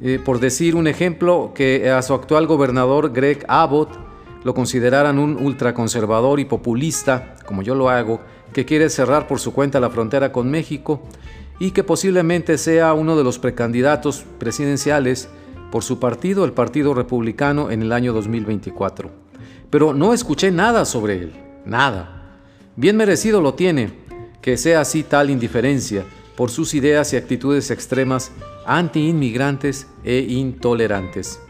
[0.00, 3.90] Eh, por decir un ejemplo, que a su actual gobernador Greg Abbott
[4.44, 8.20] lo consideraran un ultraconservador y populista, como yo lo hago,
[8.52, 11.02] que quiere cerrar por su cuenta la frontera con México
[11.58, 15.28] y que posiblemente sea uno de los precandidatos presidenciales
[15.76, 19.10] por su partido, el Partido Republicano, en el año 2024.
[19.68, 21.32] Pero no escuché nada sobre él,
[21.66, 22.38] nada.
[22.76, 23.92] Bien merecido lo tiene,
[24.40, 28.32] que sea así tal indiferencia por sus ideas y actitudes extremas
[28.64, 31.42] anti-inmigrantes e intolerantes.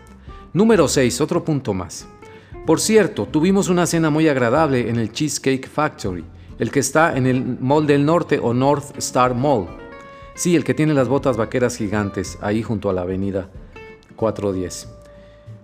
[0.53, 2.09] Número 6, otro punto más.
[2.67, 6.25] Por cierto, tuvimos una cena muy agradable en el Cheesecake Factory,
[6.59, 9.69] el que está en el Mall del Norte o North Star Mall.
[10.35, 13.49] Sí, el que tiene las botas vaqueras gigantes, ahí junto a la avenida
[14.17, 14.89] 410.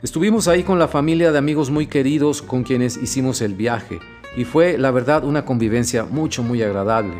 [0.02, 3.98] Estuvimos ahí con la familia de amigos muy queridos con quienes hicimos el viaje
[4.36, 7.14] y fue la verdad una convivencia mucho muy agradable.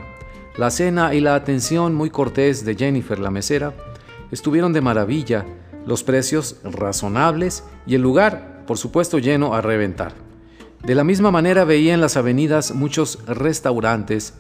[0.56, 3.72] La cena y la atención muy cortés de Jennifer la mesera
[4.30, 5.44] estuvieron de maravilla,
[5.86, 10.12] los precios razonables y el lugar, por supuesto, lleno a reventar.
[10.84, 14.34] De la misma manera veía en las avenidas muchos restaurantes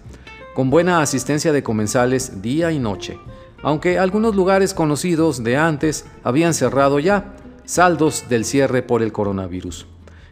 [0.54, 3.18] con buena asistencia de comensales día y noche
[3.62, 7.34] aunque algunos lugares conocidos de antes habían cerrado ya,
[7.64, 9.86] saldos del cierre por el coronavirus.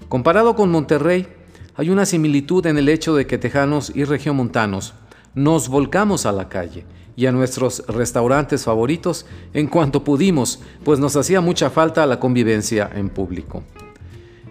[0.08, 1.28] Comparado con Monterrey,
[1.76, 4.94] hay una similitud en el hecho de que tejanos y regiomontanos
[5.34, 6.84] nos volcamos a la calle
[7.16, 12.90] y a nuestros restaurantes favoritos en cuanto pudimos, pues nos hacía mucha falta la convivencia
[12.94, 13.62] en público.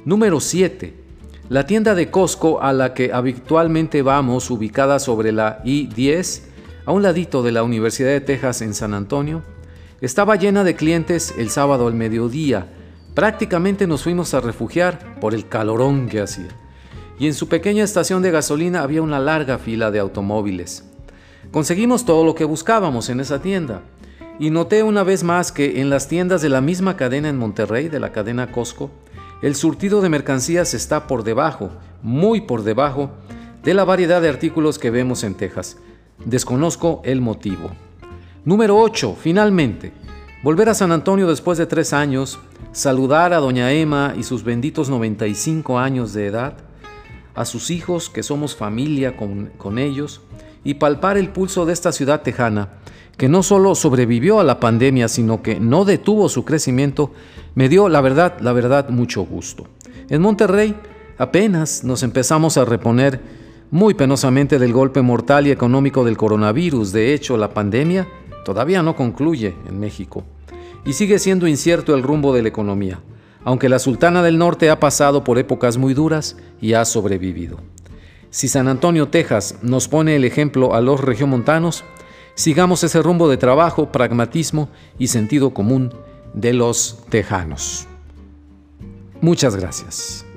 [0.06, 0.94] Número 7.
[1.50, 6.44] La tienda de Costco a la que habitualmente vamos, ubicada sobre la I-10,
[6.90, 9.44] a un ladito de la Universidad de Texas en San Antonio,
[10.02, 12.66] estaba llena de clientes el sábado al mediodía.
[13.14, 16.48] Prácticamente nos fuimos a refugiar por el calorón que hacía.
[17.20, 20.84] Y en su pequeña estación de gasolina había una larga fila de automóviles.
[21.52, 23.84] Conseguimos todo lo que buscábamos en esa tienda.
[24.40, 27.88] Y noté una vez más que en las tiendas de la misma cadena en Monterrey,
[27.88, 28.90] de la cadena Costco,
[29.44, 31.70] el surtido de mercancías está por debajo,
[32.02, 33.12] muy por debajo,
[33.62, 35.78] de la variedad de artículos que vemos en Texas.
[36.26, 37.72] Desconozco el motivo.
[38.44, 39.16] Número 8.
[39.20, 39.94] Finalmente,
[40.44, 42.40] volver a San Antonio después de tres años,
[42.74, 46.58] saludar a doña Emma y sus benditos 95 años de edad,
[47.36, 50.22] a sus hijos, que somos familia con, con ellos,
[50.64, 52.70] y palpar el pulso de esta ciudad tejana,
[53.18, 57.12] que no solo sobrevivió a la pandemia, sino que no detuvo su crecimiento,
[57.56, 59.68] me dio, la verdad, la verdad, mucho gusto.
[60.10, 60.76] En Monterrey
[61.18, 63.39] apenas nos empezamos a reponer
[63.72, 66.92] muy penosamente del golpe mortal y económico del coronavirus.
[66.92, 68.08] De hecho, la pandemia
[68.46, 70.24] todavía no concluye en México
[70.86, 73.00] y sigue siendo incierto el rumbo de la economía,
[73.44, 77.60] aunque la Sultana del Norte ha pasado por épocas muy duras y ha sobrevivido.
[78.32, 81.84] Si San Antonio, Texas, nos pone el ejemplo a los regiomontanos,
[82.36, 85.94] sigamos ese rumbo de trabajo, pragmatismo y sentido común
[86.34, 87.88] de los tejanos.
[89.22, 90.29] Muchas gracias.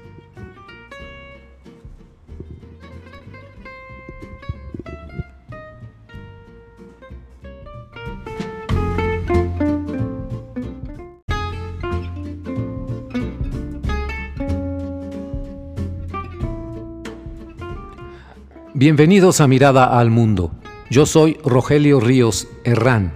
[18.85, 20.51] Bienvenidos a Mirada al Mundo.
[20.91, 23.13] Yo soy Rogelio Ríos Herrán,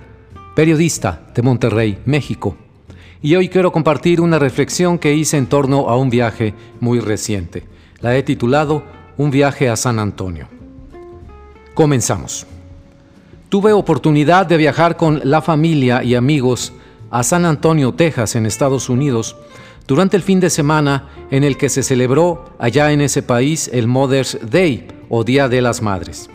[0.55, 2.56] periodista de Monterrey, México.
[3.20, 7.64] Y hoy quiero compartir una reflexión que hice en torno a un viaje muy reciente.
[8.01, 8.84] La he titulado
[9.16, 10.47] Un viaje a San Antonio.
[11.74, 12.47] Comenzamos.
[13.48, 16.74] Tuve oportunidad de viajar con la familia y amigos
[17.10, 19.34] a San Antonio, Texas, en Estados Unidos,
[19.87, 23.87] durante el fin de semana en el que se celebró allá en ese país el
[23.87, 26.29] Mother's Day, o Día de las Madres.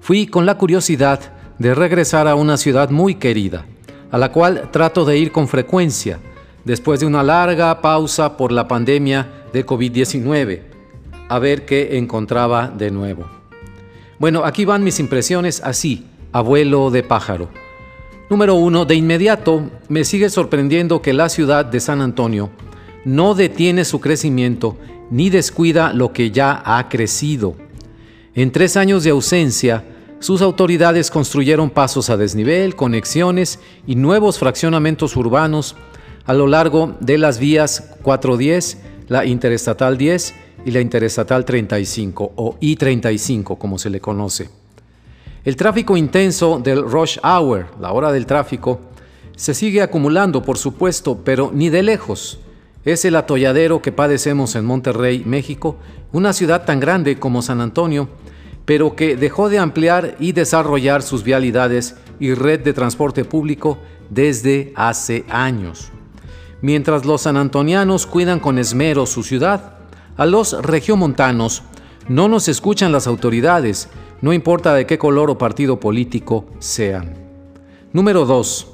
[0.00, 1.20] Fui con la curiosidad
[1.58, 3.66] de regresar a una ciudad muy querida,
[4.10, 6.18] a la cual trato de ir con frecuencia,
[6.64, 10.62] después de una larga pausa por la pandemia de COVID-19,
[11.28, 13.26] a ver qué encontraba de nuevo.
[14.18, 17.48] Bueno, aquí van mis impresiones así, abuelo de pájaro.
[18.30, 22.50] Número uno, de inmediato me sigue sorprendiendo que la ciudad de San Antonio
[23.04, 24.78] no detiene su crecimiento
[25.10, 27.54] ni descuida lo que ya ha crecido.
[28.34, 29.84] En tres años de ausencia,
[30.20, 35.76] sus autoridades construyeron pasos a desnivel, conexiones y nuevos fraccionamientos urbanos
[36.24, 38.78] a lo largo de las vías 410,
[39.08, 40.34] la Interestatal 10
[40.64, 44.63] y la Interestatal 35 o I-35 como se le conoce.
[45.44, 48.80] El tráfico intenso del rush hour, la hora del tráfico,
[49.36, 52.38] se sigue acumulando por supuesto, pero ni de lejos.
[52.86, 55.76] Es el atolladero que padecemos en Monterrey, México,
[56.12, 58.08] una ciudad tan grande como San Antonio,
[58.64, 63.76] pero que dejó de ampliar y desarrollar sus vialidades y red de transporte público
[64.08, 65.90] desde hace años.
[66.62, 69.74] Mientras los sanantonianos cuidan con esmero su ciudad,
[70.16, 71.64] a los regiomontanos
[72.08, 73.88] no nos escuchan las autoridades,
[74.24, 77.12] no importa de qué color o partido político sean.
[77.92, 78.68] Número 2.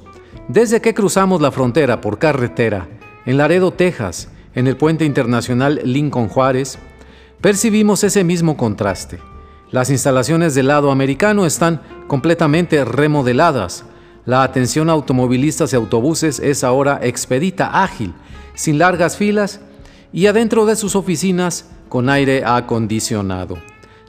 [0.47, 2.87] Desde que cruzamos la frontera por carretera,
[3.27, 6.79] en Laredo, Texas, en el puente internacional Lincoln Juárez,
[7.41, 9.19] percibimos ese mismo contraste.
[9.73, 13.85] Las instalaciones del lado americano están completamente remodeladas.
[14.27, 18.15] La atención a automovilistas y autobuses es ahora expedita, ágil,
[18.55, 19.61] sin largas filas
[20.13, 23.59] y adentro de sus oficinas con aire acondicionado.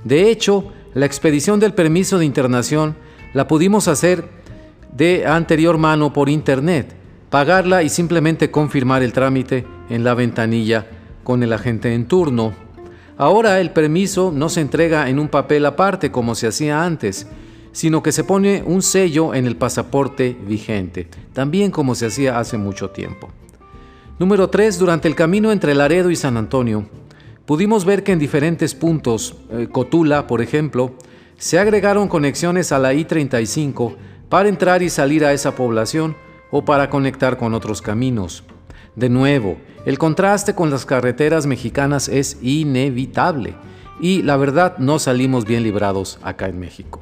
[0.03, 2.95] De hecho, la expedición del permiso de internación
[3.33, 4.25] la pudimos hacer
[4.95, 6.93] de anterior mano por internet,
[7.29, 10.87] pagarla y simplemente confirmar el trámite en la ventanilla
[11.23, 12.53] con el agente en turno.
[13.17, 17.27] Ahora el permiso no se entrega en un papel aparte como se hacía antes,
[17.71, 22.57] sino que se pone un sello en el pasaporte vigente, también como se hacía hace
[22.57, 23.29] mucho tiempo.
[24.19, 24.77] Número 3.
[24.77, 26.85] Durante el camino entre Laredo y San Antonio,
[27.51, 30.93] pudimos ver que en diferentes puntos, eh, Cotula, por ejemplo,
[31.37, 33.97] se agregaron conexiones a la I-35
[34.29, 36.15] para entrar y salir a esa población
[36.49, 38.45] o para conectar con otros caminos.
[38.95, 43.55] De nuevo, el contraste con las carreteras mexicanas es inevitable
[43.99, 47.01] y la verdad no salimos bien librados acá en México.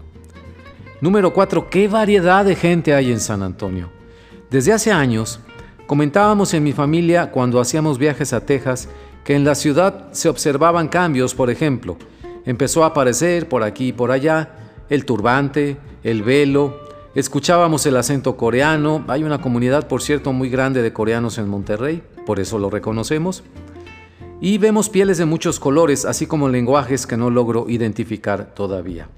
[0.99, 1.69] Número 4.
[1.69, 3.91] ¿Qué variedad de gente hay en San Antonio?
[4.49, 5.41] Desde hace años,
[5.85, 8.89] comentábamos en mi familia cuando hacíamos viajes a Texas
[9.29, 11.97] que en la ciudad se observaban cambios, por ejemplo,
[12.47, 14.55] empezó a aparecer por aquí y por allá
[14.89, 16.79] el turbante, el velo,
[17.13, 22.01] escuchábamos el acento coreano, hay una comunidad, por cierto, muy grande de coreanos en Monterrey,
[22.25, 23.43] por eso lo reconocemos,
[24.41, 29.09] y vemos pieles de muchos colores, así como lenguajes que no logro identificar todavía.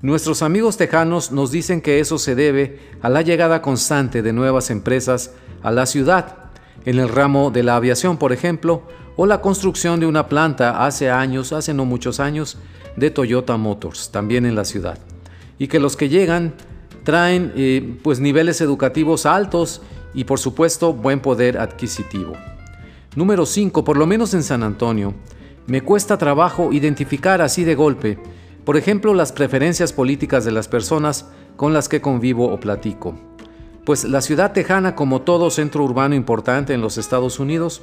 [0.00, 4.70] Nuestros amigos tejanos nos dicen que eso se debe a la llegada constante de nuevas
[4.70, 5.32] empresas
[5.64, 6.36] a la ciudad,
[6.84, 8.82] en el ramo de la aviación, por ejemplo,
[9.16, 12.58] o la construcción de una planta hace años, hace no muchos años,
[12.96, 14.98] de Toyota Motors, también en la ciudad.
[15.58, 16.54] Y que los que llegan
[17.04, 19.82] traen eh, pues niveles educativos altos
[20.14, 22.34] y por supuesto buen poder adquisitivo.
[23.14, 23.84] Número 5.
[23.84, 25.14] Por lo menos en San Antonio,
[25.66, 28.18] me cuesta trabajo identificar así de golpe
[28.64, 31.26] por ejemplo, las preferencias políticas de las personas
[31.56, 33.14] con las que convivo o platico.
[33.84, 37.82] Pues la ciudad tejana, como todo centro urbano importante en los Estados Unidos,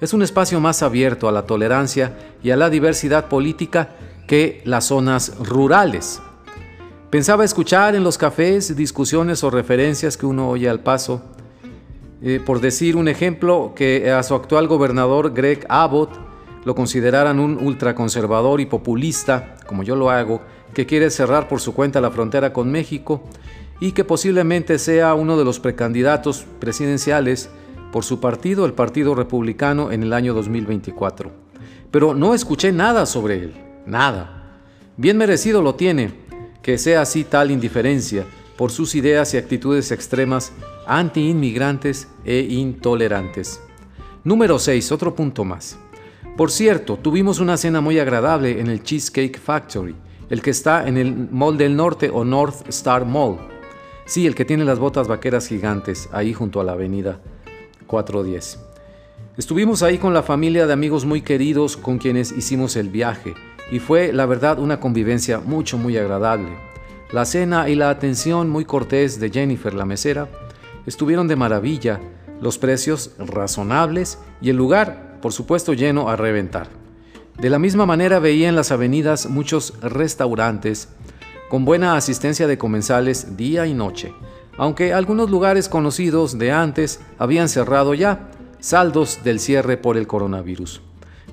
[0.00, 3.90] es un espacio más abierto a la tolerancia y a la diversidad política
[4.26, 6.20] que las zonas rurales.
[7.10, 11.22] Pensaba escuchar en los cafés discusiones o referencias que uno oye al paso.
[12.20, 16.10] Eh, por decir un ejemplo, que a su actual gobernador Greg Abbott
[16.64, 20.42] lo consideraran un ultraconservador y populista, como yo lo hago,
[20.74, 23.22] que quiere cerrar por su cuenta la frontera con México
[23.80, 27.50] y que posiblemente sea uno de los precandidatos presidenciales
[27.96, 31.30] por su partido, el Partido Republicano, en el año 2024.
[31.90, 33.54] Pero no escuché nada sobre él,
[33.86, 34.60] nada.
[34.98, 36.12] Bien merecido lo tiene,
[36.60, 38.26] que sea así tal indiferencia
[38.58, 40.52] por sus ideas y actitudes extremas
[40.86, 43.62] anti-inmigrantes e intolerantes.
[44.24, 45.78] Número 6, otro punto más.
[46.36, 49.96] Por cierto, tuvimos una cena muy agradable en el Cheesecake Factory,
[50.28, 53.38] el que está en el Mall del Norte o North Star Mall.
[54.04, 57.22] Sí, el que tiene las botas vaqueras gigantes, ahí junto a la avenida
[57.86, 58.58] 410.
[59.36, 63.34] Estuvimos ahí con la familia de amigos muy queridos con quienes hicimos el viaje
[63.70, 66.48] y fue la verdad una convivencia mucho muy agradable.
[67.12, 70.28] La cena y la atención muy cortés de Jennifer la mesera
[70.86, 72.00] estuvieron de maravilla,
[72.40, 76.68] los precios razonables y el lugar por supuesto lleno a reventar.
[77.38, 80.88] De la misma manera veía en las avenidas muchos restaurantes
[81.50, 84.12] con buena asistencia de comensales día y noche,
[84.58, 90.80] aunque algunos lugares conocidos de antes habían cerrado ya, saldos del cierre por el coronavirus.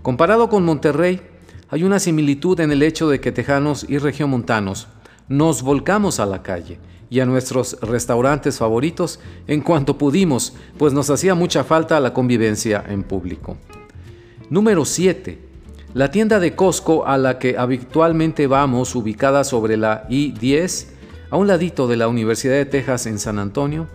[0.01, 1.21] Comparado con Monterrey,
[1.69, 4.87] hay una similitud en el hecho de que tejanos y regiomontanos
[5.27, 6.79] nos volcamos a la calle
[7.09, 12.83] y a nuestros restaurantes favoritos en cuanto pudimos, pues nos hacía mucha falta la convivencia
[12.87, 13.57] en público.
[14.49, 15.39] Número 7.
[15.93, 20.87] La tienda de Costco a la que habitualmente vamos, ubicada sobre la I-10,
[21.33, 23.87] a un ladito de la Universidad de Texas en San Antonio,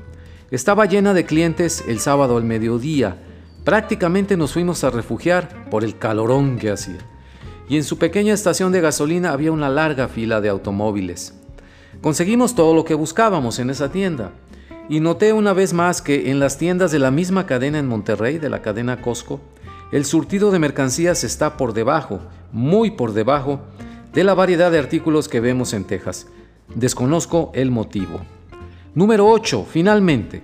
[0.51, 3.17] estaba llena de clientes el sábado al mediodía.
[3.63, 6.99] Prácticamente nos fuimos a refugiar por el calorón que hacía.
[7.69, 11.33] Y en su pequeña estación de gasolina había una larga fila de automóviles.
[12.01, 14.33] Conseguimos todo lo que buscábamos en esa tienda.
[14.89, 18.39] Y noté una vez más que en las tiendas de la misma cadena en Monterrey,
[18.39, 19.41] de la cadena Costco,
[19.93, 22.19] el surtido de mercancías está por debajo,
[22.51, 23.61] muy por debajo,
[24.13, 26.27] de la variedad de artículos que vemos en Texas.
[26.75, 28.21] Desconozco el motivo.
[28.95, 29.67] Número 8.
[29.71, 30.43] Finalmente,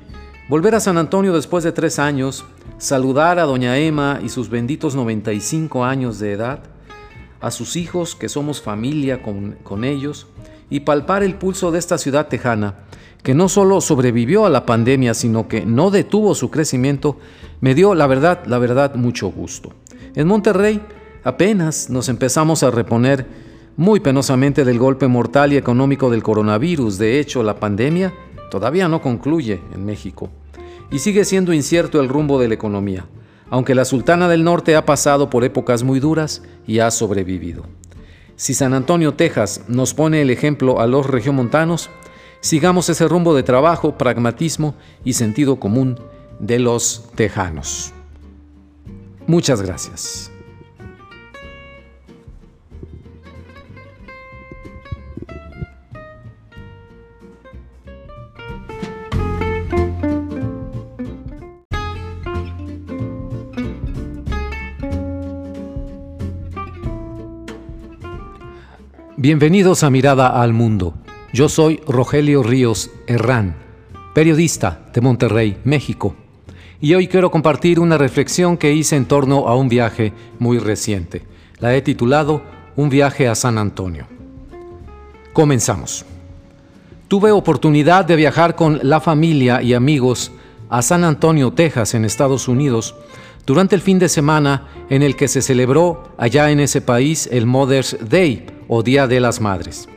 [0.49, 2.45] volver a San Antonio después de tres años,
[2.79, 6.61] saludar a doña Emma y sus benditos 95 años de edad,
[7.41, 10.27] a sus hijos, que somos familia con, con ellos,
[10.71, 12.77] y palpar el pulso de esta ciudad tejana,
[13.23, 17.19] que no solo sobrevivió a la pandemia, sino que no detuvo su crecimiento,
[17.61, 19.73] me dio, la verdad, la verdad, mucho gusto.
[20.15, 20.81] En Monterrey
[21.23, 23.44] apenas nos empezamos a reponer
[23.77, 26.99] muy penosamente del golpe mortal y económico del coronavirus.
[26.99, 28.13] De hecho, la pandemia
[28.51, 30.31] todavía no concluye en México
[30.91, 33.07] y sigue siendo incierto el rumbo de la economía,
[33.51, 37.65] aunque la Sultana del Norte ha pasado por épocas muy duras y ha sobrevivido.
[38.37, 41.91] Si San Antonio, Texas, nos pone el ejemplo a los regiomontanos,
[42.41, 44.75] sigamos ese rumbo de trabajo, pragmatismo
[45.05, 45.99] y sentido común
[46.41, 47.93] de los tejanos.
[49.27, 50.34] Muchas gracias.
[69.25, 70.93] Bienvenidos a Mirada al Mundo.
[71.33, 73.57] Yo soy Rogelio Ríos Herrán,
[74.15, 76.15] periodista de Monterrey, México
[76.79, 81.23] y hoy quiero compartir una reflexión que hice en torno a un viaje muy reciente.
[81.59, 82.43] La he titulado
[82.77, 84.07] Un viaje a San Antonio.
[85.33, 86.05] Comenzamos.
[87.09, 90.33] Tuve oportunidad de viajar con la familia y amigos
[90.69, 92.95] a San Antonio, Texas, en Estados Unidos,
[93.47, 97.47] durante el fin de semana en el que se celebró allá en ese país el
[97.47, 99.89] Mother's Day o Día de las Madres.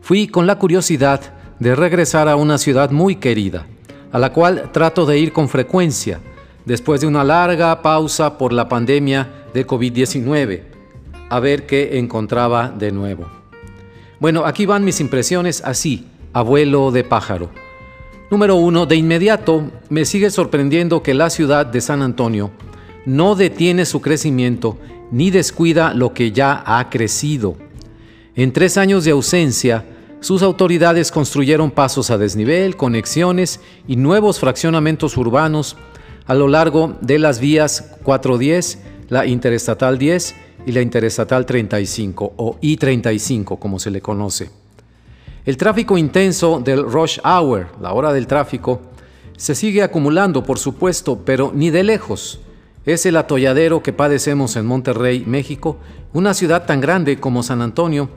[0.00, 1.20] Fui con la curiosidad
[1.58, 3.66] de regresar a una ciudad muy querida,
[4.12, 6.20] a la cual trato de ir con frecuencia,
[6.64, 10.62] después de una larga pausa por la pandemia de COVID-19,
[11.30, 13.26] a ver qué encontraba de nuevo.
[14.20, 17.50] Bueno, aquí van mis impresiones así, abuelo de pájaro.
[18.30, 22.50] Número uno, de inmediato me sigue sorprendiendo que la ciudad de San Antonio
[23.04, 24.78] no detiene su crecimiento
[25.10, 27.56] ni descuida lo que ya ha crecido.
[28.34, 29.84] En tres años de ausencia,
[30.20, 35.76] sus autoridades construyeron pasos a desnivel, conexiones y nuevos fraccionamientos urbanos
[36.26, 38.78] a lo largo de las vías 410,
[39.10, 40.34] la Interestatal 10
[40.66, 44.63] y la Interestatal 35 o I-35 como se le conoce.
[45.44, 48.80] El tráfico intenso del rush hour, la hora del tráfico,
[49.36, 52.40] se sigue acumulando por supuesto, pero ni de lejos.
[52.86, 55.76] Es el atolladero que padecemos en Monterrey, México,
[56.14, 58.08] una ciudad tan grande como San Antonio,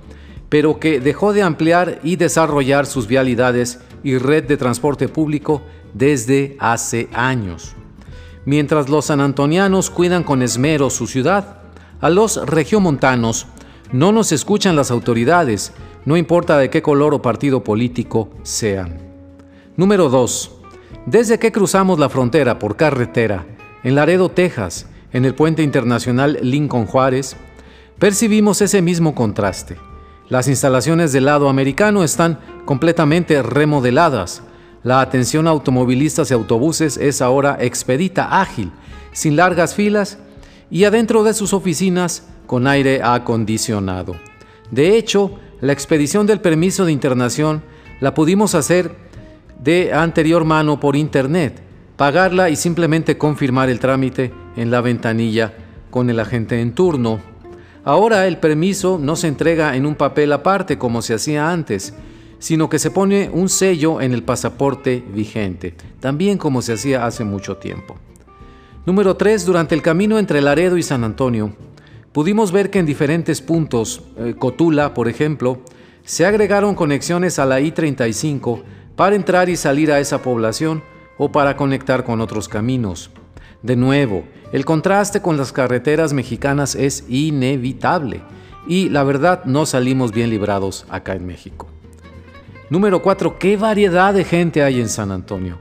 [0.47, 5.61] pero que dejó de ampliar y desarrollar sus vialidades y red de transporte público
[5.93, 7.75] desde hace años.
[8.45, 11.57] Mientras los sanantonianos cuidan con esmero su ciudad,
[11.99, 13.47] a los regiomontanos
[13.91, 15.73] no nos escuchan las autoridades,
[16.07, 18.97] no importa de qué color o partido político sean.
[19.75, 20.51] Número 2.
[21.05, 23.45] Desde que cruzamos la frontera por carretera,
[23.83, 27.35] en Laredo, Texas, en el puente internacional Lincoln Juárez,
[27.99, 29.75] percibimos ese mismo contraste.
[30.29, 34.43] Las instalaciones del lado americano están completamente remodeladas.
[34.83, 38.71] La atención a automovilistas y autobuses es ahora expedita, ágil,
[39.11, 40.19] sin largas filas
[40.71, 44.15] y adentro de sus oficinas con aire acondicionado.
[44.71, 47.63] De hecho, la expedición del permiso de internación
[47.99, 48.91] la pudimos hacer
[49.63, 51.61] de anterior mano por internet,
[51.95, 55.53] pagarla y simplemente confirmar el trámite en la ventanilla
[55.89, 57.19] con el agente en turno.
[57.83, 61.93] Ahora el permiso no se entrega en un papel aparte como se hacía antes,
[62.39, 67.23] sino que se pone un sello en el pasaporte vigente, también como se hacía hace
[67.23, 67.97] mucho tiempo.
[68.85, 69.45] Número 3.
[69.45, 71.53] Durante el camino entre Laredo y San Antonio,
[72.17, 75.59] pudimos ver que en diferentes puntos, eh, Cotula por ejemplo,
[76.03, 78.63] se agregaron conexiones a la I-35
[78.95, 80.81] para entrar y salir a esa población
[81.19, 83.11] o para conectar con otros caminos.
[83.61, 88.23] De nuevo, el contraste con las carreteras mexicanas es inevitable
[88.67, 91.67] y la verdad no salimos bien librados acá en México.
[92.71, 93.37] Número 4.
[93.37, 95.59] ¿Qué variedad de gente hay en San Antonio?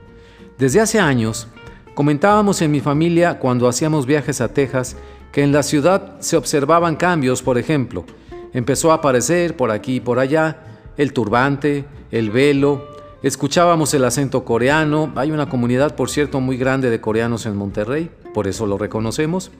[0.56, 1.48] Desde hace años,
[1.92, 4.96] comentábamos en mi familia cuando hacíamos viajes a Texas
[5.36, 8.06] que en la ciudad se observaban cambios, por ejemplo,
[8.54, 10.62] empezó a aparecer por aquí y por allá
[10.96, 12.88] el turbante, el velo,
[13.22, 18.10] Escuchábamos el acento coreano, hay una comunidad por cierto muy grande de coreanos en Monterrey,
[18.32, 19.50] por eso lo reconocemos.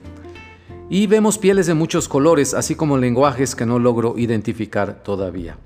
[0.89, 5.57] Y vemos pieles de muchos colores, así como lenguajes que no logro identificar todavía.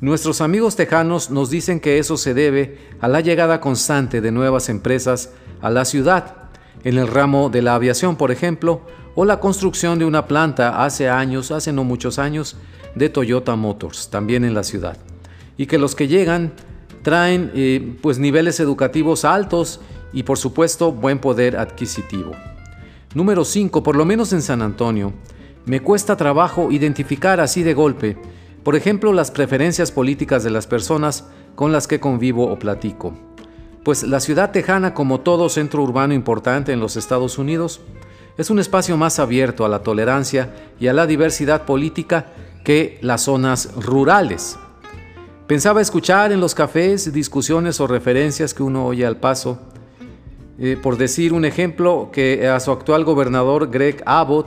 [0.00, 4.68] Nuestros amigos tejanos nos dicen que eso se debe a la llegada constante de nuevas
[4.68, 5.30] empresas
[5.62, 6.36] a la ciudad,
[6.84, 8.82] en el ramo de la aviación, por ejemplo,
[9.14, 12.56] o la construcción de una planta hace años, hace no muchos años,
[12.94, 14.96] de Toyota Motors, también en la ciudad.
[15.56, 16.52] Y que los que llegan
[17.02, 19.80] traen eh, pues niveles educativos altos
[20.12, 22.32] y por supuesto buen poder adquisitivo.
[23.14, 23.82] Número 5.
[23.82, 25.12] Por lo menos en San Antonio,
[25.66, 28.16] me cuesta trabajo identificar así de golpe,
[28.62, 31.24] por ejemplo, las preferencias políticas de las personas
[31.56, 33.12] con las que convivo o platico.
[33.82, 37.80] Pues la ciudad tejana, como todo centro urbano importante en los Estados Unidos,
[38.36, 42.26] es un espacio más abierto a la tolerancia y a la diversidad política
[42.64, 44.58] que las zonas rurales.
[45.46, 49.58] Pensaba escuchar en los cafés discusiones o referencias que uno oye al paso.
[50.58, 54.46] Eh, por decir un ejemplo, que a su actual gobernador Greg Abbott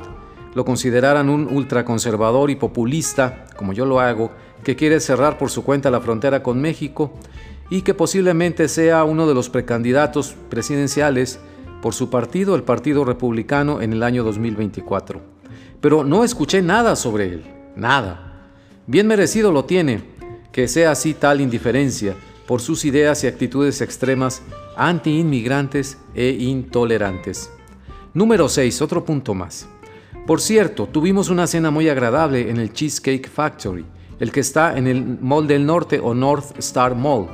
[0.56, 4.32] lo consideraran un ultraconservador y populista, como yo lo hago,
[4.64, 7.14] que quiere cerrar por su cuenta la frontera con México
[7.70, 11.40] y que posiblemente sea uno de los precandidatos presidenciales
[11.86, 15.22] por su partido, el Partido Republicano, en el año 2024.
[15.80, 17.44] Pero no escuché nada sobre él,
[17.76, 18.49] nada.
[18.88, 20.03] Bien merecido lo tiene,
[20.52, 22.16] que sea así tal indiferencia
[22.48, 24.41] por sus ideas y actitudes extremas
[24.76, 27.52] anti-inmigrantes e intolerantes.
[28.16, 28.82] Número 6.
[28.82, 29.68] Otro punto más.
[30.26, 33.86] Por cierto, tuvimos una cena muy agradable en el Cheesecake Factory,
[34.20, 37.28] el que está en el Mall del Norte o North Star Mall.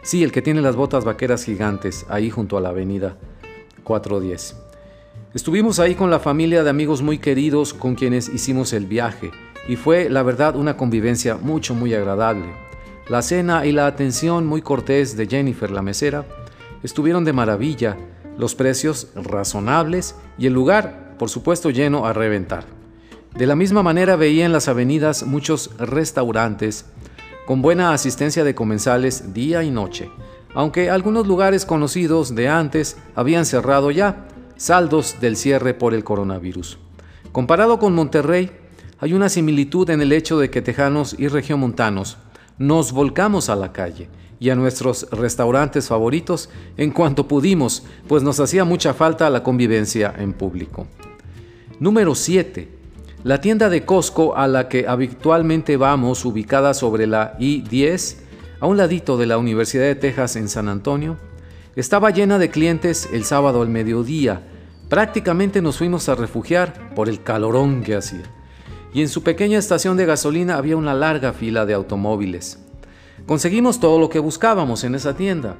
[0.00, 3.18] Sí, el que tiene las botas vaqueras gigantes, ahí junto a la avenida
[3.82, 4.56] 410.
[5.34, 9.30] Estuvimos ahí con la familia de amigos muy queridos con quienes hicimos el viaje
[9.68, 12.46] y fue la verdad una convivencia mucho muy agradable.
[13.08, 16.26] La cena y la atención muy cortés de Jennifer la mesera
[16.82, 17.96] estuvieron de maravilla,
[18.36, 22.64] los precios razonables y el lugar por supuesto lleno a reventar.
[23.34, 26.84] De la misma manera veía en las avenidas muchos restaurantes
[27.46, 30.10] con buena asistencia de comensales día y noche,
[30.54, 34.26] aunque algunos lugares conocidos de antes habían cerrado ya,
[34.56, 36.78] saldos del cierre por el coronavirus.
[37.32, 38.50] Comparado con Monterrey,
[38.98, 42.18] hay una similitud en el hecho de que tejanos y regiomontanos
[42.58, 44.08] nos volcamos a la calle
[44.38, 50.14] y a nuestros restaurantes favoritos en cuanto pudimos, pues nos hacía mucha falta la convivencia
[50.18, 50.86] en público.
[51.80, 52.82] Número 7
[53.24, 58.16] la tienda de Costco a la que habitualmente vamos, ubicada sobre la I-10,
[58.62, 61.16] a un ladito de la Universidad de Texas en San Antonio,
[61.74, 64.40] estaba llena de clientes el sábado al mediodía.
[64.88, 68.22] Prácticamente nos fuimos a refugiar por el calorón que hacía.
[68.94, 72.60] Y en su pequeña estación de gasolina había una larga fila de automóviles.
[73.26, 75.56] Conseguimos todo lo que buscábamos en esa tienda.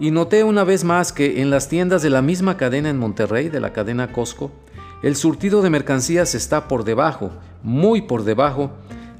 [0.00, 3.50] Y noté una vez más que en las tiendas de la misma cadena en Monterrey,
[3.50, 4.50] de la cadena Costco,
[5.02, 7.30] el surtido de mercancías está por debajo,
[7.62, 8.70] muy por debajo,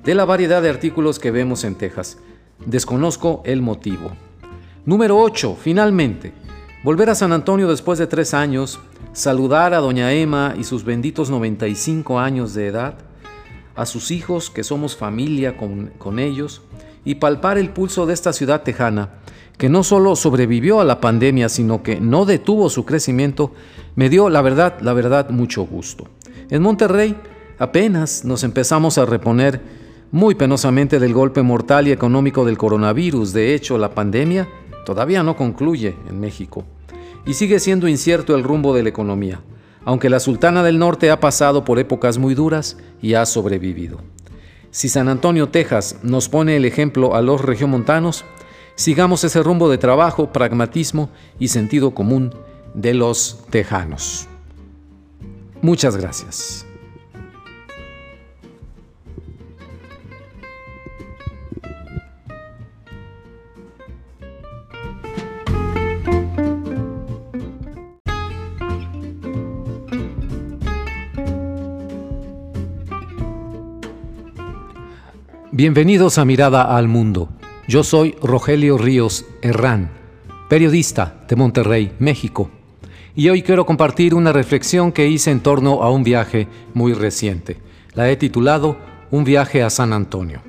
[0.02, 2.16] de la variedad de artículos que vemos en Texas.
[2.66, 4.10] Desconozco el motivo.
[4.84, 5.56] Número 8.
[5.60, 6.32] Finalmente,
[6.82, 8.80] volver a San Antonio después de tres años,
[9.12, 12.94] saludar a doña Emma y sus benditos 95 años de edad,
[13.76, 16.62] a sus hijos, que somos familia con, con ellos,
[17.04, 19.10] y palpar el pulso de esta ciudad tejana,
[19.56, 23.52] que no solo sobrevivió a la pandemia, sino que no detuvo su crecimiento,
[23.94, 26.08] me dio, la verdad, la verdad, mucho gusto.
[26.50, 27.16] En Monterrey
[27.58, 33.32] apenas nos empezamos a reponer muy penosamente del golpe mortal y económico del coronavirus.
[33.32, 34.48] De hecho, la pandemia
[34.84, 36.64] todavía no concluye en México
[37.26, 39.40] y sigue siendo incierto el rumbo de la economía,
[39.84, 44.00] aunque la Sultana del Norte ha pasado por épocas muy duras y ha sobrevivido.
[44.70, 48.24] Si San Antonio, Texas, nos pone el ejemplo a los regiomontanos,
[48.76, 52.34] sigamos ese rumbo de trabajo, pragmatismo y sentido común
[52.74, 54.28] de los tejanos.
[55.62, 56.67] Muchas gracias.
[75.58, 77.30] Bienvenidos a Mirada al Mundo.
[77.66, 79.90] Yo soy Rogelio Ríos Herrán,
[80.48, 82.48] periodista de Monterrey, México,
[83.16, 87.56] y hoy quiero compartir una reflexión que hice en torno a un viaje muy reciente.
[87.94, 88.76] La he titulado
[89.10, 90.42] Un viaje a San Antonio.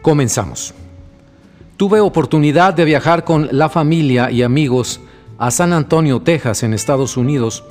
[0.00, 0.72] Comenzamos.
[1.76, 5.02] Tuve oportunidad de viajar con la familia y amigos
[5.36, 7.62] a San Antonio, Texas, en Estados Unidos,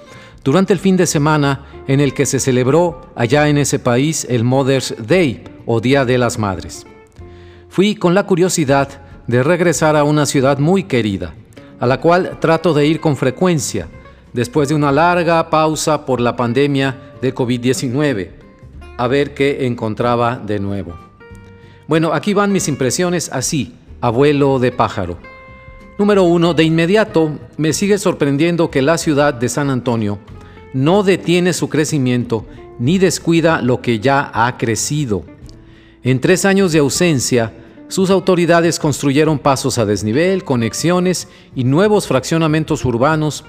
[0.44, 4.44] durante el fin de semana en el que se celebró allá en ese país el
[4.44, 5.46] Mother's Day
[5.80, 6.86] Día de las Madres
[7.72, 8.90] fui con la curiosidad
[9.28, 11.34] de regresar a una ciudad muy querida,
[11.80, 13.88] a la cual trato de ir con frecuencia,
[14.34, 18.30] después de una larga pausa por la pandemia de COVID-19,
[18.98, 20.96] a ver qué encontraba de nuevo.
[21.88, 25.18] Bueno, aquí van mis impresiones así, abuelo de pájaro.
[25.98, 30.20] Número uno, de inmediato me sigue sorprendiendo que la ciudad de San Antonio
[30.74, 32.46] no detiene su crecimiento
[32.80, 35.24] ni descuida lo que ya ha crecido.
[36.04, 37.54] En tres años de ausencia,
[37.88, 43.44] sus autoridades construyeron pasos a desnivel, conexiones y nuevos fraccionamientos urbanos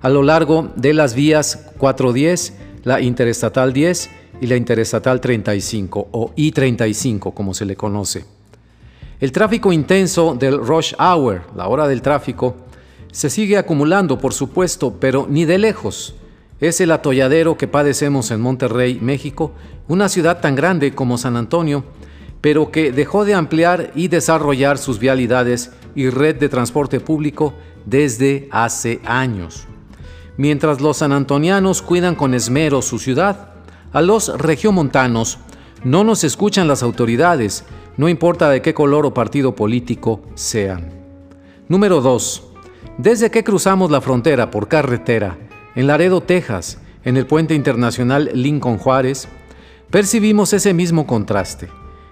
[0.00, 2.54] a lo largo de las vías 410,
[2.84, 4.10] la Interestatal 10
[4.40, 8.24] y la Interestatal 35 o I-35 como se le conoce.
[9.20, 12.56] El tráfico intenso del rush hour, la hora del tráfico,
[13.12, 16.14] se sigue acumulando por supuesto, pero ni de lejos.
[16.60, 19.52] Es el atolladero que padecemos en Monterrey, México,
[19.86, 21.84] una ciudad tan grande como San Antonio,
[22.40, 27.54] pero que dejó de ampliar y desarrollar sus vialidades y red de transporte público
[27.86, 29.66] desde hace años.
[30.36, 33.50] Mientras los sanantonianos cuidan con esmero su ciudad,
[33.92, 35.38] a los regiomontanos
[35.84, 37.64] no nos escuchan las autoridades,
[37.96, 40.92] no importa de qué color o partido político sean.
[41.68, 42.42] Número 2.
[42.98, 45.38] Desde que cruzamos la frontera por carretera,
[45.78, 49.28] en Laredo, Texas, en el puente internacional Lincoln Juárez,
[49.90, 51.68] percibimos ese mismo contraste.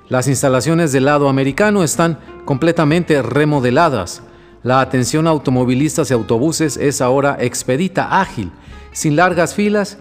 [0.08, 4.22] Las instalaciones del lado americano están completamente remodeladas.
[4.62, 8.52] La atención a automovilistas y autobuses es ahora expedita, ágil,
[8.92, 9.98] sin largas filas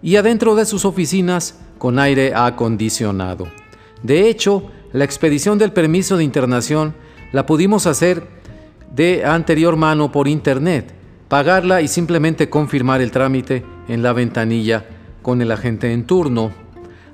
[0.00, 3.48] y adentro de sus oficinas con aire acondicionado.
[4.00, 6.94] De hecho, la expedición del permiso de internación
[7.32, 8.28] la pudimos hacer
[8.94, 10.97] de anterior mano por internet.
[11.28, 14.86] Pagarla y simplemente confirmar el trámite en la ventanilla
[15.22, 16.50] con el agente en turno.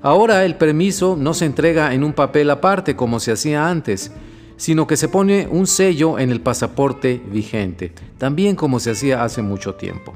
[0.03, 4.12] Ahora el permiso no se entrega en un papel aparte como se hacía antes,
[4.57, 9.43] sino que se pone un sello en el pasaporte vigente, también como se hacía hace
[9.43, 10.15] mucho tiempo.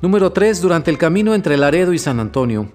[0.00, 0.60] Número 3.
[0.62, 2.72] Durante el camino entre Laredo y San Antonio,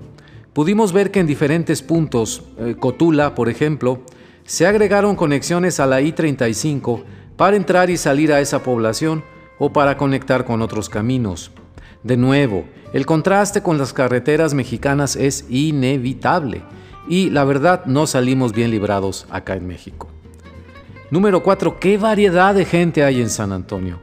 [0.53, 4.01] pudimos ver que en diferentes puntos, eh, Cotula, por ejemplo,
[4.45, 7.03] se agregaron conexiones a la I-35
[7.35, 9.23] para entrar y salir a esa población
[9.59, 11.51] o para conectar con otros caminos.
[12.03, 16.61] De nuevo, el contraste con las carreteras mexicanas es inevitable
[17.07, 20.07] y la verdad no salimos bien librados acá en México.
[21.09, 21.79] Número 4.
[21.79, 23.99] ¿Qué variedad de gente hay en San Antonio?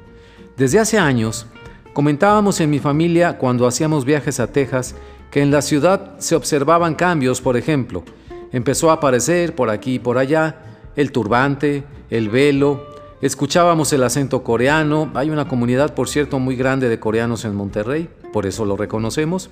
[0.57, 1.47] Desde hace años,
[1.93, 4.95] comentábamos en mi familia cuando hacíamos viajes a Texas
[5.31, 8.05] que en la ciudad se observaban cambios, por ejemplo,
[8.53, 10.61] empezó a aparecer por aquí y por allá
[10.95, 16.89] el turbante, el velo, escuchábamos el acento coreano, hay una comunidad por cierto muy grande
[16.89, 19.51] de coreanos en Monterrey, por eso lo reconocemos,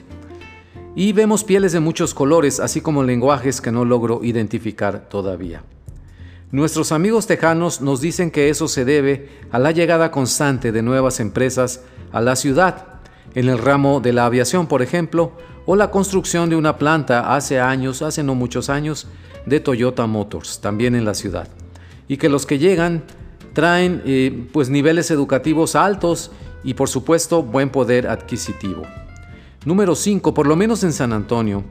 [0.94, 5.62] y vemos pieles de muchos colores, así como lenguajes que no logro identificar todavía.
[6.50, 11.18] Nuestros amigos tejanos nos dicen que eso se debe a la llegada constante de nuevas
[11.18, 11.80] empresas
[12.12, 13.00] a la ciudad,
[13.34, 15.32] en el ramo de la aviación, por ejemplo,
[15.64, 19.06] o la construcción de una planta hace años, hace no muchos años,
[19.46, 21.48] de Toyota Motors, también en la ciudad.
[22.06, 23.04] Y que los que llegan
[23.52, 26.30] traen eh, pues niveles educativos altos
[26.64, 28.82] y por supuesto buen poder adquisitivo.
[29.64, 30.34] Número 5.
[30.34, 31.64] Por lo menos en San Antonio,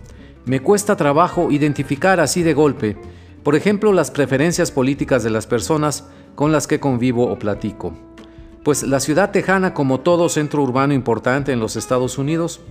[0.45, 2.97] me cuesta trabajo identificar así de golpe
[3.43, 6.05] por ejemplo, las preferencias políticas de las personas
[6.35, 7.93] con las que convivo o platico.
[8.63, 12.61] Pues la ciudad tejana, como todo centro urbano importante en los Estados Unidos,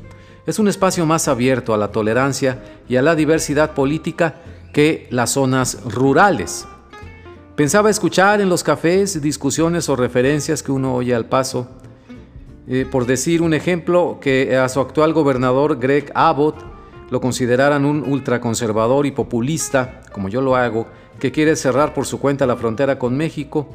[0.46, 4.36] es un espacio más abierto a la tolerancia y a la diversidad política
[4.72, 6.66] que las zonas rurales.
[7.60, 11.68] Pensaba escuchar en los cafés discusiones o referencias que uno oye al paso.
[12.66, 16.56] Eh, por decir un ejemplo, que a su actual gobernador Greg Abbott
[17.10, 20.86] lo consideraran un ultraconservador y populista, como yo lo hago,
[21.18, 23.68] que quiere cerrar por su cuenta la frontera con México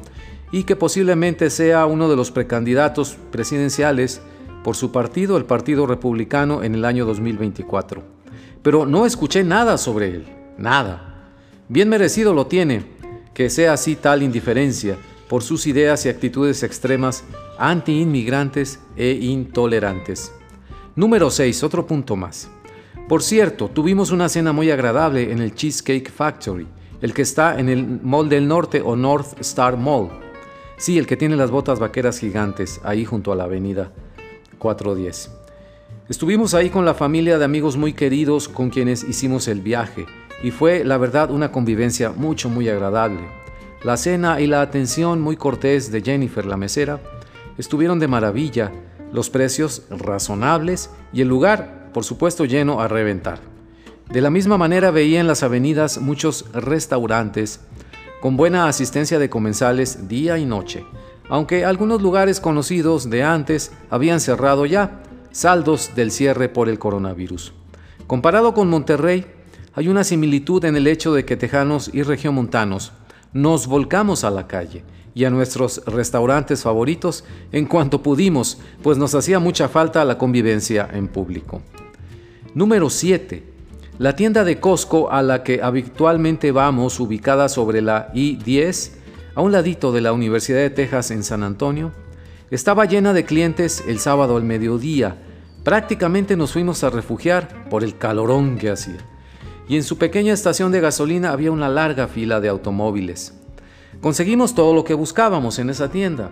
[0.50, 4.20] y que posiblemente sea uno de los precandidatos presidenciales
[4.64, 8.02] por su partido, el Partido Republicano, en el año 2024.
[8.64, 10.26] Pero no escuché nada sobre él,
[10.58, 11.30] nada.
[11.68, 12.95] Bien merecido lo tiene,
[13.36, 14.96] que sea así tal indiferencia
[15.28, 17.22] por sus ideas y actitudes extremas
[17.58, 20.32] anti-inmigrantes e intolerantes.
[20.94, 22.48] Número 6, otro punto más.
[23.10, 26.66] Por cierto, tuvimos una cena muy agradable en el Cheesecake Factory,
[27.02, 30.08] el que está en el Mall del Norte o North Star Mall.
[30.78, 33.92] Sí, el que tiene las botas vaqueras gigantes, ahí junto a la avenida
[34.56, 35.30] 410.
[36.08, 40.06] Estuvimos ahí con la familia de amigos muy queridos con quienes hicimos el viaje
[40.42, 43.20] y fue la verdad una convivencia mucho muy agradable.
[43.82, 47.00] La cena y la atención muy cortés de Jennifer la mesera
[47.58, 48.72] estuvieron de maravilla,
[49.12, 53.40] los precios razonables y el lugar por supuesto lleno a reventar.
[54.10, 57.60] De la misma manera veía en las avenidas muchos restaurantes
[58.20, 60.84] con buena asistencia de comensales día y noche,
[61.28, 65.02] aunque algunos lugares conocidos de antes habían cerrado ya,
[65.32, 67.52] saldos del cierre por el coronavirus.
[68.06, 69.26] Comparado con Monterrey,
[69.76, 72.92] hay una similitud en el hecho de que tejanos y regiomontanos
[73.34, 74.82] nos volcamos a la calle
[75.14, 80.88] y a nuestros restaurantes favoritos en cuanto pudimos, pues nos hacía mucha falta la convivencia
[80.90, 81.60] en público.
[82.54, 83.42] Número 7.
[83.98, 88.92] La tienda de Costco a la que habitualmente vamos, ubicada sobre la I-10,
[89.34, 91.92] a un ladito de la Universidad de Texas en San Antonio,
[92.50, 95.18] estaba llena de clientes el sábado al mediodía.
[95.64, 99.15] Prácticamente nos fuimos a refugiar por el calorón que hacía.
[99.68, 103.34] Y en su pequeña estación de gasolina había una larga fila de automóviles.
[104.00, 106.30] Conseguimos todo lo que buscábamos en esa tienda.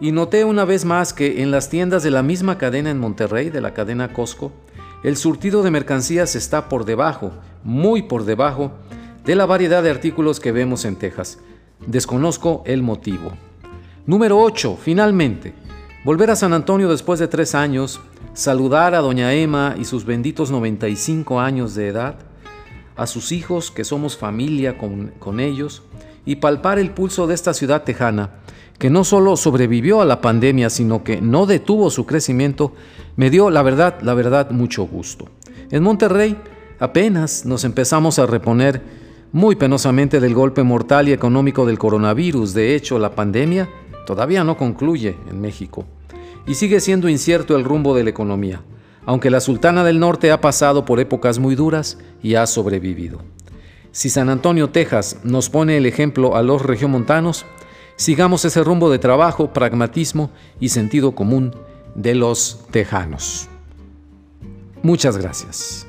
[0.00, 3.50] Y noté una vez más que en las tiendas de la misma cadena en Monterrey,
[3.50, 4.52] de la cadena Costco,
[5.02, 7.32] el surtido de mercancías está por debajo,
[7.64, 8.72] muy por debajo,
[9.24, 11.38] de la variedad de artículos que vemos en Texas.
[11.86, 13.32] Desconozco el motivo.
[14.06, 14.78] Número 8.
[14.80, 15.52] Finalmente,
[16.04, 18.00] volver a San Antonio después de tres años,
[18.32, 22.16] saludar a doña Emma y sus benditos 95 años de edad,
[22.98, 25.82] a sus hijos, que somos familia con, con ellos,
[26.26, 28.30] y palpar el pulso de esta ciudad tejana,
[28.78, 32.74] que no solo sobrevivió a la pandemia, sino que no detuvo su crecimiento,
[33.16, 35.30] me dio, la verdad, la verdad, mucho gusto.
[35.70, 36.36] En Monterrey
[36.78, 38.82] apenas nos empezamos a reponer
[39.32, 42.54] muy penosamente del golpe mortal y económico del coronavirus.
[42.54, 43.68] De hecho, la pandemia
[44.06, 45.84] todavía no concluye en México
[46.46, 48.62] y sigue siendo incierto el rumbo de la economía,
[49.08, 53.22] aunque la Sultana del Norte ha pasado por épocas muy duras y ha sobrevivido.
[53.90, 57.46] Si San Antonio, Texas, nos pone el ejemplo a los regiomontanos,
[57.96, 60.30] sigamos ese rumbo de trabajo, pragmatismo
[60.60, 61.56] y sentido común
[61.94, 63.48] de los tejanos.
[64.82, 65.87] Muchas gracias.